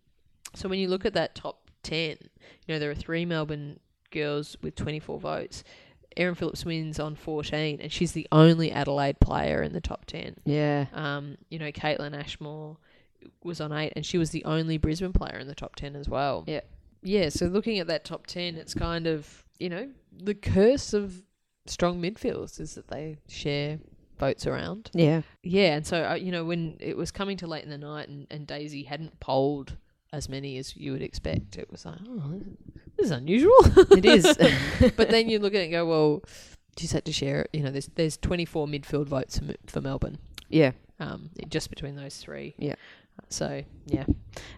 So 0.55 0.67
when 0.67 0.79
you 0.79 0.87
look 0.87 1.05
at 1.05 1.13
that 1.13 1.35
top 1.35 1.69
ten, 1.83 2.17
you 2.19 2.73
know 2.73 2.79
there 2.79 2.91
are 2.91 2.95
three 2.95 3.25
Melbourne 3.25 3.79
girls 4.11 4.57
with 4.61 4.75
twenty 4.75 4.99
four 4.99 5.19
votes. 5.19 5.63
Erin 6.17 6.35
Phillips 6.35 6.65
wins 6.65 6.99
on 6.99 7.15
14, 7.15 7.79
and 7.81 7.91
she's 7.91 8.13
the 8.13 8.27
only 8.31 8.71
Adelaide 8.71 9.19
player 9.19 9.61
in 9.61 9.73
the 9.73 9.79
top 9.79 10.05
10. 10.05 10.37
Yeah. 10.43 10.87
Um, 10.91 11.37
you 11.49 11.59
know, 11.59 11.71
Kaitlyn 11.71 12.17
Ashmore 12.17 12.77
was 13.43 13.61
on 13.61 13.71
eight, 13.71 13.93
and 13.95 14.05
she 14.05 14.17
was 14.17 14.31
the 14.31 14.43
only 14.45 14.77
Brisbane 14.77 15.13
player 15.13 15.37
in 15.37 15.47
the 15.47 15.55
top 15.55 15.75
10 15.75 15.95
as 15.95 16.09
well. 16.09 16.43
Yeah. 16.47 16.61
Yeah, 17.01 17.29
so 17.29 17.45
looking 17.45 17.79
at 17.79 17.87
that 17.87 18.03
top 18.03 18.27
10, 18.27 18.55
it's 18.55 18.73
kind 18.73 19.07
of, 19.07 19.45
you 19.59 19.69
know, 19.69 19.89
the 20.11 20.33
curse 20.33 20.93
of 20.93 21.23
strong 21.65 22.01
midfields 22.01 22.59
is 22.59 22.75
that 22.75 22.87
they 22.89 23.19
share 23.29 23.79
votes 24.19 24.45
around. 24.45 24.91
Yeah. 24.93 25.21
Yeah, 25.41 25.75
and 25.75 25.87
so, 25.87 26.03
uh, 26.11 26.13
you 26.13 26.31
know, 26.31 26.43
when 26.45 26.77
it 26.79 26.95
was 26.97 27.11
coming 27.11 27.37
to 27.37 27.47
late 27.47 27.63
in 27.63 27.69
the 27.69 27.77
night 27.77 28.09
and, 28.09 28.27
and 28.29 28.45
Daisy 28.45 28.83
hadn't 28.83 29.19
polled 29.19 29.77
as 30.11 30.27
many 30.29 30.57
as 30.57 30.75
you 30.75 30.91
would 30.91 31.01
expect, 31.01 31.57
it 31.57 31.71
was 31.71 31.85
like, 31.85 31.97
oh, 32.07 32.41
this 32.97 33.05
is 33.05 33.11
unusual. 33.11 33.55
It 33.91 34.05
is. 34.05 34.25
but 34.97 35.09
then 35.09 35.29
you 35.29 35.39
look 35.39 35.53
at 35.53 35.61
it 35.61 35.63
and 35.65 35.71
go, 35.71 35.85
well, 35.85 36.23
she's 36.77 36.91
had 36.91 37.05
to 37.05 37.13
share 37.13 37.41
it. 37.41 37.49
You 37.53 37.63
know, 37.63 37.71
there's 37.71 37.89
there's 37.95 38.17
24 38.17 38.67
midfield 38.67 39.07
votes 39.07 39.39
for, 39.39 39.53
for 39.67 39.81
Melbourne, 39.81 40.17
yeah. 40.49 40.71
um, 40.99 41.29
just 41.49 41.69
between 41.69 41.95
those 41.95 42.17
three. 42.17 42.55
Yeah. 42.57 42.75
So 43.29 43.63
yeah, 43.85 44.05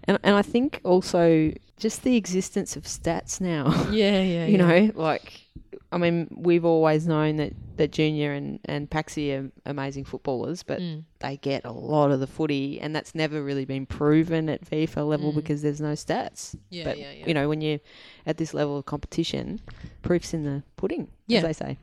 And 0.04 0.20
and 0.24 0.36
I 0.36 0.44
think 0.44 0.82
also 0.84 1.52
just 1.78 2.04
the 2.04 2.16
existence 2.16 2.76
of 2.76 2.84
stats 2.84 3.42
now. 3.42 3.90
yeah, 3.92 4.22
yeah. 4.22 4.46
you 4.46 4.58
know, 4.58 4.92
like 4.94 5.41
I 5.94 5.98
mean, 5.98 6.28
we've 6.32 6.64
always 6.64 7.06
known 7.06 7.36
that, 7.38 7.54
that 7.76 7.92
Junior 7.92 8.32
and, 8.32 8.60
and 8.64 8.90
Paxi 8.90 9.38
are 9.38 9.52
amazing 9.66 10.06
footballers, 10.06 10.64
but 10.64 10.80
Mm. 10.80 11.04
they 11.20 11.36
get 11.38 11.66
a 11.66 11.72
lot 11.72 12.12
of 12.12 12.20
the 12.22 12.28
footy, 12.28 12.80
and 12.80 12.96
that's 12.96 13.14
never 13.14 13.44
really 13.44 13.66
been 13.66 13.86
proven 13.86 14.48
at 14.48 14.64
VFL 14.66 15.06
level 15.08 15.34
Mm. 15.34 15.36
because 15.36 15.62
there's 15.62 15.82
no 15.82 15.92
stats. 15.94 16.56
yeah, 16.70 16.86
but 16.86 16.98
yeah, 16.98 17.12
yeah. 17.12 17.28
you 17.28 17.34
know, 17.34 17.50
when 17.50 17.60
you're 17.60 17.80
at 18.26 18.38
this 18.38 18.54
level 18.54 18.78
of 18.78 18.86
competition, 18.86 19.60
proof's 20.02 20.34
in 20.34 20.44
the 20.46 20.64
pudding, 20.78 21.10
Yeah. 21.28 21.40
as 21.40 21.44
they 21.44 21.54
say. 21.54 21.78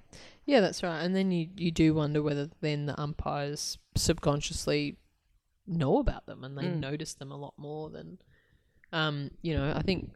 yeah, 0.47 0.61
that's 0.61 0.83
right. 0.83 1.03
And 1.03 1.15
then 1.15 1.31
you 1.31 1.49
you 1.59 1.71
do 1.71 1.93
wonder 1.93 2.23
whether 2.23 2.49
then 2.63 2.87
the 2.87 2.99
umpires 2.99 3.77
subconsciously 3.95 4.97
know 5.67 5.99
about 5.99 6.25
them 6.25 6.45
and 6.45 6.57
they 6.57 6.65
Mm. 6.65 6.81
notice 6.81 7.13
them 7.15 7.31
a 7.31 7.37
lot 7.37 7.53
more 7.59 7.91
than, 7.91 8.19
um, 8.93 9.31
you 9.43 9.53
know, 9.55 9.71
I 9.77 9.83
think 9.83 10.11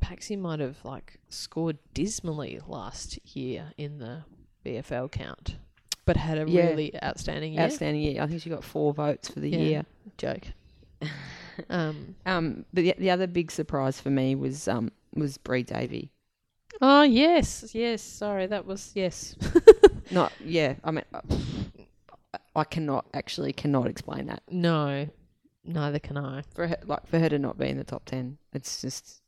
Paxi 0.00 0.36
might 0.38 0.60
have 0.60 0.78
like 0.84 1.18
scored 1.28 1.78
dismally 1.94 2.60
last 2.66 3.18
year 3.36 3.72
in 3.78 3.98
the 3.98 4.24
VFL 4.64 5.10
count, 5.10 5.56
but 6.04 6.16
had 6.16 6.36
a 6.38 6.50
Yeah. 6.50 6.66
really 6.68 7.02
outstanding 7.02 7.54
year. 7.54 7.62
Outstanding 7.62 8.02
year. 8.02 8.22
I 8.22 8.26
think 8.26 8.42
she 8.42 8.50
got 8.50 8.64
four 8.64 8.92
votes 8.92 9.28
for 9.28 9.40
the 9.40 9.48
Yeah. 9.50 9.58
year. 9.58 9.86
Joke. 10.18 10.44
um. 11.70 12.14
Um, 12.26 12.64
but 12.72 12.82
the, 12.82 12.94
the 12.98 13.10
other 13.10 13.26
big 13.26 13.50
surprise 13.50 14.00
for 14.00 14.10
me 14.10 14.34
was 14.34 14.68
um 14.68 14.90
was 15.14 15.38
Bree 15.38 15.62
Davey. 15.62 16.10
Oh 16.80 17.02
yes, 17.02 17.74
yes. 17.74 18.02
Sorry, 18.02 18.46
that 18.46 18.66
was 18.66 18.92
yes. 18.94 19.34
Not 20.10 20.32
yeah. 20.44 20.74
I 20.84 20.90
mean, 20.90 21.04
I, 21.14 22.38
I 22.56 22.64
cannot 22.64 23.06
actually 23.14 23.52
cannot 23.52 23.86
explain 23.86 24.26
that 24.26 24.42
no, 24.50 25.08
neither 25.64 25.98
can 25.98 26.16
I. 26.16 26.42
for 26.54 26.66
her, 26.68 26.76
like 26.84 27.06
for 27.06 27.18
her 27.18 27.28
to 27.28 27.38
not 27.38 27.58
be 27.58 27.68
in 27.68 27.76
the 27.76 27.84
top 27.84 28.04
ten. 28.04 28.38
It's 28.52 28.80
just 28.80 29.22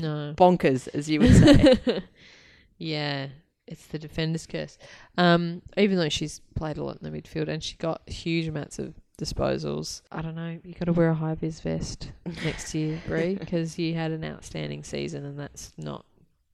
no. 0.00 0.34
bonkers, 0.36 0.88
as 0.94 1.10
you 1.10 1.20
would 1.20 1.34
say. 1.34 2.02
yeah, 2.78 3.28
it's 3.66 3.86
the 3.86 3.98
defender's 3.98 4.46
curse. 4.46 4.78
Um, 5.18 5.62
even 5.76 5.96
though 5.98 6.08
she's 6.08 6.40
played 6.54 6.78
a 6.78 6.84
lot 6.84 6.98
in 7.02 7.10
the 7.10 7.16
midfield 7.20 7.48
and 7.48 7.62
she 7.62 7.76
got 7.76 8.08
huge 8.08 8.46
amounts 8.48 8.78
of 8.78 8.94
disposals, 9.20 10.02
I 10.10 10.22
don't 10.22 10.34
know. 10.34 10.58
You 10.64 10.74
got 10.74 10.86
to 10.86 10.92
wear 10.92 11.10
a 11.10 11.14
high 11.14 11.34
vis 11.34 11.60
vest 11.60 12.12
next 12.44 12.74
year, 12.74 13.00
Bree, 13.06 13.34
because 13.34 13.78
you 13.78 13.94
had 13.94 14.10
an 14.12 14.24
outstanding 14.24 14.82
season, 14.84 15.24
and 15.24 15.38
that's 15.38 15.72
not 15.76 16.04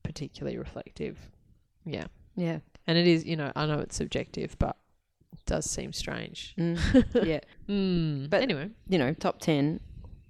particularly 0.03 0.59
reflective. 0.59 1.19
Yeah, 1.85 2.07
yeah. 2.37 2.59
and 2.87 2.99
it 2.99 3.07
is. 3.07 3.25
You 3.25 3.37
know, 3.37 3.53
I 3.57 3.67
know 3.67 3.79
it's 3.79 3.97
subjective, 3.97 4.57
but 4.59 4.77
it 5.33 5.45
does 5.47 5.65
seem 5.69 5.93
strange. 5.93 6.55
Mm, 6.59 6.79
yeah. 7.27 7.41
Mm. 7.69 8.23
But- 8.25 8.31
But 8.31 8.43
anyway, 8.43 8.71
You 8.89 8.99
know, 8.99 9.15
top 9.15 9.41
ten, 9.41 9.81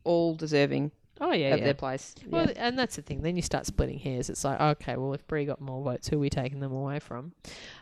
all 0.05 0.35
deserving 0.37 0.93
oh 1.21 1.33
yeah, 1.33 1.49
of 1.55 1.59
yeah. 1.59 1.65
their 1.65 1.75
place. 1.75 2.15
Well, 2.27 2.47
yeah. 2.47 2.53
and 2.57 2.79
that's 2.79 2.97
the 2.97 3.03
thing. 3.03 3.23
Then 3.23 3.37
you 3.37 3.43
start 3.43 3.67
splitting 3.67 3.99
hairs. 3.99 4.31
It's 4.31 4.45
like, 4.45 4.61
okay, 4.61 4.97
well, 4.97 5.13
if 5.15 5.27
Bree 5.27 5.45
got 5.45 5.61
more 5.61 5.83
votes, 5.83 6.09
who 6.09 6.17
are 6.17 6.21
we 6.21 6.31
taking 6.31 6.61
them 6.61 6.73
away 6.73 6.99
from? 7.01 7.33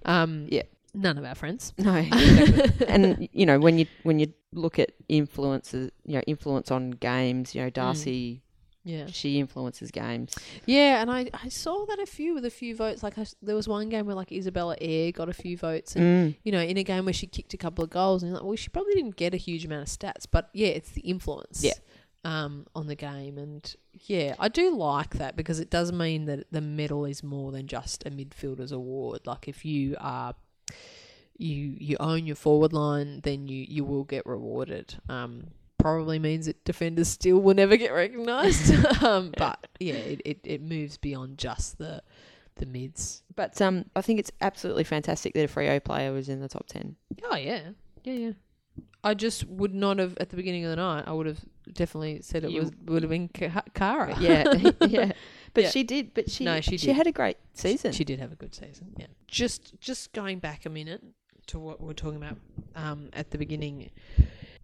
Um, 0.04 0.46
Yeah. 0.50 0.62
none 0.94 1.18
of 1.18 1.24
our 1.24 1.34
friends. 1.34 1.72
No, 1.78 1.94
exactly. 1.94 2.86
and 2.86 3.28
you 3.32 3.44
know 3.46 3.58
when 3.58 3.78
you 3.78 3.86
when 4.02 4.18
you 4.18 4.32
look 4.52 4.78
at 4.78 4.92
influences, 5.08 5.90
you 6.04 6.14
know, 6.14 6.22
influence 6.26 6.70
on 6.70 6.90
games. 6.92 7.54
You 7.54 7.62
know, 7.62 7.70
Darcy, 7.70 8.40
Yeah, 8.84 9.06
she 9.08 9.38
influences 9.38 9.90
games. 9.90 10.32
yeah, 10.64 11.02
and 11.02 11.10
I, 11.10 11.28
I 11.34 11.48
saw 11.50 11.84
that 11.86 11.98
a 11.98 12.06
few 12.06 12.32
with 12.34 12.44
a 12.46 12.50
few 12.50 12.74
votes. 12.74 13.02
Like 13.02 13.18
I 13.18 13.26
there 13.42 13.54
was 13.56 13.68
one 13.68 13.88
game 13.90 14.06
where 14.06 14.14
like 14.16 14.32
Isabella 14.32 14.76
Air 14.80 15.12
got 15.12 15.28
a 15.28 15.34
few 15.34 15.56
votes, 15.58 15.94
and 15.96 16.04
Mm. 16.32 16.36
you 16.44 16.52
know, 16.52 16.60
in 16.60 16.76
a 16.78 16.84
game 16.84 17.04
where 17.04 17.12
she 17.12 17.26
kicked 17.26 17.52
a 17.52 17.58
couple 17.58 17.84
of 17.84 17.90
goals, 17.90 18.22
and 18.22 18.30
you're 18.30 18.38
like, 18.38 18.46
well, 18.46 18.56
she 18.56 18.68
probably 18.70 18.94
didn't 18.94 19.16
get 19.16 19.34
a 19.34 19.36
huge 19.36 19.64
amount 19.66 19.82
of 19.82 19.88
stats, 19.88 20.24
but 20.30 20.48
yeah, 20.54 20.68
it's 20.68 20.90
the 20.92 21.02
influence. 21.02 21.62
Yeah. 21.62 21.72
Um, 22.26 22.66
on 22.74 22.88
the 22.88 22.96
game. 22.96 23.38
And 23.38 23.72
yeah, 23.92 24.34
I 24.40 24.48
do 24.48 24.74
like 24.74 25.14
that 25.18 25.36
because 25.36 25.60
it 25.60 25.70
does 25.70 25.92
mean 25.92 26.24
that 26.24 26.46
the 26.50 26.60
medal 26.60 27.04
is 27.04 27.22
more 27.22 27.52
than 27.52 27.68
just 27.68 28.04
a 28.04 28.10
midfielder's 28.10 28.72
award. 28.72 29.20
Like 29.26 29.46
if 29.46 29.64
you 29.64 29.96
are 30.00 30.34
you 31.38 31.76
you 31.78 31.96
own 32.00 32.26
your 32.26 32.36
forward 32.36 32.72
line, 32.72 33.20
then 33.22 33.46
you 33.46 33.64
you 33.68 33.84
will 33.84 34.04
get 34.04 34.26
rewarded. 34.26 34.96
Um, 35.08 35.48
probably 35.78 36.18
means 36.18 36.46
that 36.46 36.64
defenders 36.64 37.08
still 37.08 37.38
will 37.38 37.54
never 37.54 37.76
get 37.76 37.92
recognised. 37.92 38.74
um, 39.02 39.32
but 39.36 39.66
yeah, 39.78 39.94
it, 39.94 40.22
it, 40.24 40.40
it 40.44 40.62
moves 40.62 40.96
beyond 40.96 41.38
just 41.38 41.78
the 41.78 42.02
the 42.56 42.66
mids. 42.66 43.22
But 43.34 43.60
um, 43.60 43.84
I 43.94 44.00
think 44.00 44.18
it's 44.18 44.32
absolutely 44.40 44.84
fantastic 44.84 45.34
that 45.34 45.44
a 45.44 45.48
Freo 45.48 45.82
player 45.82 46.12
was 46.12 46.28
in 46.28 46.40
the 46.40 46.48
top 46.48 46.66
ten. 46.66 46.96
Oh 47.30 47.36
yeah, 47.36 47.60
yeah, 48.04 48.12
yeah. 48.14 48.32
I 49.10 49.14
just 49.14 49.44
would 49.46 49.74
not 49.74 49.98
have 49.98 50.16
at 50.18 50.30
the 50.30 50.36
beginning 50.36 50.64
of 50.64 50.70
the 50.70 50.76
night. 50.76 51.04
I 51.06 51.12
would 51.12 51.26
have 51.26 51.40
definitely 51.72 52.20
said 52.22 52.44
it 52.44 52.50
You- 52.50 52.60
was 52.62 52.70
would 52.86 53.02
have 53.02 53.10
been 53.10 53.28
Ka- 53.28 53.62
Kara. 53.74 54.16
Yeah, 54.20 54.52
yeah. 54.86 55.12
But 55.54 55.64
Yeah. 55.64 55.70
she 55.70 55.82
did. 55.84 56.12
But 56.14 56.30
she 56.30 56.44
No, 56.44 56.60
she 56.60 56.76
she 56.76 56.86
did. 56.88 56.96
had 56.96 57.06
a 57.06 57.12
great 57.12 57.36
season. 57.54 57.92
She 57.92 58.04
did 58.04 58.18
have 58.20 58.32
a 58.32 58.36
good 58.36 58.54
season. 58.54 58.94
Yeah. 58.96 59.06
Just 59.26 59.78
just 59.80 60.12
going 60.12 60.38
back 60.38 60.66
a 60.66 60.70
minute 60.70 61.02
to 61.46 61.58
what 61.58 61.80
we 61.80 61.86
were 61.86 61.94
talking 61.94 62.16
about 62.16 62.36
um, 62.74 63.08
at 63.12 63.30
the 63.30 63.38
beginning 63.38 63.90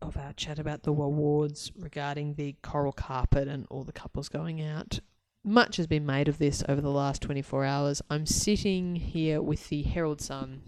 of 0.01 0.16
our 0.16 0.32
chat 0.32 0.59
about 0.59 0.82
the 0.82 0.90
awards 0.90 1.70
regarding 1.78 2.34
the 2.34 2.57
coral 2.62 2.93
carpet 2.93 3.47
and 3.49 3.66
all 3.70 3.84
the 3.84 3.93
couples 3.93 4.28
going 4.28 4.61
out. 4.61 4.99
Much 5.45 5.76
has 5.76 5.86
been 5.86 6.05
made 6.07 6.26
of 6.28 6.38
this 6.38 6.62
over 6.68 6.80
the 6.80 6.90
last 6.90 7.22
24 7.22 7.64
hours. 7.64 8.03
I'm 8.11 8.26
sitting 8.26 8.97
here 8.97 9.40
with 9.40 9.68
the 9.68 9.82
Herald 9.82 10.20
Sun, 10.20 10.62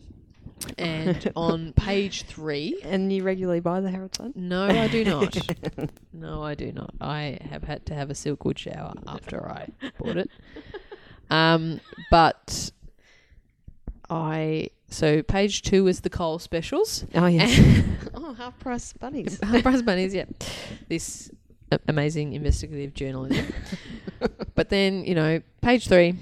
and 0.79 1.33
on 1.37 1.73
page 1.73 2.25
three, 2.25 2.81
and 2.83 3.13
you 3.13 3.23
regularly 3.23 3.61
buy 3.61 3.81
the 3.81 3.91
Herald 3.91 4.15
Sun. 4.15 4.33
no, 4.35 4.67
I 4.67 4.89
do 4.89 5.05
not. 5.05 5.37
no, 6.13 6.43
I 6.43 6.55
do 6.55 6.73
not. 6.73 6.95
I 7.01 7.39
have 7.51 7.65
had 7.65 7.87
to 7.87 7.95
have 7.95 8.11
a 8.11 8.15
silkwood 8.15 8.59
shower 8.59 8.95
after 9.07 9.49
I 9.49 9.69
bought 9.99 10.17
it. 10.17 10.31
Um, 11.31 11.81
but 12.11 12.71
I 14.11 14.71
so 14.89 15.23
page 15.23 15.63
two 15.63 15.89
is 15.89 16.01
the 16.01 16.11
Coles 16.11 16.43
specials. 16.43 17.05
Oh 17.15 17.27
yes. 17.27 17.85
oh, 18.15 18.35
half 18.35 18.59
price 18.59 18.93
bunnies. 18.93 19.39
half 19.43 19.63
price 19.63 19.83
bunnies, 19.83 20.15
yeah. 20.15 20.27
This 20.89 21.31
amazing 21.89 22.35
investigative 22.35 22.95
journalism. 22.95 23.53
but 24.55 24.69
then 24.69 25.05
you 25.05 25.15
know, 25.15 25.41
page 25.63 25.89
three 25.89 26.15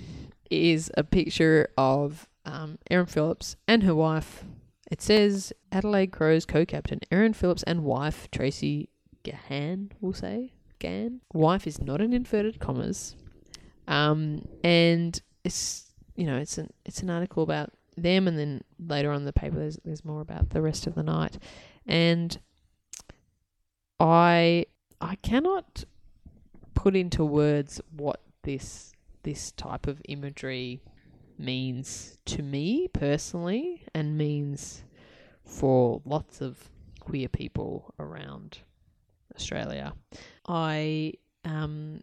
is 0.51 0.91
a 0.97 1.05
picture 1.05 1.69
of 1.77 2.29
um, 2.45 2.79
Erin 2.91 3.07
Phillips 3.07 3.57
and 3.67 3.83
her 3.83 3.95
wife. 3.95 4.45
It 4.91 5.01
says 5.01 5.53
Adelaide 5.71 6.13
Crows 6.13 6.45
co-captain 6.45 7.01
Erin 7.11 7.33
Phillips 7.33 7.63
and 7.63 7.85
wife 7.85 8.31
Tracy 8.31 8.89
Gahan. 9.25 9.93
We'll 10.01 10.13
say 10.13 10.53
Gan. 10.79 11.21
Wife 11.33 11.67
is 11.67 11.81
not 11.81 12.01
in 12.01 12.13
inverted 12.13 12.59
commas. 12.59 13.17
Um, 13.89 14.47
and 14.63 15.21
it's 15.45 15.93
you 16.15 16.27
know 16.27 16.37
it's 16.37 16.59
an 16.59 16.73
it's 16.85 17.03
an 17.03 17.11
article 17.11 17.43
about 17.43 17.71
them, 17.97 18.29
and 18.29 18.39
then 18.39 18.63
later 18.79 19.13
on 19.13 19.25
the 19.25 19.33
paper 19.33 19.59
there's 19.59 19.79
there's 19.85 20.05
more 20.05 20.21
about 20.21 20.51
the 20.51 20.63
rest 20.63 20.87
of 20.87 20.95
the 20.95 21.03
night, 21.03 21.39
and 21.87 22.39
I 23.99 24.67
I 25.01 25.17
cannot 25.17 25.85
put 26.75 26.97
into 26.97 27.25
words 27.25 27.81
what 27.97 28.21
this 28.43 28.93
this 29.23 29.53
type 29.53 29.87
of 29.87 30.03
imagery 30.09 30.83
means 31.43 32.19
to 32.27 32.43
me 32.43 32.89
personally 32.89 33.83
and 33.95 34.17
means 34.17 34.85
for 35.45 36.01
lots 36.05 36.41
of 36.41 36.71
queer 37.01 37.29
people 37.29 37.95
around 37.99 38.59
Australia. 39.35 39.93
I 40.47 41.15
um 41.45 42.01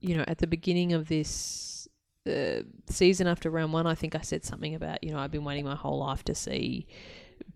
you 0.00 0.16
know 0.16 0.24
at 0.26 0.38
the 0.38 0.46
beginning 0.46 0.92
of 0.94 1.08
this 1.08 1.86
uh, 2.26 2.62
season 2.88 3.26
after 3.26 3.50
round 3.50 3.72
1 3.72 3.86
I 3.86 3.94
think 3.94 4.14
I 4.14 4.20
said 4.20 4.44
something 4.44 4.74
about 4.74 5.02
you 5.04 5.10
know 5.12 5.18
I've 5.18 5.30
been 5.32 5.44
waiting 5.44 5.64
my 5.64 5.74
whole 5.74 5.98
life 5.98 6.22
to 6.24 6.34
see 6.34 6.86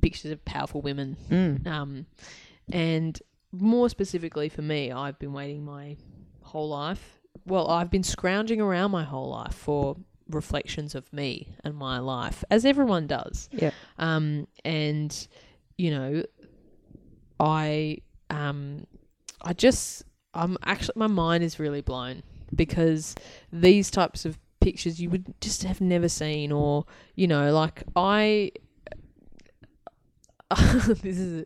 pictures 0.02 0.30
of 0.32 0.44
powerful 0.44 0.80
women 0.82 1.16
Mm. 1.30 1.66
um, 1.66 2.06
and 2.70 3.20
more 3.52 3.88
specifically 3.88 4.48
for 4.50 4.60
me, 4.62 4.92
I've 4.92 5.18
been 5.18 5.32
waiting 5.32 5.64
my 5.64 5.96
whole 6.42 6.68
life. 6.68 7.20
Well, 7.46 7.68
I've 7.70 7.90
been 7.90 8.02
scrounging 8.02 8.60
around 8.60 8.90
my 8.90 9.04
whole 9.04 9.30
life 9.30 9.54
for 9.54 9.96
reflections 10.30 10.94
of 10.94 11.12
me 11.12 11.54
and 11.64 11.74
my 11.76 11.98
life, 11.98 12.44
as 12.50 12.64
everyone 12.64 13.06
does. 13.06 13.48
Yeah. 13.52 13.70
Um, 13.98 14.46
and 14.64 15.26
you 15.78 15.90
know, 15.90 16.22
I 17.38 17.98
um, 18.30 18.86
I 19.42 19.52
just 19.52 20.04
I'm 20.34 20.56
actually 20.64 20.94
my 20.96 21.06
mind 21.06 21.44
is 21.44 21.58
really 21.58 21.80
blown 21.80 22.22
because 22.54 23.14
these 23.52 23.90
types 23.90 24.24
of 24.24 24.38
pictures 24.60 25.00
you 25.00 25.10
would 25.10 25.34
just 25.40 25.62
have 25.64 25.80
never 25.80 26.08
seen, 26.08 26.52
or 26.52 26.84
you 27.14 27.26
know, 27.26 27.52
like 27.52 27.82
I. 27.94 28.52
this 31.02 31.18
is 31.18 31.44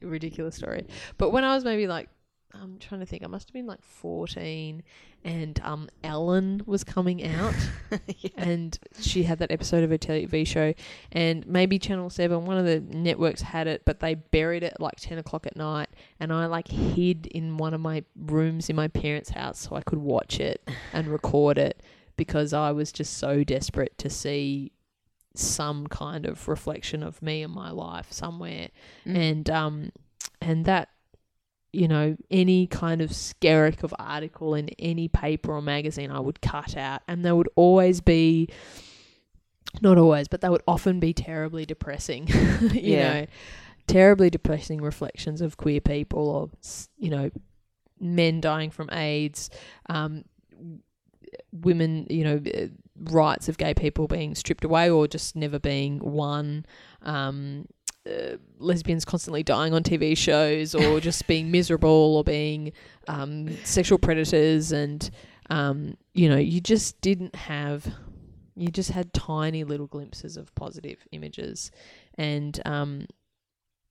a 0.00 0.06
ridiculous 0.06 0.54
story, 0.54 0.86
but 1.16 1.30
when 1.30 1.42
I 1.42 1.54
was 1.54 1.64
maybe 1.64 1.88
like 1.88 2.08
I'm 2.54 2.78
trying 2.78 3.00
to 3.00 3.06
think. 3.06 3.22
I 3.22 3.26
must 3.26 3.48
have 3.48 3.52
been 3.52 3.66
like 3.66 3.82
14, 3.82 4.82
and 5.24 5.60
um, 5.62 5.88
Ellen 6.02 6.62
was 6.66 6.82
coming 6.82 7.24
out, 7.26 7.54
and 8.36 8.78
she 9.00 9.24
had 9.24 9.38
that 9.40 9.50
episode 9.52 9.84
of 9.84 9.90
her 9.90 9.98
TV 9.98 10.46
show, 10.46 10.72
and 11.12 11.46
maybe 11.46 11.78
Channel 11.78 12.08
Seven, 12.10 12.46
one 12.46 12.56
of 12.58 12.64
the 12.64 12.80
networks 12.80 13.42
had 13.42 13.66
it, 13.66 13.82
but 13.84 14.00
they 14.00 14.14
buried 14.14 14.62
it 14.62 14.72
at 14.74 14.80
like 14.80 14.96
10 14.98 15.18
o'clock 15.18 15.46
at 15.46 15.56
night, 15.56 15.88
and 16.18 16.32
I 16.32 16.46
like 16.46 16.68
hid 16.68 17.26
in 17.26 17.58
one 17.58 17.74
of 17.74 17.80
my 17.80 18.02
rooms 18.16 18.70
in 18.70 18.76
my 18.76 18.88
parents' 18.88 19.30
house 19.30 19.58
so 19.60 19.76
I 19.76 19.82
could 19.82 19.98
watch 19.98 20.40
it 20.40 20.66
and 20.92 21.06
record 21.08 21.58
it 21.58 21.82
because 22.16 22.52
I 22.52 22.72
was 22.72 22.90
just 22.92 23.16
so 23.18 23.44
desperate 23.44 23.96
to 23.98 24.10
see 24.10 24.72
some 25.34 25.86
kind 25.86 26.26
of 26.26 26.48
reflection 26.48 27.02
of 27.04 27.22
me 27.22 27.42
and 27.44 27.52
my 27.54 27.70
life 27.70 28.10
somewhere 28.12 28.70
Mm. 29.06 29.16
and 29.16 29.50
um 29.50 29.92
and 30.40 30.64
that 30.64 30.88
you 31.78 31.86
know 31.88 32.16
any 32.30 32.66
kind 32.66 33.00
of 33.00 33.10
skerrick 33.10 33.82
of 33.82 33.94
article 33.98 34.54
in 34.54 34.68
any 34.78 35.06
paper 35.08 35.52
or 35.52 35.62
magazine 35.62 36.10
I 36.10 36.20
would 36.20 36.40
cut 36.40 36.76
out 36.76 37.02
and 37.08 37.24
there 37.24 37.36
would 37.36 37.48
always 37.56 38.00
be 38.00 38.48
not 39.80 39.98
always 39.98 40.28
but 40.28 40.40
they 40.40 40.48
would 40.48 40.62
often 40.66 40.98
be 40.98 41.12
terribly 41.12 41.64
depressing 41.66 42.26
you 42.72 42.96
Yeah. 42.96 43.20
know 43.20 43.26
terribly 43.86 44.28
depressing 44.30 44.80
reflections 44.82 45.40
of 45.40 45.56
queer 45.56 45.80
people 45.80 46.28
or 46.28 46.50
you 46.98 47.10
know 47.10 47.30
men 48.00 48.40
dying 48.40 48.70
from 48.70 48.88
AIDS 48.90 49.50
um 49.88 50.24
women 51.52 52.06
you 52.10 52.24
know 52.24 52.40
uh, 52.54 52.66
rights 53.12 53.48
of 53.48 53.58
gay 53.58 53.74
people 53.74 54.06
being 54.08 54.34
stripped 54.34 54.64
away 54.64 54.90
or 54.90 55.06
just 55.06 55.36
never 55.36 55.58
being 55.58 55.98
won 56.00 56.64
um 57.02 57.66
uh, 58.08 58.36
lesbians 58.58 59.04
constantly 59.04 59.42
dying 59.42 59.74
on 59.74 59.82
TV 59.82 60.16
shows 60.16 60.74
or 60.74 61.00
just 61.08 61.26
being 61.26 61.50
miserable 61.50 62.16
or 62.16 62.24
being 62.24 62.72
um, 63.06 63.48
sexual 63.64 63.98
predators 63.98 64.72
and 64.72 65.10
um, 65.50 65.96
you 66.14 66.28
know 66.28 66.36
you 66.36 66.60
just 66.60 67.00
didn't 67.00 67.34
have 67.34 67.94
you 68.58 68.70
just 68.70 68.90
had 68.90 69.12
tiny 69.12 69.64
little 69.64 69.86
glimpses 69.86 70.36
of 70.36 70.54
positive 70.54 71.06
images. 71.12 71.70
And 72.16 72.60
um, 72.66 73.06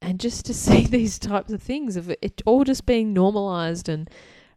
and 0.02 0.20
just 0.20 0.46
to 0.46 0.54
see 0.66 0.86
these 0.86 1.18
types 1.18 1.52
of 1.52 1.64
things 1.64 1.96
of 1.96 2.10
it 2.10 2.42
all 2.46 2.64
just 2.64 2.86
being 2.86 3.14
normalized 3.14 3.90
and 3.90 4.10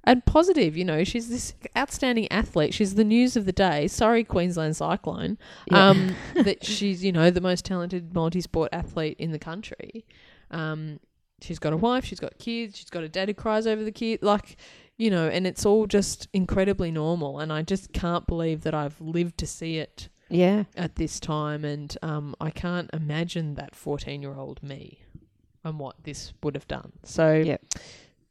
and 0.04 0.24
positive 0.24 0.76
you 0.76 0.84
know 0.84 1.04
she's 1.04 1.28
this 1.28 1.54
outstanding 1.76 2.30
athlete 2.32 2.72
she's 2.72 2.94
the 2.94 3.04
news 3.04 3.36
of 3.36 3.44
the 3.44 3.52
day 3.52 3.86
sorry 3.86 4.24
Queensland 4.24 4.76
Cyclone 4.76 5.36
Yeah. 5.70 5.88
um, 5.90 6.16
that 6.34 6.64
she's 6.64 7.04
you 7.04 7.12
know 7.12 7.30
the 7.30 7.40
most 7.40 7.64
talented 7.64 8.14
multi-sport 8.14 8.70
athlete 8.72 9.16
in 9.18 9.32
the 9.32 9.38
country. 9.38 10.04
Um, 10.50 11.00
she's 11.40 11.58
got 11.58 11.72
a 11.72 11.76
wife, 11.76 12.04
she's 12.04 12.20
got 12.20 12.38
kids, 12.38 12.76
she's 12.76 12.90
got 12.90 13.04
a 13.04 13.08
dad 13.08 13.28
who 13.28 13.34
cries 13.34 13.66
over 13.66 13.84
the 13.84 13.92
kid, 13.92 14.22
like 14.22 14.56
you 14.96 15.10
know, 15.10 15.28
and 15.28 15.46
it's 15.46 15.64
all 15.64 15.86
just 15.86 16.28
incredibly 16.34 16.90
normal. 16.90 17.38
And 17.38 17.52
I 17.52 17.62
just 17.62 17.92
can't 17.92 18.26
believe 18.26 18.62
that 18.62 18.74
I've 18.74 19.00
lived 19.00 19.38
to 19.38 19.46
see 19.46 19.78
it 19.78 20.08
yeah. 20.28 20.64
at 20.76 20.96
this 20.96 21.18
time, 21.20 21.64
and 21.64 21.96
um, 22.02 22.34
I 22.40 22.50
can't 22.50 22.90
imagine 22.92 23.54
that 23.54 23.74
fourteen-year-old 23.74 24.62
me 24.62 25.00
and 25.64 25.78
what 25.78 26.02
this 26.04 26.32
would 26.42 26.54
have 26.54 26.68
done. 26.68 26.92
So 27.04 27.32
Yep. 27.34 27.62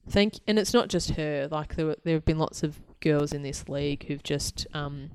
Thank, 0.09 0.39
and 0.47 0.59
it's 0.59 0.73
not 0.73 0.89
just 0.89 1.11
her. 1.11 1.47
Like 1.49 1.75
there, 1.75 1.85
were, 1.87 1.97
there 2.03 2.15
have 2.15 2.25
been 2.25 2.39
lots 2.39 2.63
of 2.63 2.79
girls 2.99 3.33
in 3.33 3.43
this 3.43 3.69
league 3.69 4.05
who've 4.05 4.23
just, 4.23 4.67
um, 4.73 5.11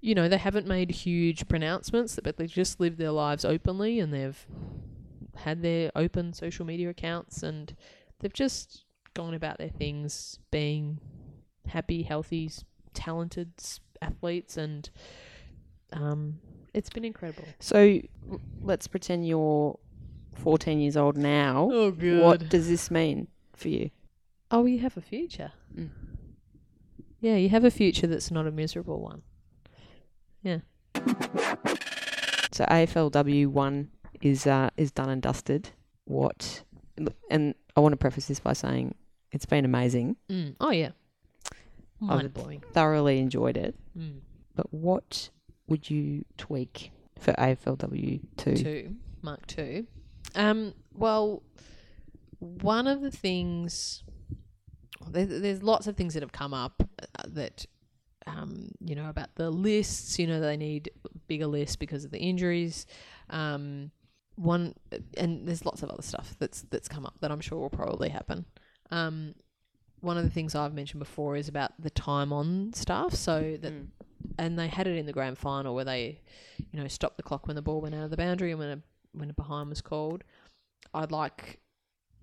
you 0.00 0.14
know, 0.14 0.28
they 0.28 0.38
haven't 0.38 0.66
made 0.66 0.90
huge 0.90 1.48
pronouncements, 1.48 2.18
but 2.22 2.36
they 2.36 2.46
just 2.46 2.80
live 2.80 2.96
their 2.96 3.10
lives 3.10 3.44
openly, 3.44 4.00
and 4.00 4.12
they've 4.12 4.46
had 5.36 5.62
their 5.62 5.90
open 5.96 6.32
social 6.32 6.64
media 6.64 6.88
accounts, 6.90 7.42
and 7.42 7.74
they've 8.20 8.32
just 8.32 8.84
gone 9.14 9.34
about 9.34 9.58
their 9.58 9.68
things, 9.70 10.38
being 10.50 10.98
happy, 11.66 12.02
healthy, 12.02 12.50
talented 12.92 13.52
athletes, 14.02 14.56
and 14.56 14.90
um, 15.92 16.38
it's 16.74 16.90
been 16.90 17.04
incredible. 17.04 17.44
So 17.60 18.00
let's 18.60 18.86
pretend 18.86 19.26
you're 19.26 19.78
14 20.34 20.80
years 20.80 20.96
old 20.96 21.16
now. 21.16 21.68
Oh, 21.72 21.90
What 21.92 22.48
does 22.48 22.68
this 22.68 22.90
mean 22.90 23.28
for 23.54 23.68
you? 23.68 23.90
Oh, 24.54 24.66
you 24.66 24.78
have 24.78 24.96
a 24.96 25.00
future. 25.00 25.50
Mm. 25.76 25.90
Yeah, 27.20 27.34
you 27.34 27.48
have 27.48 27.64
a 27.64 27.72
future 27.72 28.06
that's 28.06 28.30
not 28.30 28.46
a 28.46 28.52
miserable 28.52 29.00
one. 29.00 29.22
Yeah. 30.44 30.58
So 32.52 32.64
AFLW 32.66 33.48
one 33.48 33.90
is 34.22 34.46
uh, 34.46 34.70
is 34.76 34.92
done 34.92 35.08
and 35.08 35.20
dusted. 35.20 35.70
What? 36.04 36.62
And 37.28 37.56
I 37.76 37.80
want 37.80 37.94
to 37.94 37.96
preface 37.96 38.28
this 38.28 38.38
by 38.38 38.52
saying 38.52 38.94
it's 39.32 39.44
been 39.44 39.64
amazing. 39.64 40.14
Mm. 40.30 40.54
Oh 40.60 40.70
yeah, 40.70 40.90
I 42.00 42.04
mind 42.04 42.32
blowing. 42.32 42.62
Thoroughly 42.72 43.18
enjoyed 43.18 43.56
it. 43.56 43.74
Mm. 43.98 44.20
But 44.54 44.72
what 44.72 45.30
would 45.66 45.90
you 45.90 46.24
tweak 46.38 46.92
for 47.18 47.32
AFLW 47.32 48.20
two? 48.36 48.56
Two, 48.56 48.94
Mark 49.20 49.48
two. 49.48 49.88
Um, 50.36 50.74
well, 50.92 51.42
one 52.38 52.86
of 52.86 53.00
the 53.00 53.10
things 53.10 54.04
there, 55.10 55.26
there's 55.26 55.62
lots 55.62 55.86
of 55.86 55.96
things 55.96 56.14
that 56.14 56.22
have 56.22 56.32
come 56.32 56.54
up 56.54 56.82
uh, 57.00 57.22
that 57.28 57.66
um, 58.26 58.70
you 58.80 58.94
know 58.94 59.08
about 59.08 59.34
the 59.36 59.50
lists. 59.50 60.18
You 60.18 60.26
know 60.26 60.40
they 60.40 60.56
need 60.56 60.90
bigger 61.26 61.46
lists 61.46 61.76
because 61.76 62.04
of 62.04 62.10
the 62.10 62.18
injuries. 62.18 62.86
Um, 63.30 63.90
one 64.36 64.74
and 65.16 65.46
there's 65.46 65.64
lots 65.64 65.82
of 65.82 65.90
other 65.90 66.02
stuff 66.02 66.34
that's 66.38 66.62
that's 66.62 66.88
come 66.88 67.06
up 67.06 67.14
that 67.20 67.30
I'm 67.30 67.40
sure 67.40 67.58
will 67.58 67.70
probably 67.70 68.08
happen. 68.08 68.44
Um, 68.90 69.34
one 70.00 70.18
of 70.18 70.24
the 70.24 70.30
things 70.30 70.54
I've 70.54 70.74
mentioned 70.74 70.98
before 70.98 71.36
is 71.36 71.48
about 71.48 71.72
the 71.78 71.90
time 71.90 72.32
on 72.32 72.72
stuff. 72.74 73.14
So 73.14 73.56
that 73.60 73.72
Mm. 73.72 73.86
and 74.38 74.58
they 74.58 74.68
had 74.68 74.86
it 74.86 74.96
in 74.96 75.06
the 75.06 75.12
grand 75.12 75.38
final 75.38 75.74
where 75.74 75.84
they, 75.84 76.20
you 76.72 76.80
know, 76.80 76.88
stopped 76.88 77.16
the 77.16 77.22
clock 77.22 77.46
when 77.46 77.56
the 77.56 77.62
ball 77.62 77.80
went 77.80 77.94
out 77.94 78.04
of 78.04 78.10
the 78.10 78.16
boundary 78.16 78.50
and 78.50 78.58
when 78.58 78.70
a 78.70 78.82
when 79.12 79.30
a 79.30 79.34
behind 79.34 79.68
was 79.68 79.80
called. 79.80 80.24
I'd 80.92 81.12
like 81.12 81.60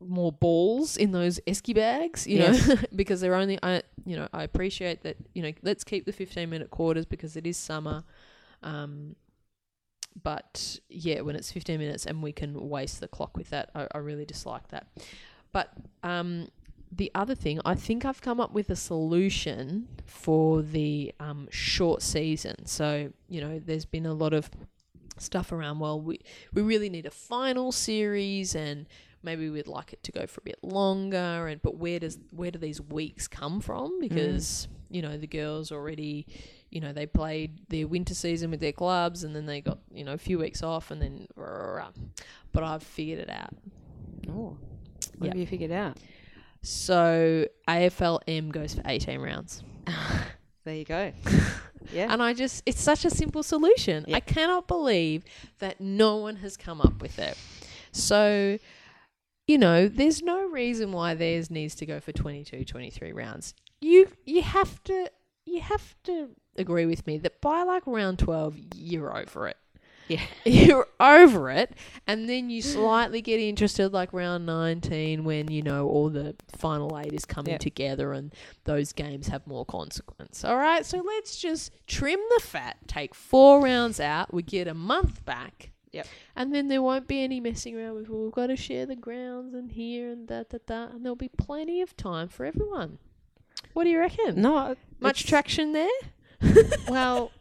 more 0.06 0.32
balls 0.32 0.98
in 0.98 1.12
those 1.12 1.40
esky 1.48 1.76
bags, 1.76 2.28
you 2.28 2.38
Yes. 2.38 2.68
know, 2.68 2.76
because 2.96 3.22
they're 3.22 3.36
only. 3.36 3.60
I 3.64 3.84
you 4.06 4.16
know 4.16 4.28
I 4.34 4.44
appreciate 4.44 5.04
that 5.04 5.18
you 5.34 5.44
know 5.44 5.52
let's 5.64 5.84
keep 5.84 6.06
the 6.06 6.14
fifteen 6.14 6.50
minute 6.50 6.72
quarters 6.72 7.06
because 7.06 7.36
it 7.36 7.46
is 7.48 7.58
summer, 7.58 8.04
um, 8.64 9.16
but 10.22 10.80
yeah, 10.90 11.22
when 11.22 11.36
it's 11.36 11.52
fifteen 11.52 11.80
minutes 11.80 12.06
and 12.06 12.22
we 12.22 12.32
can 12.32 12.70
waste 12.70 13.00
the 13.00 13.08
clock 13.08 13.38
with 13.38 13.50
that, 13.52 13.70
I, 13.76 13.88
I 13.94 13.98
really 14.00 14.26
dislike 14.26 14.68
that. 14.70 14.88
But 15.52 15.72
um, 16.04 16.48
the 16.92 17.12
other 17.16 17.36
thing, 17.36 17.60
I 17.66 17.76
think 17.76 18.06
I've 18.06 18.22
come 18.22 18.40
up 18.40 18.54
with 18.54 18.70
a 18.70 18.76
solution 18.76 19.88
for 20.06 20.62
the 20.62 21.14
um, 21.20 21.48
short 21.52 22.02
season. 22.02 22.66
So, 22.66 23.12
you 23.30 23.42
know, 23.42 23.60
there's 23.60 23.86
been 23.86 24.06
a 24.06 24.14
lot 24.14 24.34
of 24.34 24.50
stuff 25.18 25.52
around, 25.52 25.80
well, 25.80 26.00
we, 26.02 26.20
we 26.54 26.62
really 26.62 26.90
need 26.90 27.06
a 27.06 27.12
final 27.12 27.72
series 27.72 28.56
and 28.56 28.88
maybe 29.24 29.50
we'd 29.50 29.68
like 29.68 29.94
it 29.94 30.04
to 30.04 30.12
go 30.12 30.26
for 30.26 30.42
a 30.42 30.44
bit 30.44 30.60
longer 30.64 31.48
and 31.48 31.62
but 31.62 31.78
where 31.78 32.00
does 32.00 32.18
where 32.32 32.52
do 32.52 32.60
these 32.60 32.82
weeks 32.82 33.28
come 33.28 33.62
from 33.62 33.92
mm. 33.92 34.10
because 34.10 34.68
you 34.90 35.02
know 35.02 35.18
the 35.18 35.28
girls 35.28 35.72
already 35.72 36.26
you 36.70 36.82
know 36.82 36.92
they 36.92 37.06
played 37.06 37.60
their 37.70 37.88
winter 37.88 38.14
season 38.14 38.52
with 38.52 38.60
their 38.60 38.72
clubs 38.72 39.24
and 39.24 39.36
then 39.36 39.46
they 39.46 39.62
got 39.62 39.80
you 39.94 40.04
know 40.04 40.14
a 40.14 40.18
few 40.18 40.38
weeks 40.40 40.64
off 40.64 40.92
and 40.92 41.02
then 41.02 41.28
but 42.52 42.64
I've 42.64 42.84
figured 42.84 43.20
it 43.20 43.30
out 43.30 43.54
Oh, 44.30 44.58
what 45.18 45.28
Yeah. 45.28 45.28
have 45.30 45.38
you 45.38 45.48
figured 45.48 45.72
out? 45.72 45.98
So 46.62 47.48
AFLM 47.68 48.52
goes 48.52 48.76
for 48.76 48.82
18 48.86 49.20
rounds. 49.20 49.64
There 50.64 50.76
you 50.76 50.86
go. 50.86 51.12
yeah. 51.92 52.14
And 52.14 52.22
I 52.22 52.34
just, 52.34 52.62
it's 52.68 52.80
such 52.80 53.04
a 53.04 53.10
simple 53.10 53.42
solution. 53.42 54.06
Yeah. 54.08 54.18
I 54.18 54.20
cannot 54.20 54.68
believe 54.68 55.24
that 55.58 55.82
no 55.82 56.18
one 56.18 56.36
has 56.36 56.56
come 56.56 56.82
up 56.82 57.02
with 57.02 57.18
it. 57.18 57.36
So, 57.92 58.60
you 59.48 59.58
know, 59.58 59.88
there's 59.88 60.22
no 60.22 60.48
reason 60.50 60.92
why 60.92 61.14
theirs 61.14 61.50
needs 61.52 61.76
to 61.76 61.86
go 61.86 62.00
for 62.00 62.12
22, 62.12 62.64
23 62.66 63.12
rounds. 63.12 63.54
You, 63.82 64.08
you 64.26 64.42
have 64.42 64.82
to, 64.86 65.10
you 65.46 65.62
have 65.62 65.96
to 66.04 66.30
agree 66.58 66.86
with 66.86 67.06
me 67.08 67.18
that 67.20 67.42
by 67.42 67.64
like 67.64 67.84
round 67.86 68.20
12, 68.20 68.56
you're 68.76 69.16
over 69.18 69.48
it. 69.48 69.58
Yeah. 70.08 70.20
You're 70.46 70.88
over 71.00 71.50
it. 71.50 71.74
And 72.06 72.28
then 72.28 72.50
you 72.50 72.62
slightly 72.62 73.22
get 73.22 73.40
interested 73.40 73.94
like 73.94 74.12
round 74.12 74.46
19 74.46 75.24
when, 75.24 75.50
you 75.50 75.62
know, 75.62 75.88
all 75.88 76.10
the 76.10 76.36
final 76.58 77.00
eight 77.00 77.14
is 77.14 77.24
coming 77.24 77.52
Yep. 77.54 77.62
together 77.62 78.12
and 78.12 78.34
those 78.66 78.92
games 78.92 79.28
have 79.30 79.48
more 79.48 79.64
consequence. 79.66 80.44
All 80.44 80.58
right. 80.58 80.86
So 80.86 80.98
let's 80.98 81.38
just 81.38 81.72
trim 81.88 82.20
the 82.36 82.42
fat, 82.44 82.76
take 82.88 83.16
four 83.16 83.62
rounds 83.64 84.02
out. 84.02 84.34
We 84.34 84.44
get 84.44 84.68
a 84.68 84.74
month 84.74 85.24
back. 85.24 85.71
Yep. 85.94 86.08
And 86.36 86.54
then 86.56 86.68
there 86.70 86.82
won't 86.82 87.08
be 87.08 87.22
any 87.24 87.40
messing 87.40 87.78
around 87.78 87.96
with, 87.96 88.10
well, 88.10 88.24
we've 88.24 88.32
got 88.32 88.48
to 88.48 88.56
share 88.56 88.86
the 88.86 88.96
grounds 88.96 89.54
and 89.54 89.72
here 89.72 90.10
and 90.10 90.28
da 90.28 90.44
da 90.50 90.58
da. 90.66 90.84
And 90.86 91.04
there'll 91.04 91.16
be 91.16 91.30
plenty 91.30 91.82
of 91.82 91.98
time 91.98 92.28
for 92.30 92.46
everyone. 92.46 92.98
What 93.74 93.84
do 93.84 93.90
you 93.90 94.00
reckon? 94.00 94.42
no, 94.42 94.76
Much 95.00 95.26
traction 95.26 95.74
there? 95.74 95.90
Well, 96.90 97.32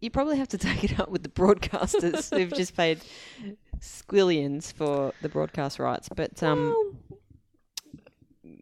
you 0.00 0.10
probably 0.10 0.38
have 0.38 0.48
to 0.48 0.58
take 0.58 0.84
it 0.84 0.98
up 0.98 1.10
with 1.10 1.22
the 1.22 1.28
broadcasters 1.28 2.34
who've 2.36 2.52
just 2.52 2.76
paid 2.76 3.00
squillions 3.80 4.72
for 4.72 5.12
the 5.22 5.28
broadcast 5.28 5.78
rights. 5.78 6.08
But 6.14 6.42
um, 6.42 6.68
Well, 6.70 6.92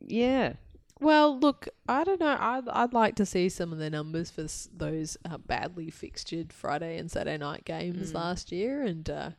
yeah, 0.07 0.55
Well, 1.01 1.39
look, 1.39 1.69
I 1.89 2.05
don't 2.05 2.21
know. 2.21 2.37
I'd, 2.39 2.69
I'd 2.69 2.93
like 2.93 3.17
to 3.17 3.27
see 3.27 3.49
some 3.49 3.73
of 3.73 3.79
the 3.79 3.91
numbers 3.91 4.31
for 4.31 4.43
s- 4.43 4.69
those 4.75 5.17
uh, 5.29 5.39
badly 5.39 5.91
fixtured 5.91 6.53
Friday 6.53 6.99
and 6.99 7.11
Saturday 7.11 7.37
night 7.39 7.65
games 7.65 8.13
Mm. 8.13 8.15
last 8.15 8.53
year 8.53 8.83
and 8.83 9.09
uh, 9.11 9.31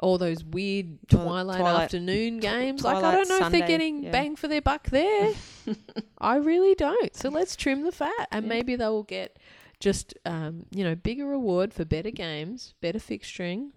all 0.00 0.18
those 0.18 0.42
weird 0.44 0.98
Twil- 1.08 1.24
twilight, 1.24 1.60
Twilight- 1.60 1.82
afternoon 1.84 2.40
games. 2.40 2.82
like, 2.82 2.96
I 2.96 3.00
Twilight 3.00 3.16
don't 3.16 3.28
know 3.28 3.36
if 3.36 3.42
Sunday, 3.42 3.58
they're 3.60 3.68
getting 3.68 4.02
yeah. 4.04 4.10
bang 4.10 4.36
for 4.36 4.48
their 4.48 4.60
buck 4.62 4.88
there. 4.90 5.32
I 6.18 6.36
really 6.36 6.74
don't. 6.74 7.14
So 7.16 7.28
let's 7.28 7.54
trim 7.56 7.82
the 7.82 7.92
fat 7.92 8.28
and 8.32 8.44
Yeah. 8.44 8.48
maybe 8.48 8.74
they 8.76 8.86
will 8.86 9.04
get 9.04 9.38
just, 9.80 10.14
um, 10.26 10.66
you 10.72 10.82
know, 10.82 10.96
bigger 10.96 11.26
reward 11.26 11.72
for 11.72 11.84
better 11.84 12.10
games, 12.10 12.74
better 12.80 12.98
fixturing. 12.98 13.70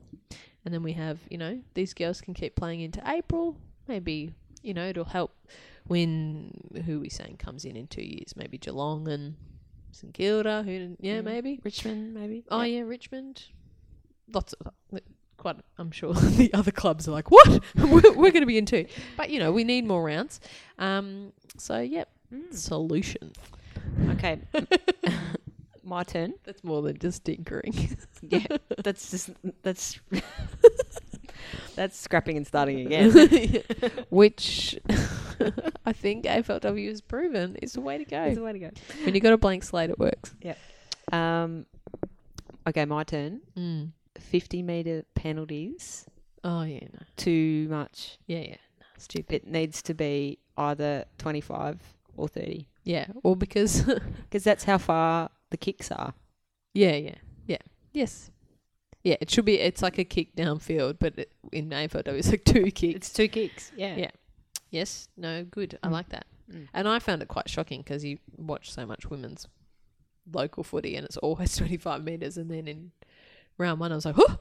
And 0.65 0.73
then 0.73 0.81
we 0.83 0.93
have, 0.93 1.19
you 1.29 1.37
know, 1.37 1.61
these 1.75 1.93
girls 1.93 2.19
can 2.21 2.33
keep 2.33 2.55
playing 2.55 2.81
into 2.81 3.01
April. 3.05 3.57
Maybe, 3.87 4.33
you 4.63 4.73
know, 4.73 4.87
it'll 4.87 5.05
help 5.05 5.35
when 5.91 6.53
who 6.85 6.99
we 7.01 7.09
saying 7.09 7.37
comes 7.37 7.65
in 7.65 7.75
in 7.75 7.87
two 7.87 8.01
years? 8.03 8.33
Maybe 8.35 8.57
Geelong 8.57 9.07
and 9.07 9.35
St 9.91 10.13
Kilda. 10.13 10.63
Who? 10.63 10.95
Yeah, 10.99 11.19
Mm. 11.19 11.23
maybe. 11.25 11.59
Richmond 11.63 12.13
maybe. 12.13 12.43
Oh 12.49 12.61
Yep. 12.61 12.73
yeah, 12.73 12.81
Richmond. 12.87 13.43
Lots 14.33 14.53
of 14.53 14.67
quite. 15.37 15.57
I'm 15.77 15.91
sure 15.91 16.13
the 16.41 16.53
other 16.53 16.71
clubs 16.71 17.07
are 17.07 17.11
like, 17.11 17.29
what? 17.29 17.47
we're, 17.75 18.13
we're 18.13 18.31
going 18.31 18.41
to 18.41 18.45
be 18.45 18.57
in 18.57 18.65
two, 18.65 18.85
but 19.17 19.29
you 19.29 19.39
know, 19.39 19.51
we 19.51 19.63
need 19.63 19.85
more 19.85 20.03
rounds. 20.03 20.39
Um. 20.79 21.33
So 21.57 21.79
yep, 21.79 22.09
Mm. 22.33 22.53
solution. 22.53 23.33
Okay, 24.11 24.39
my 25.83 26.03
turn. 26.03 26.33
That's 26.45 26.63
more 26.63 26.81
than 26.81 26.97
just 26.97 27.25
tinkering. 27.25 27.73
Yeah, 28.21 28.45
that's 28.83 29.11
just 29.11 29.31
that's 29.63 29.99
that's 31.75 31.97
scrapping 31.97 32.37
and 32.37 32.45
starting 32.47 32.79
again. 32.85 33.11
Which 34.09 34.79
I 35.85 35.93
think 35.93 36.25
AFLW 36.25 36.87
has 36.89 37.01
proven 37.01 37.55
is 37.61 37.73
the 37.73 37.81
way 37.81 37.97
to 37.97 38.05
go. 38.05 38.17
a 38.23 38.35
way 38.35 38.53
to 38.53 38.59
go. 38.59 38.69
When 39.03 39.13
you've 39.15 39.23
got 39.23 39.33
a 39.33 39.37
blank 39.37 39.63
slate, 39.63 39.89
it 39.89 39.99
works. 39.99 40.33
Um, 41.11 41.65
okay, 42.67 42.85
my 42.85 43.03
turn. 43.03 43.41
Mm. 43.57 43.91
Fifty 44.17 44.61
meter 44.61 45.03
penalties. 45.15 46.05
Oh 46.43 46.63
yeah, 46.63 46.79
no, 46.93 46.99
Too 47.17 47.67
much. 47.69 48.17
yeah, 48.27 48.39
yeah, 48.39 48.55
no, 48.79 48.85
stupid. 48.97 49.35
It 49.43 49.47
needs 49.47 49.81
to 49.83 49.93
be 49.93 50.39
either 50.57 51.05
twenty 51.17 51.41
five 51.41 51.79
or 52.17 52.27
thirty 52.27 52.67
Yeah, 52.83 53.07
or 53.23 53.35
because 53.35 53.81
because 53.83 54.43
that's 54.43 54.63
how 54.63 54.77
far 54.77 55.29
the 55.49 55.57
kicks 55.57 55.91
are. 55.91 56.13
Yeah, 56.73 56.95
yeah, 56.95 57.15
yeah. 57.47 57.57
Yes. 57.93 58.31
Yeah, 59.03 59.15
it 59.19 59.29
should 59.31 59.45
be. 59.45 59.59
It's 59.59 59.81
like 59.81 59.97
a 59.97 60.03
kick 60.03 60.35
downfield, 60.35 60.97
but 60.99 61.17
it, 61.17 61.31
in 61.51 61.69
AFLW 61.69 62.07
it's 62.17 62.29
like 62.29 62.43
two 62.45 62.71
kicks. 62.71 62.95
It's 62.95 63.13
two 63.13 63.27
kicks. 63.27 63.71
Yeah. 63.75 63.95
Yeah. 63.95 64.11
yes, 64.69 65.07
no, 65.17 65.43
good. 65.43 65.77
I 65.83 65.87
Mm. 65.87 65.91
like 65.91 66.09
that. 66.09 66.25
Mm. 66.51 66.67
And 66.73 66.87
I 66.87 66.99
found 66.99 67.21
it 67.21 67.27
quite 67.27 67.49
shocking 67.49 67.81
because 67.81 68.03
you 68.03 68.17
watch 68.37 68.71
so 68.71 68.85
much 68.85 69.09
women's 69.09 69.47
local 70.33 70.63
footy, 70.63 70.95
and 70.95 71.05
it's 71.05 71.17
always 71.17 71.55
twenty 71.57 71.77
five 71.77 72.03
meters, 72.03 72.37
and 72.37 72.49
then 72.51 72.67
in 72.67 72.91
round 73.57 73.79
one, 73.79 73.91
I 73.91 73.95
was 73.95 74.05
like, 74.05 74.15
oh, 74.17 74.37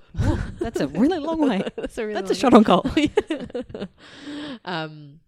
That's 0.60 0.80
a 0.80 0.88
really 0.88 1.18
long 1.18 1.40
way. 1.48 1.62
that's 1.76 1.98
a 1.98 2.06
really 2.06 2.14
That's 2.20 2.30
a 2.30 2.34
shot 2.34 2.54
on 2.54 2.62
goal. 2.62 2.86
um, 4.64 5.20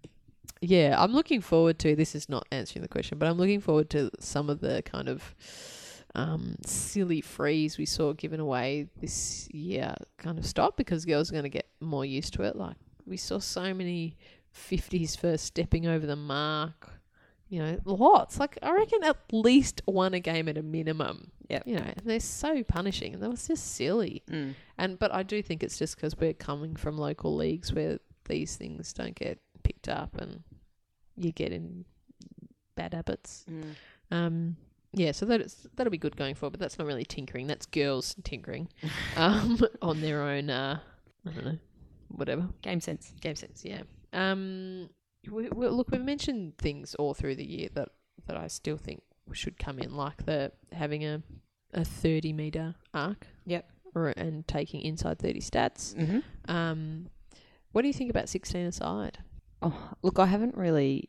yeah, 0.60 0.94
I'm 0.98 1.12
looking 1.12 1.40
forward 1.40 1.78
to. 1.80 1.96
This 1.96 2.14
is 2.14 2.28
not 2.28 2.46
answering 2.52 2.82
the 2.82 2.88
question, 2.88 3.18
but 3.18 3.28
I'm 3.28 3.36
looking 3.36 3.60
forward 3.60 3.90
to 3.90 4.10
some 4.20 4.48
of 4.48 4.60
the 4.60 4.82
kind 4.82 5.08
of 5.08 5.34
um, 6.14 6.56
silly 6.66 7.20
freeze 7.20 7.78
we 7.78 7.86
saw 7.86 8.12
given 8.12 8.38
away 8.38 8.88
this 9.00 9.48
year 9.50 9.94
kind 10.18 10.38
of 10.38 10.44
stop 10.44 10.76
because 10.76 11.04
girls 11.04 11.30
are 11.30 11.32
going 11.32 11.44
to 11.44 11.48
get 11.48 11.68
more 11.80 12.04
used 12.04 12.34
to 12.34 12.42
it. 12.42 12.56
Like 12.56 12.76
we 13.06 13.16
saw 13.16 13.38
so 13.38 13.72
many 13.74 14.16
50s 14.54 15.18
first 15.18 15.44
stepping 15.44 15.86
over 15.86 16.06
the 16.06 16.16
mark. 16.16 16.90
You 17.48 17.62
know, 17.62 17.78
lots. 17.84 18.40
Like 18.40 18.58
I 18.62 18.72
reckon 18.72 19.04
at 19.04 19.16
least 19.30 19.82
one 19.84 20.14
a 20.14 20.20
game 20.20 20.48
at 20.48 20.56
a 20.56 20.62
minimum. 20.62 21.32
Yeah. 21.48 21.62
You 21.66 21.76
know, 21.76 21.82
and 21.82 22.02
they're 22.04 22.20
so 22.20 22.62
punishing, 22.62 23.12
and 23.12 23.22
that 23.22 23.28
was 23.28 23.46
just 23.46 23.74
silly. 23.74 24.22
Mm. 24.30 24.54
And 24.78 24.98
but 24.98 25.12
I 25.12 25.22
do 25.22 25.42
think 25.42 25.62
it's 25.62 25.78
just 25.78 25.96
because 25.96 26.16
we're 26.16 26.32
coming 26.32 26.76
from 26.76 26.96
local 26.96 27.36
leagues 27.36 27.72
where 27.72 27.98
these 28.26 28.56
things 28.56 28.94
don't 28.94 29.14
get 29.14 29.38
picked 29.62 29.88
up, 29.88 30.16
and 30.18 30.42
you 31.14 31.30
get 31.30 31.52
in 31.52 31.84
bad 32.74 32.94
habits. 32.94 33.44
Mm. 33.50 33.74
Um, 34.10 34.56
yeah, 34.92 35.12
so 35.12 35.26
that's 35.26 35.66
that'll 35.76 35.90
be 35.90 35.98
good 35.98 36.16
going 36.16 36.34
forward, 36.34 36.52
but 36.52 36.60
that's 36.60 36.78
not 36.78 36.86
really 36.86 37.04
tinkering. 37.04 37.46
That's 37.46 37.66
girls 37.66 38.14
tinkering 38.24 38.68
um, 39.16 39.60
on 39.82 40.00
their 40.00 40.22
own. 40.22 40.50
Uh, 40.50 40.80
I 41.26 41.30
don't 41.30 41.44
know, 41.44 41.58
whatever 42.08 42.48
Game 42.62 42.80
sense. 42.80 43.12
game 43.20 43.36
sense. 43.36 43.64
Yeah. 43.64 43.82
Um, 44.12 44.90
we, 45.30 45.48
we, 45.48 45.68
look, 45.68 45.90
we've 45.90 46.00
mentioned 46.00 46.58
things 46.58 46.94
all 46.96 47.14
through 47.14 47.36
the 47.36 47.44
year 47.46 47.68
that 47.74 47.88
that 48.26 48.36
I 48.36 48.48
still 48.48 48.76
think 48.76 49.02
should 49.32 49.58
come 49.58 49.78
in, 49.78 49.96
like 49.96 50.26
the 50.26 50.52
having 50.72 51.04
a 51.04 51.22
a 51.72 51.84
thirty 51.84 52.32
meter 52.32 52.74
arc. 52.92 53.26
Yep. 53.46 53.68
Or 53.94 54.08
and 54.08 54.46
taking 54.46 54.80
inside 54.82 55.18
thirty 55.18 55.40
stats. 55.40 55.94
Mm-hmm. 55.94 56.50
Um, 56.50 57.06
what 57.72 57.82
do 57.82 57.88
you 57.88 57.94
think 57.94 58.10
about 58.10 58.28
sixteen 58.28 58.66
aside? 58.66 59.18
Oh, 59.62 59.92
look, 60.02 60.18
I 60.18 60.26
haven't 60.26 60.56
really 60.56 61.08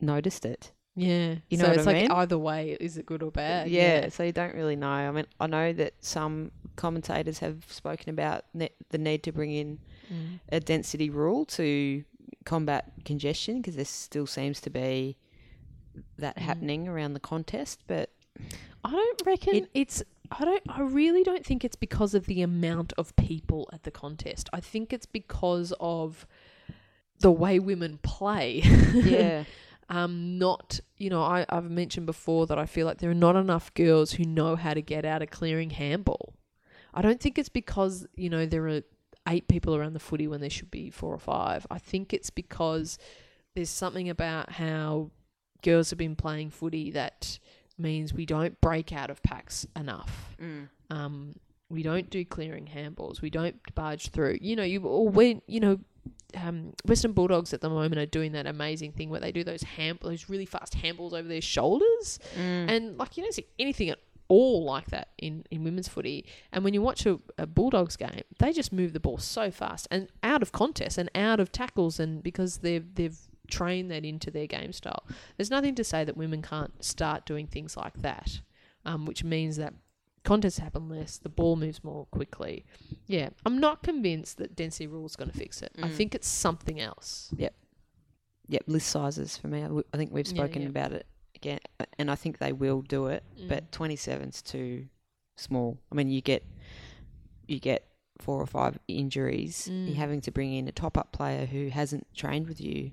noticed 0.00 0.44
it. 0.44 0.72
Yeah, 0.98 1.36
You 1.48 1.56
so 1.58 1.62
know 1.62 1.68
what 1.70 1.78
it's 1.78 1.86
I 1.86 1.92
like 1.92 2.10
either 2.10 2.38
way, 2.38 2.76
is 2.80 2.98
it 2.98 3.06
good 3.06 3.22
or 3.22 3.30
bad? 3.30 3.68
yeah, 3.70 4.08
so 4.08 4.22
you 4.24 4.32
don't 4.32 4.54
really 4.54 4.76
know. 4.76 4.88
I 4.88 5.10
mean, 5.10 5.26
I 5.40 5.46
know 5.46 5.72
that 5.74 5.94
some 6.00 6.50
commentators 6.76 7.38
have 7.40 7.64
spoken 7.68 8.10
about 8.10 8.44
ne- 8.54 8.70
the 8.90 8.98
need 8.98 9.22
to 9.24 9.32
bring 9.32 9.52
in 9.52 9.78
Mm. 10.12 10.40
a 10.50 10.58
density 10.60 11.10
rule 11.10 11.44
to 11.44 12.02
combat 12.46 12.92
congestion 13.04 13.60
because 13.60 13.76
there 13.76 13.84
still 13.84 14.26
seems 14.26 14.58
to 14.62 14.70
be 14.70 15.16
that 16.18 16.36
Mm. 16.36 16.40
happening 16.42 16.88
around 16.88 17.12
the 17.12 17.20
contest. 17.20 17.80
But 17.86 18.10
I 18.84 18.90
don't 18.90 19.22
reckon 19.26 19.54
It- 19.56 19.70
it's. 19.74 20.02
I 20.30 20.44
don't. 20.44 20.62
I 20.68 20.80
really 20.82 21.22
don't 21.24 21.44
think 21.44 21.64
it's 21.64 21.76
because 21.76 22.14
of 22.14 22.26
the 22.26 22.42
amount 22.42 22.92
of 22.98 23.14
people 23.16 23.68
at 23.72 23.82
the 23.84 23.90
contest. 23.90 24.48
I 24.52 24.60
think 24.60 24.92
it's 24.92 25.06
because 25.06 25.72
of 25.80 26.26
the 27.20 27.32
way 27.32 27.58
women 27.58 27.98
play. 28.02 28.60
yeah, 28.94 29.44
um, 29.88 30.38
not 30.38 30.80
you 30.96 31.10
know. 31.10 31.22
I, 31.22 31.46
I've 31.48 31.70
mentioned 31.70 32.06
before 32.06 32.46
that 32.46 32.58
I 32.58 32.66
feel 32.66 32.86
like 32.86 32.98
there 32.98 33.10
are 33.10 33.14
not 33.14 33.36
enough 33.36 33.72
girls 33.74 34.12
who 34.12 34.24
know 34.24 34.56
how 34.56 34.74
to 34.74 34.82
get 34.82 35.04
out 35.04 35.22
of 35.22 35.30
clearing 35.30 35.70
handball. 35.70 36.34
I 36.94 37.02
don't 37.02 37.20
think 37.20 37.38
it's 37.38 37.48
because 37.48 38.06
you 38.16 38.30
know 38.30 38.46
there 38.46 38.68
are 38.68 38.82
eight 39.28 39.48
people 39.48 39.76
around 39.76 39.92
the 39.92 40.00
footy 40.00 40.26
when 40.26 40.40
there 40.40 40.50
should 40.50 40.70
be 40.70 40.90
four 40.90 41.14
or 41.14 41.18
five. 41.18 41.66
I 41.70 41.78
think 41.78 42.12
it's 42.12 42.30
because 42.30 42.98
there's 43.54 43.70
something 43.70 44.08
about 44.08 44.52
how 44.52 45.10
girls 45.62 45.90
have 45.90 45.98
been 45.98 46.16
playing 46.16 46.50
footy 46.50 46.90
that 46.92 47.38
means 47.76 48.12
we 48.12 48.26
don't 48.26 48.60
break 48.60 48.92
out 48.92 49.10
of 49.10 49.22
packs 49.22 49.66
enough. 49.76 50.34
mm. 50.40 50.68
Um, 50.90 51.34
we 51.70 51.82
don't 51.82 52.08
do 52.08 52.24
clearing 52.24 52.66
handballs. 52.66 53.20
We 53.20 53.28
don't 53.30 53.56
barge 53.74 54.08
through. 54.08 54.38
You 54.40 54.56
know, 54.56 54.62
you 54.62 54.80
or 54.82 55.08
when 55.08 55.42
you 55.46 55.60
know, 55.60 55.78
um, 56.36 56.72
Western 56.84 57.12
Bulldogs 57.12 57.52
at 57.54 57.60
the 57.60 57.70
moment 57.70 57.98
are 57.98 58.06
doing 58.06 58.32
that 58.32 58.46
amazing 58.46 58.92
thing 58.92 59.10
where 59.10 59.20
they 59.20 59.32
do 59.32 59.44
those 59.44 59.62
hand 59.62 59.98
those 60.02 60.28
really 60.28 60.46
fast 60.46 60.76
handballs 60.76 61.12
over 61.12 61.28
their 61.28 61.40
shoulders, 61.40 62.18
Mm. 62.36 62.70
and 62.70 62.98
like 62.98 63.16
you 63.16 63.22
don't 63.22 63.34
see 63.34 63.46
anything 63.58 63.90
at 63.90 63.98
all 64.28 64.62
like 64.64 64.86
that 64.88 65.08
in, 65.16 65.42
in 65.50 65.64
women's 65.64 65.88
footy. 65.88 66.26
And 66.52 66.62
when 66.62 66.74
you 66.74 66.82
watch 66.82 67.06
a, 67.06 67.18
a 67.38 67.46
Bulldogs 67.46 67.96
game, 67.96 68.20
they 68.38 68.52
just 68.52 68.74
move 68.74 68.92
the 68.92 69.00
ball 69.00 69.16
so 69.16 69.50
fast 69.50 69.88
and 69.90 70.08
out 70.22 70.42
of 70.42 70.52
contest 70.52 70.98
and 70.98 71.10
out 71.14 71.40
of 71.40 71.50
tackles, 71.50 71.98
and 71.98 72.22
because 72.22 72.58
they've 72.58 72.94
they've 72.94 73.18
trained 73.50 73.90
that 73.90 74.04
into 74.04 74.30
their 74.30 74.46
game 74.46 74.72
style. 74.74 75.04
There's 75.38 75.50
nothing 75.50 75.74
to 75.76 75.82
say 75.84 76.04
that 76.04 76.16
women 76.18 76.42
can't 76.42 76.84
start 76.84 77.24
doing 77.24 77.46
things 77.46 77.74
like 77.78 77.94
that, 78.02 78.40
um, 78.84 79.06
which 79.06 79.24
means 79.24 79.56
that 79.56 79.72
contests 80.28 80.58
happen 80.58 80.88
less, 80.88 81.18
the 81.18 81.28
ball 81.28 81.56
moves 81.56 81.82
more 81.82 82.06
quickly. 82.06 82.64
Yeah, 83.06 83.30
I'm 83.46 83.58
not 83.58 83.82
convinced 83.82 84.36
that 84.38 84.54
density 84.54 84.86
rule 84.86 85.06
is 85.06 85.16
going 85.16 85.30
to 85.30 85.36
fix 85.36 85.62
it. 85.62 85.72
I 85.82 85.88
Mm. 85.88 85.94
think 85.94 86.14
it's 86.14 86.28
something 86.28 86.78
else. 86.80 87.32
Yep, 87.36 87.54
Yep, 88.50 88.62
list 88.66 88.88
sizes 88.88 89.36
for 89.36 89.48
me. 89.48 89.60
I 89.60 89.68
w- 89.68 89.84
I 89.92 89.96
think 89.96 90.12
we've 90.12 90.26
Yeah, 90.26 90.34
spoken 90.34 90.62
yeah. 90.62 90.68
about 90.68 90.92
it 90.92 91.06
again, 91.34 91.60
and 91.98 92.10
I 92.10 92.14
think 92.14 92.38
they 92.38 92.52
will 92.52 92.82
do 92.82 93.06
it. 93.08 93.22
Mm. 93.38 93.48
But 93.48 93.70
27's 93.72 94.40
too 94.42 94.88
small. 95.36 95.78
I 95.92 95.94
mean, 95.94 96.08
you 96.10 96.20
get 96.22 96.44
you 97.46 97.58
get 97.58 97.86
four 98.18 98.40
or 98.42 98.46
five 98.46 98.78
injuries. 98.88 99.68
Mm. 99.70 99.86
You're 99.86 99.96
having 99.96 100.20
to 100.22 100.30
bring 100.30 100.52
in 100.52 100.68
a 100.68 100.72
top 100.72 100.98
up 100.98 101.12
player 101.12 101.46
who 101.46 101.68
hasn't 101.68 102.06
trained 102.14 102.46
with 102.48 102.60
you 102.60 102.92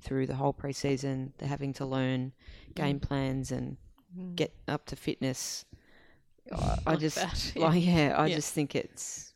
through 0.00 0.26
the 0.26 0.34
whole 0.36 0.52
preseason. 0.52 1.32
They're 1.38 1.48
having 1.48 1.72
to 1.74 1.86
learn 1.86 2.32
game 2.74 2.98
plans 2.98 3.52
and 3.52 3.76
Mm. 4.18 4.34
get 4.36 4.52
up 4.66 4.86
to 4.86 4.96
fitness. 4.96 5.64
I, 6.52 6.78
I 6.86 6.96
just 6.96 7.16
that, 7.16 7.52
yeah. 7.56 7.66
like 7.66 7.84
yeah, 7.84 8.14
I 8.16 8.26
Yeah. 8.26 8.34
just 8.36 8.52
think 8.52 8.74
it's 8.74 9.32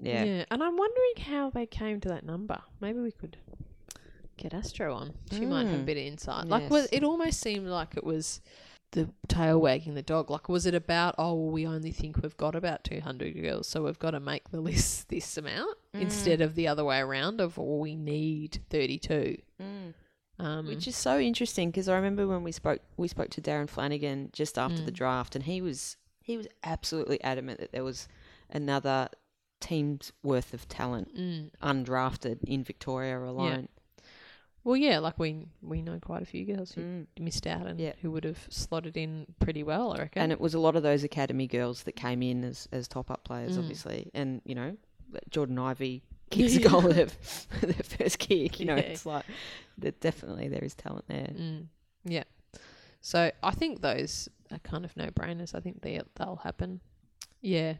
yeah. 0.00 0.24
Yeah, 0.24 0.44
and 0.50 0.62
I'm 0.62 0.76
wondering 0.76 1.16
how 1.26 1.50
they 1.50 1.66
came 1.66 2.00
to 2.00 2.08
that 2.08 2.24
number. 2.24 2.60
Maybe 2.80 2.98
we 2.98 3.12
could 3.12 3.36
get 4.36 4.52
Astro 4.52 4.94
on. 4.94 5.12
She 5.30 5.46
might 5.46 5.66
have 5.66 5.74
a 5.80 5.82
Mm. 5.82 5.86
bit 5.86 5.96
of 5.96 6.02
insight. 6.04 6.48
Like, 6.48 6.68
was, 6.70 6.88
it 6.90 7.04
almost 7.04 7.40
seemed 7.40 7.68
like 7.68 7.96
it 7.96 8.02
was 8.02 8.40
the 8.90 9.08
tail 9.28 9.60
wagging 9.60 9.94
the 9.94 10.02
dog. 10.02 10.28
Like, 10.30 10.48
was 10.48 10.66
it 10.66 10.74
about, 10.74 11.14
oh, 11.18 11.34
well, 11.34 11.52
we 11.52 11.66
only 11.66 11.92
think 11.92 12.20
we've 12.20 12.36
got 12.36 12.56
about 12.56 12.82
200 12.82 13.40
girls, 13.40 13.68
so 13.68 13.84
we've 13.84 13.98
got 14.00 14.10
to 14.10 14.20
make 14.20 14.50
the 14.50 14.60
list 14.70 15.08
this 15.08 15.36
amount 15.36 15.78
Mm. 15.94 16.00
instead 16.00 16.40
of 16.40 16.54
the 16.56 16.66
other 16.66 16.84
way 16.84 16.98
around 16.98 17.40
of, 17.40 17.58
oh, 17.58 17.76
we 17.78 17.94
need 17.94 18.60
32. 18.70 19.36
Um, 20.38 20.66
Which 20.66 20.88
is 20.88 20.96
so 20.96 21.20
interesting 21.20 21.70
because 21.70 21.88
I 21.88 21.94
remember 21.94 22.26
when 22.26 22.42
we 22.42 22.50
spoke 22.50 22.80
we 22.96 23.06
spoke 23.06 23.30
to 23.30 23.40
Darren 23.40 23.68
Flanagan 23.68 24.30
just 24.32 24.58
after 24.58 24.82
the 24.82 24.90
Mm. 24.90 24.94
draft, 24.96 25.36
and 25.36 25.44
he 25.44 25.60
was 25.60 25.96
he 26.22 26.36
was 26.36 26.46
absolutely 26.64 27.22
adamant 27.22 27.60
that 27.60 27.72
there 27.72 27.84
was 27.84 28.08
another 28.50 29.08
team's 29.60 30.12
worth 30.22 30.52
of 30.54 30.68
talent 30.68 31.16
mm. 31.16 31.50
undrafted 31.62 32.42
in 32.44 32.64
Victoria 32.64 33.18
alone. 33.20 33.68
Well, 34.64 34.76
yeah, 34.76 34.98
like 35.00 35.18
we 35.18 35.46
we 35.60 35.82
know 35.82 35.98
quite 36.00 36.22
a 36.22 36.26
few 36.26 36.44
girls 36.44 36.72
who 36.72 36.80
Mm. 36.82 37.06
missed 37.20 37.46
out 37.46 37.66
and 37.66 37.80
Yeah. 37.80 37.94
who 38.00 38.10
would 38.12 38.24
have 38.24 38.46
slotted 38.48 38.96
in 38.96 39.26
pretty 39.40 39.62
well, 39.64 39.92
I 39.92 39.98
reckon. 39.98 40.22
And 40.22 40.32
it 40.32 40.40
was 40.40 40.54
a 40.54 40.60
lot 40.60 40.76
of 40.76 40.82
those 40.84 41.02
academy 41.02 41.46
girls 41.48 41.82
that 41.84 41.92
came 41.96 42.22
in 42.22 42.44
as, 42.44 42.68
as 42.70 42.86
top 42.86 43.10
up 43.10 43.24
players, 43.24 43.56
Mm. 43.56 43.60
obviously. 43.60 44.10
And 44.14 44.40
you 44.44 44.54
know, 44.54 44.76
Jordan 45.30 45.58
Ivey 45.58 46.02
kicks 46.30 46.54
a 46.56 46.60
goal 46.60 46.86
at 46.90 46.96
her, 46.96 47.06
their 47.66 47.72
first 47.82 48.18
kick. 48.20 48.60
You 48.60 48.66
know, 48.66 48.76
Yeah. 48.76 48.82
it's 48.82 49.04
like 49.04 49.24
definitely 50.00 50.48
there 50.48 50.62
is 50.64 50.74
talent 50.74 51.06
there. 51.08 51.32
Mm, 51.34 51.66
yeah. 52.04 52.24
So 53.00 53.32
I 53.42 53.50
think 53.50 53.80
those 53.80 54.28
kind 54.58 54.84
of 54.84 54.96
no 54.96 55.06
brainers. 55.08 55.54
I 55.54 55.60
think 55.60 55.82
they 55.82 56.00
they'll 56.16 56.40
happen. 56.42 56.80
Yeah, 57.40 57.74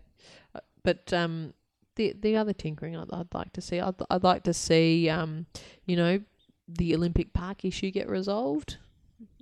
Uh, 0.55 0.61
but 0.83 1.12
um, 1.12 1.55
the 1.97 2.14
the 2.18 2.37
other 2.37 2.53
tinkering 2.53 2.97
I'd, 2.97 3.12
I'd 3.12 3.33
like 3.35 3.53
to 3.55 3.61
see, 3.61 3.81
I'd 3.81 3.95
I'd 4.11 4.25
like 4.25 4.43
to 4.45 4.55
see 4.55 5.09
um, 5.09 5.47
you 5.87 5.97
know, 5.97 6.20
the 6.68 6.95
Olympic 6.95 7.33
Park 7.33 7.64
issue 7.64 7.91
get 7.91 8.09
resolved. 8.09 8.79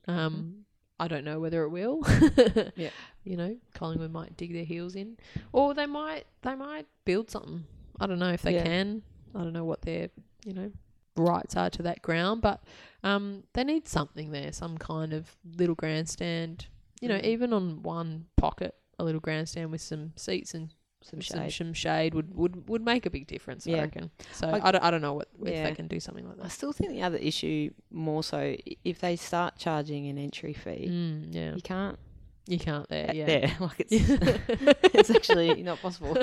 Um, 0.07 0.65
I 0.99 1.09
don't 1.09 1.25
know 1.25 1.41
whether 1.41 1.63
it 1.65 1.71
will. 1.71 2.03
Yeah. 2.77 2.91
You 3.25 3.37
know, 3.37 3.57
Collingwood 3.75 4.11
might 4.13 4.37
dig 4.39 4.53
their 4.55 4.65
heels 4.65 4.95
in, 4.97 5.19
or 5.53 5.75
they 5.75 5.87
might 5.87 6.25
they 6.43 6.55
might 6.55 6.87
build 7.05 7.31
something. 7.31 7.65
I 8.01 8.07
don't 8.07 8.19
know 8.19 8.33
if 8.33 8.43
they 8.43 8.55
Yeah. 8.55 8.65
can. 8.65 9.03
I 9.35 9.39
don't 9.43 9.53
know 9.53 9.65
what 9.65 9.83
their 9.83 10.09
you 10.45 10.55
know 10.55 10.71
rights 11.17 11.55
are 11.57 11.69
to 11.71 11.83
that 11.83 12.01
ground, 12.03 12.41
but 12.43 12.63
um, 13.05 13.45
they 13.53 13.63
need 13.65 13.87
something 13.87 14.33
there, 14.33 14.53
some 14.53 14.79
kind 14.79 15.13
of 15.13 15.37
little 15.57 15.75
grandstand. 15.75 16.67
You 17.01 17.09
know, 17.09 17.19
Mm. 17.19 17.25
even 17.25 17.53
on 17.53 17.83
one 17.83 18.27
pocket, 18.37 18.75
a 18.99 19.05
little 19.05 19.21
grandstand 19.21 19.71
with 19.73 19.81
some 19.81 20.13
seats 20.17 20.53
and 20.55 20.71
Some 21.03 21.23
some, 21.23 21.41
shade. 21.45 21.53
some 21.55 21.73
shade 21.73 22.15
would, 22.15 22.35
would, 22.35 22.69
would 22.69 22.85
make 22.85 23.07
a 23.07 23.11
big 23.11 23.27
difference. 23.27 23.67
I 23.67 23.73
reckon. 23.73 24.11
So 24.33 24.49
I- 24.49 24.69
I, 24.69 24.71
don't, 24.71 24.85
I 24.85 24.91
don't 24.91 25.01
know 25.01 25.15
what 25.15 25.29
if 25.43 25.49
Yeah. 25.55 25.65
they 25.65 25.75
can 25.75 25.89
do 25.89 25.99
something 25.99 26.29
like 26.29 26.37
that. 26.37 26.45
I 26.45 26.49
still 26.49 26.73
think 26.75 26.91
the 26.91 27.01
other 27.03 27.17
issue 27.17 27.71
more 27.91 28.23
so 28.23 28.55
if 28.85 29.01
they 29.01 29.17
start 29.17 29.57
charging 29.57 30.09
an 30.09 30.19
entry 30.19 30.53
fee, 30.53 30.89
Mm, 30.91 31.35
yeah, 31.35 31.55
you 31.55 31.63
can't 31.63 31.99
you 32.47 32.59
can't 32.59 32.87
there. 32.91 33.13
Yeah, 33.15 33.27
there. 33.27 33.57
Like 33.61 33.87
it's 33.89 33.95
it's 34.95 35.11
actually 35.11 35.63
not 35.63 35.81
possible. 35.81 36.19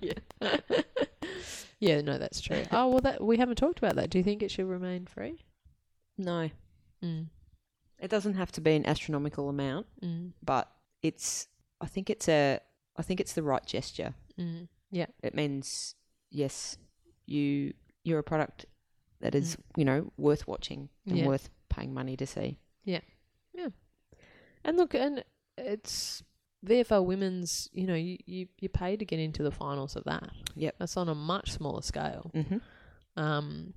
yeah. 0.00 0.12
yeah, 1.80 2.00
no, 2.02 2.18
that's 2.18 2.40
true. 2.40 2.62
Oh 2.70 2.88
well, 2.88 3.00
that 3.00 3.22
we 3.22 3.36
haven't 3.36 3.56
talked 3.56 3.78
about 3.78 3.96
that. 3.96 4.10
Do 4.10 4.18
you 4.18 4.24
think 4.24 4.42
it 4.44 4.50
should 4.52 4.66
remain 4.66 5.06
free? 5.06 5.42
No, 6.16 6.50
Mm, 7.02 7.26
it 7.98 8.08
doesn't 8.10 8.34
have 8.34 8.52
to 8.52 8.60
be 8.60 8.74
an 8.76 8.86
astronomical 8.86 9.48
amount, 9.48 9.86
mm, 10.02 10.32
but 10.42 10.70
it's. 11.02 11.48
I 11.80 11.86
think 11.86 12.10
it's 12.10 12.28
a. 12.28 12.60
I 12.96 13.02
think 13.02 13.20
it's 13.20 13.32
the 13.34 13.42
right 13.42 13.64
gesture. 13.66 14.14
mm. 14.38 14.68
It 15.22 15.34
means 15.34 15.94
yes, 16.30 16.76
you 17.26 17.74
you're 18.04 18.18
a 18.18 18.22
product 18.24 18.66
that 19.20 19.34
is 19.34 19.56
you 19.76 19.84
know 19.84 20.12
worth 20.16 20.46
watching 20.48 20.88
and 21.06 21.14
Mm. 21.16 21.20
Yeah. 21.20 21.26
worth 21.26 21.50
paying 21.68 21.92
money 21.92 22.16
to 22.16 22.26
see. 22.26 22.58
Yeah, 22.84 23.00
yeah, 23.54 23.68
and 24.64 24.76
look, 24.76 24.94
and 24.94 25.24
it's 25.56 26.22
VFL 26.66 27.04
women's. 27.04 27.68
You 27.72 27.86
know, 27.86 27.94
you, 27.94 28.16
you 28.26 28.48
you 28.58 28.68
pay 28.68 28.96
to 28.96 29.04
get 29.04 29.18
into 29.18 29.42
the 29.42 29.50
finals 29.52 29.94
of 29.96 30.04
that. 30.04 30.30
Yep. 30.56 30.74
that's 30.78 30.96
on 30.96 31.08
a 31.08 31.14
much 31.14 31.52
smaller 31.52 31.82
scale. 31.82 32.30
Mm-hmm. 32.34 32.58
Um, 33.22 33.74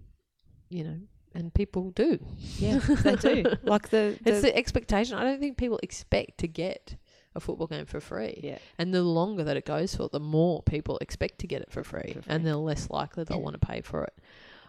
you 0.70 0.84
know, 0.84 0.98
and 1.34 1.54
people 1.54 1.92
do. 1.92 2.20
Yeah, 2.58 2.78
they 3.04 3.16
do. 3.16 3.44
Like 3.64 3.90
the, 3.90 4.18
the, 4.22 4.32
It's 4.32 4.42
the 4.42 4.56
expectation. 4.56 5.18
I 5.18 5.24
don't 5.24 5.40
think 5.40 5.58
people 5.58 5.80
expect 5.84 6.38
to 6.40 6.48
get 6.48 6.96
a 7.36 7.40
football 7.40 7.68
game 7.68 7.86
for 7.86 8.00
free. 8.02 8.40
yeah. 8.44 8.58
And 8.78 8.94
the 8.94 9.04
longer 9.04 9.44
that 9.46 9.56
it 9.56 9.66
goes 9.66 9.96
for, 9.96 10.10
the 10.10 10.20
more 10.20 10.62
people 10.64 10.98
expect 11.00 11.40
to 11.40 11.48
get 11.48 11.62
it 11.62 11.72
for 11.72 11.84
free, 11.84 12.14
For 12.14 12.22
free. 12.24 12.34
and 12.34 12.46
the 12.46 12.58
less 12.58 12.90
likely 12.90 13.24
they'll 13.24 13.42
want 13.42 13.60
to 13.60 13.66
pay 13.66 13.82
for 13.82 14.04
it. 14.04 14.14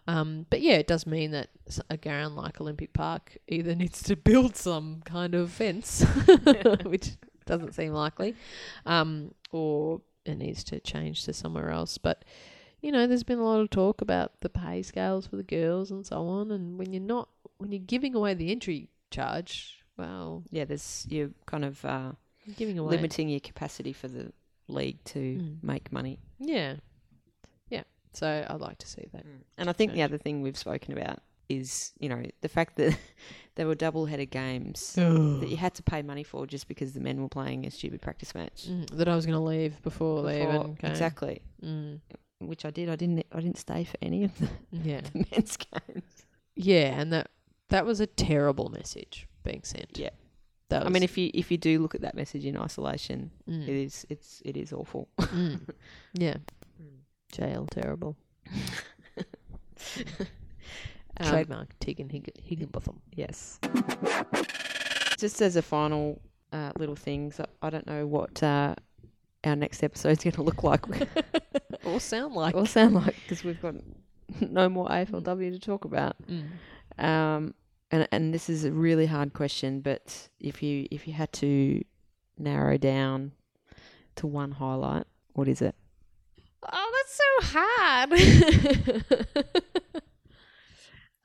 Um, 0.07 0.47
but 0.51 0.61
yeah, 0.61 0.75
it 0.75 0.87
does 0.89 1.07
mean 1.07 1.31
that 1.33 1.49
a 1.91 1.97
ground 1.97 2.35
like 2.37 2.61
Olympic 2.61 2.93
Park 2.93 3.37
either 3.49 3.75
needs 3.77 4.03
to 4.05 4.17
build 4.17 4.57
some 4.57 5.03
kind 5.05 5.35
of 5.35 5.51
fence, 5.51 6.05
which 6.85 7.11
doesn't 7.47 7.75
seem 7.75 7.93
likely, 7.93 8.35
um, 8.87 9.35
or 9.51 10.01
it 10.25 10.37
needs 10.37 10.63
to 10.65 10.79
change 10.81 11.25
to 11.25 11.33
somewhere 11.33 11.71
else. 11.71 11.99
But 11.99 12.25
you 12.83 12.93
know, 12.93 13.07
there's 13.07 13.23
been 13.23 13.39
a 13.39 13.45
lot 13.45 13.61
of 13.61 13.71
talk 13.71 14.01
about 14.03 14.41
the 14.41 14.49
pay 14.51 14.83
scales 14.83 15.27
for 15.27 15.37
the 15.37 15.43
girls 15.43 15.91
and 15.91 16.05
so 16.05 16.27
on. 16.27 16.51
And 16.51 16.79
when 16.79 16.93
you're 16.93 17.03
not, 17.03 17.29
when 17.59 17.73
you're 17.73 17.79
giving 17.79 18.15
away 18.15 18.35
the 18.35 18.51
entry 18.51 18.89
charge, 19.11 19.79
well, 19.97 20.43
Yeah, 20.51 20.65
there's 20.65 21.07
you're 21.09 21.31
kind 21.47 21.65
of 21.65 21.85
uh, 21.85 22.13
giving 22.57 22.79
away. 22.79 22.91
limiting 22.97 23.29
your 23.29 23.41
capacity 23.41 23.93
for 23.93 24.09
the 24.09 24.33
league 24.69 25.03
to 25.05 25.19
Mm. 25.19 25.63
make 25.63 25.93
money. 25.93 26.19
Yeah, 26.39 26.77
yeah. 27.71 27.85
So 28.15 28.45
I'd 28.49 28.61
like 28.61 28.79
to 28.79 28.87
see 28.89 29.07
that. 29.13 29.25
And 29.59 29.71
I 29.71 29.73
think 29.73 29.93
the 29.93 30.03
other 30.03 30.19
thing 30.19 30.43
we've 30.43 30.59
spoken 30.59 30.97
about 30.99 31.21
is, 31.49 31.93
you 32.01 32.09
know, 32.09 32.23
the 32.41 32.49
fact 32.49 32.77
that 32.77 32.97
there 33.57 33.67
were 33.67 33.75
double 33.75 34.07
headed 34.07 34.31
games 34.31 34.95
that 34.95 35.03
Mm. 35.03 35.49
you 35.51 35.57
had 35.57 35.75
to 35.75 35.83
pay 35.83 36.01
money 36.03 36.23
for 36.25 36.47
just 36.47 36.67
because 36.69 36.95
the 36.95 37.01
men 37.01 37.21
were 37.21 37.29
playing 37.29 37.67
a 37.67 37.71
stupid 37.71 38.01
practice 38.01 38.35
match. 38.35 38.67
Mm, 38.69 38.89
that 38.97 39.09
I 39.09 39.15
was 39.15 39.27
going 39.27 39.39
to 39.39 39.45
leave 39.45 39.81
before, 39.83 40.23
they 40.23 40.39
Before- 40.41 40.55
even 40.65 40.77
came. 40.77 40.91
Exactly. 40.91 41.43
Mm, 41.63 42.01
Which 42.47 42.65
I 42.65 42.71
did. 42.71 42.89
I 42.89 42.97
didn't 42.97 43.25
I 43.33 43.41
didn't 43.41 43.59
stay 43.59 43.85
for 43.85 43.97
any 44.03 44.25
of 44.25 44.37
the, 44.39 44.49
yeah, 44.73 45.01
the 45.13 45.27
men's 45.31 45.57
games. 45.57 46.27
yeah, 46.57 47.01
and 47.01 47.13
that 47.13 47.31
that 47.69 47.85
was 47.87 48.01
a 48.01 48.07
terrible 48.07 48.69
message 48.69 49.27
being 49.45 49.63
sent. 49.65 49.99
Yeah. 49.99 50.11
that 50.69 50.85
I 50.87 50.89
mean 50.89 51.03
if 51.03 51.17
you 51.19 51.31
if 51.35 51.51
you 51.51 51.57
do 51.59 51.79
look 51.81 51.95
at 51.95 52.01
that 52.03 52.15
message 52.15 52.45
in 52.45 52.57
isolation, 52.57 53.31
mm, 53.49 53.63
it 53.63 53.75
is 53.75 54.07
it's 54.11 54.43
it 54.45 54.57
is 54.57 54.73
awful. 54.73 55.09
mm, 55.19 55.61
yeah, 56.15 56.37
jail 57.33 57.67
terrible. 57.71 58.17
Um, 61.21 61.29
Trademark 61.29 61.79
Tegan 61.79 62.09
Hig- 62.09 62.33
Higginbotham. 62.43 63.01
Yes. 63.15 63.61
Just 65.19 65.43
as 65.43 65.57
a 65.57 65.63
final 65.63 66.23
uh, 66.55 66.73
little 66.79 66.97
thing, 66.97 67.31
so 67.33 67.45
I 67.61 67.69
don't 67.69 67.87
know 67.87 68.07
what 68.07 68.43
uh, 68.43 68.75
our 69.45 69.57
next 69.57 69.83
episode's 69.83 70.23
going 70.23 70.35
to 70.35 70.43
look 70.43 70.63
like 70.63 70.85
or 71.85 72.01
sound 72.01 72.35
like. 72.35 72.55
or 72.55 72.67
sound 72.67 72.95
like 72.95 73.15
because 73.23 73.45
we've 73.45 73.61
got 73.61 73.75
no 74.41 74.69
more 74.69 74.89
AFLW 74.89 75.53
to 75.53 75.59
talk 75.59 75.85
about. 75.85 76.17
Mm. 76.27 77.05
Um, 77.05 77.55
and 77.91 78.09
and 78.13 78.33
this 78.33 78.49
is 78.49 78.65
a 78.65 78.73
really 78.73 79.07
hard 79.07 79.33
question, 79.33 79.81
but 79.81 80.29
if 80.41 80.63
you 80.63 80.87
if 80.91 81.07
you 81.07 81.13
had 81.13 81.33
to 81.35 81.83
narrow 82.39 82.79
down 82.79 83.33
to 84.17 84.27
one 84.27 84.53
highlight, 84.53 85.05
what 85.35 85.49
is 85.49 85.61
it? 85.61 85.75
Oh, 86.71 86.93
that's 86.97 87.17
so 87.17 87.59
hard. 87.59 88.13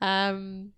um, 0.00 0.72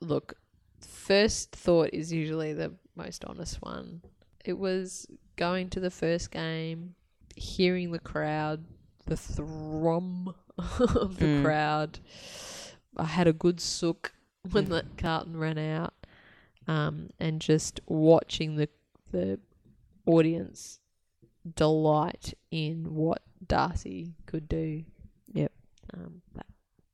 look, 0.00 0.34
first 0.80 1.52
thought 1.52 1.90
is 1.92 2.12
usually 2.12 2.52
the 2.52 2.74
most 2.94 3.24
honest 3.24 3.62
one. 3.62 4.02
It 4.44 4.58
was 4.58 5.06
going 5.36 5.68
to 5.70 5.80
the 5.80 5.90
first 5.90 6.30
game, 6.30 6.94
hearing 7.36 7.92
the 7.92 7.98
crowd, 7.98 8.64
the 9.06 9.16
thrum 9.16 10.34
of 10.58 11.18
the 11.18 11.26
Mm. 11.26 11.42
crowd. 11.42 11.98
I 12.96 13.04
had 13.04 13.26
a 13.26 13.32
good 13.32 13.60
sook 13.60 14.12
when 14.50 14.66
that 14.66 14.96
Carlton 14.98 15.36
ran 15.36 15.56
out, 15.58 15.94
um, 16.68 17.08
and 17.18 17.40
just 17.40 17.80
watching 17.86 18.56
the 18.56 18.68
the 19.10 19.38
audience 20.06 20.80
delight 21.56 22.34
in 22.50 22.94
what 22.94 23.22
Darcy 23.46 24.14
could 24.26 24.48
do. 24.48 24.84
Yep. 25.32 25.52
Um, 25.94 26.22
that, 26.34 26.46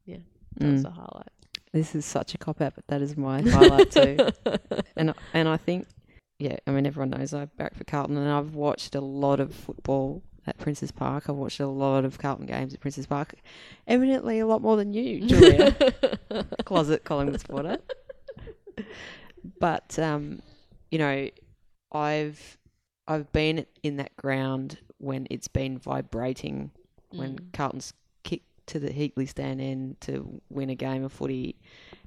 yeah, 0.05 0.17
that 0.57 0.73
was 0.73 0.83
Mm. 0.85 0.89
a 0.89 0.91
highlight. 0.91 1.29
This 1.73 1.95
is 1.95 2.05
such 2.05 2.35
a 2.35 2.39
cop 2.39 2.61
out, 2.61 2.75
but 2.75 2.87
that 2.89 3.03
is 3.03 3.17
my 3.17 3.43
highlight 3.51 3.91
too. 3.91 4.17
and 4.97 5.15
and 5.33 5.49
I 5.49 5.57
think, 5.57 5.87
yeah, 6.39 6.57
I 6.67 6.71
mean 6.71 6.87
everyone 6.87 7.11
knows 7.11 7.35
I 7.35 7.45
back 7.47 7.75
for 7.75 7.85
Carlton, 7.85 8.17
and 8.17 8.29
I've 8.31 8.55
watched 8.55 8.95
a 8.95 9.01
lot 9.01 9.41
of 9.41 9.55
football 9.55 10.23
at 10.47 10.57
Princes 10.59 10.93
Park. 10.93 11.29
I've 11.29 11.37
watched 11.37 11.61
a 11.61 11.67
lot 11.67 12.05
of 12.05 12.19
Carlton 12.19 12.47
games 12.47 12.73
at 12.73 12.81
Princes 12.81 13.07
Park, 13.07 13.35
evidently 13.87 14.39
a 14.39 14.47
lot 14.47 14.63
more 14.63 14.77
than 14.77 14.93
you, 14.93 15.21
Julia, 15.27 15.77
closet 16.65 17.05
Collingwood 17.05 17.41
supporter. 17.41 17.79
But 19.59 19.99
um, 19.99 20.41
you 20.91 20.99
know, 20.99 21.29
I've 21.93 22.59
I've 23.07 23.31
been 23.33 23.67
in 23.83 23.97
that 23.97 24.15
ground 24.17 24.79
when 24.99 25.27
it's 25.31 25.49
been 25.49 25.79
vibrating 25.79 26.71
when 27.11 27.37
Mm. 27.39 27.53
Carlton's 27.53 27.95
kicked 28.23 28.67
to 28.67 28.79
the 28.79 28.91
Heatley 28.91 29.27
stand 29.29 29.61
end 29.63 29.99
to 30.03 30.43
win 30.51 30.69
a 30.71 30.75
game 30.75 31.03
of 31.05 31.13
footy, 31.13 31.57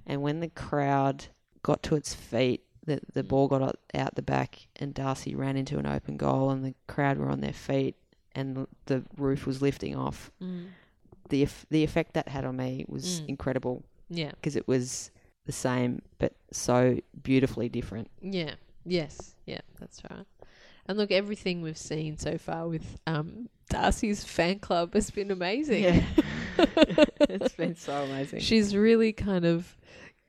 and 0.05 0.21
when 0.21 0.39
the 0.39 0.49
crowd 0.49 1.25
got 1.63 1.81
to 1.83 1.95
its 1.95 2.13
feet, 2.13 2.63
the 2.85 2.99
the 3.13 3.23
Mm. 3.23 3.27
ball 3.27 3.47
got 3.47 3.61
out- 3.61 4.15
the 4.15 4.21
back, 4.21 4.67
and 4.77 4.93
Darcy 4.93 5.35
ran 5.35 5.55
into 5.57 5.77
an 5.79 5.85
open 5.85 6.17
goal, 6.17 6.49
and 6.49 6.65
the 6.65 6.73
crowd 6.87 7.17
were 7.17 7.29
on 7.29 7.41
their 7.41 7.53
feet, 7.53 7.95
and 8.33 8.67
the, 8.87 9.03
roof 9.17 9.45
was 9.45 9.61
lifting 9.61 9.95
off. 9.95 10.31
Mm. 10.41 10.67
the 11.29 11.47
The 11.69 11.83
effect 11.83 12.13
that 12.13 12.27
had 12.27 12.43
on 12.45 12.57
me 12.57 12.85
was 12.89 13.21
Mm. 13.21 13.29
incredible 13.29 13.83
Yeah, 14.09 14.31
because 14.31 14.55
it 14.57 14.67
was 14.67 15.11
the 15.45 15.51
same 15.53 16.01
but 16.19 16.33
so 16.51 16.99
beautifully 17.23 17.69
different. 17.69 18.09
yeah, 18.21 18.55
yes, 18.85 19.35
yeah, 19.45 19.61
that's 19.79 20.01
right. 20.09 20.25
And 20.87 20.97
look, 20.97 21.11
everything 21.11 21.61
we've 21.61 21.77
seen 21.77 22.17
so 22.17 22.37
far 22.37 22.67
with 22.67 22.99
um, 23.07 23.47
Darcy's 23.69 24.23
fan 24.25 24.59
club 24.59 24.93
has 24.93 25.09
been 25.11 25.31
amazing. 25.31 25.83
Yeah. 25.83 26.03
it's 27.29 27.55
been 27.55 27.75
so 27.75 28.03
amazing. 28.03 28.39
She's 28.41 28.75
really 28.75 29.13
kind 29.13 29.45
of 29.45 29.77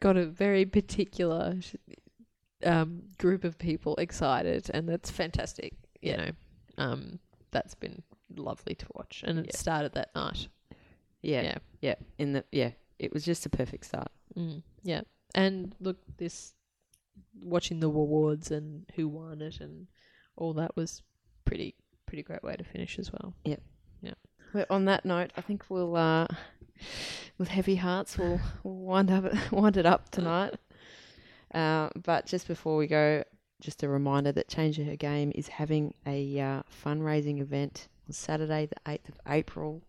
got 0.00 0.16
a 0.16 0.26
very 0.26 0.64
particular 0.64 1.56
um, 2.64 3.02
group 3.18 3.44
of 3.44 3.58
people 3.58 3.96
excited, 3.96 4.70
and 4.72 4.88
that's 4.88 5.10
fantastic. 5.10 5.74
You 6.00 6.10
Yeah. 6.12 6.16
know, 6.16 6.30
um, 6.78 7.18
that's 7.50 7.74
been 7.74 8.02
lovely 8.34 8.74
to 8.74 8.86
watch, 8.94 9.22
and 9.26 9.38
it 9.38 9.46
Yeah. 9.46 9.56
started 9.56 9.92
that 9.94 10.14
night. 10.14 10.48
Yeah, 11.22 11.42
Yeah. 11.42 11.58
yeah. 11.80 11.94
In 12.18 12.32
the 12.32 12.44
yeah, 12.52 12.72
it 12.98 13.12
was 13.12 13.24
just 13.24 13.46
a 13.46 13.50
perfect 13.50 13.84
start. 13.86 14.10
Mm, 14.36 14.62
yeah, 14.82 15.02
and 15.34 15.74
look, 15.80 15.98
this 16.16 16.54
watching 17.42 17.80
the 17.80 17.86
awards 17.88 18.50
and 18.50 18.86
who 18.96 19.06
won 19.08 19.40
it 19.42 19.60
and 19.60 19.86
all 20.36 20.52
that 20.54 20.74
was 20.76 21.02
pretty 21.44 21.74
pretty 22.06 22.22
great 22.22 22.42
way 22.42 22.56
to 22.56 22.64
finish 22.64 22.98
as 22.98 23.12
well. 23.12 23.34
Yeah. 23.44 23.56
Yeah. 24.02 24.14
Well, 24.52 24.66
on 24.70 24.84
that 24.86 25.04
note, 25.04 25.30
I 25.36 25.40
think 25.40 25.64
we'll, 25.70 25.96
uh, 25.96 26.26
with 27.38 27.48
heavy 27.48 27.76
hearts, 27.76 28.18
we'll, 28.18 28.40
we'll 28.64 28.74
wind 28.74 29.10
up 29.10 29.24
wind 29.52 29.76
it 29.76 29.86
up 29.86 30.10
tonight. 30.10 30.54
Uh, 31.52 31.90
but 32.02 32.26
just 32.26 32.48
before 32.48 32.76
we 32.76 32.86
go, 32.86 33.22
just 33.60 33.82
a 33.82 33.88
reminder 33.88 34.32
that 34.32 34.48
Change 34.48 34.76
Her 34.78 34.96
Game 34.96 35.32
is 35.34 35.48
having 35.48 35.94
a 36.06 36.40
uh, 36.40 36.62
fundraising 36.84 37.40
event 37.40 37.88
on 38.08 38.12
Saturday, 38.12 38.66
the 38.66 38.90
eighth 38.90 39.08
of 39.08 39.20
April. 39.28 39.82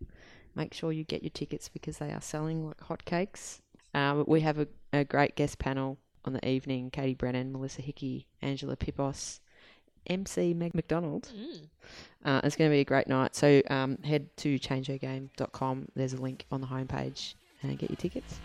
Make 0.54 0.72
sure 0.72 0.92
you 0.92 1.04
get 1.04 1.22
your 1.22 1.30
tickets 1.30 1.68
because 1.68 1.98
they 1.98 2.12
are 2.12 2.20
selling 2.20 2.66
like 2.66 2.78
hotcakes. 2.78 3.60
Uh, 3.92 4.22
we 4.26 4.40
have 4.42 4.58
a, 4.58 4.68
a 4.92 5.04
great 5.04 5.34
guest 5.36 5.58
panel 5.58 5.98
on 6.24 6.32
the 6.32 6.48
evening: 6.48 6.90
Katie 6.90 7.14
Brennan, 7.14 7.52
Melissa 7.52 7.82
Hickey, 7.82 8.28
Angela 8.42 8.76
Pippos, 8.76 9.40
MC 10.06 10.54
Meg 10.54 10.74
McDonald. 10.74 11.30
Mm. 11.36 11.68
Uh, 12.24 12.40
it's 12.44 12.56
going 12.56 12.70
to 12.70 12.74
be 12.74 12.80
a 12.80 12.84
great 12.84 13.08
night. 13.08 13.34
So 13.34 13.62
um, 13.70 13.98
head 13.98 14.34
to 14.38 14.58
changehergame.com. 14.58 15.88
There's 15.94 16.12
a 16.12 16.20
link 16.20 16.46
on 16.52 16.60
the 16.60 16.66
homepage 16.66 17.34
and 17.62 17.78
get 17.78 17.90
your 17.90 17.96
tickets. 17.96 18.40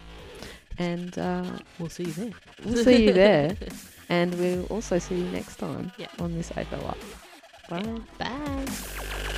And 0.80 1.18
uh, 1.18 1.46
We'll 1.78 1.90
see 1.90 2.06
you 2.06 2.14
there. 2.14 2.32
we'll 2.66 2.84
see 2.84 3.06
you 3.06 3.14
there. 3.14 3.56
And 4.12 4.34
we'll 4.40 4.66
also 4.72 4.98
see 4.98 5.18
you 5.18 5.26
next 5.30 5.58
time 5.58 5.92
Yeah. 6.00 6.08
on 6.18 6.34
this 6.34 6.50
AFL 6.50 6.84
Up. 6.90 6.98
Bye. 7.70 8.02
Bye. 8.18 9.36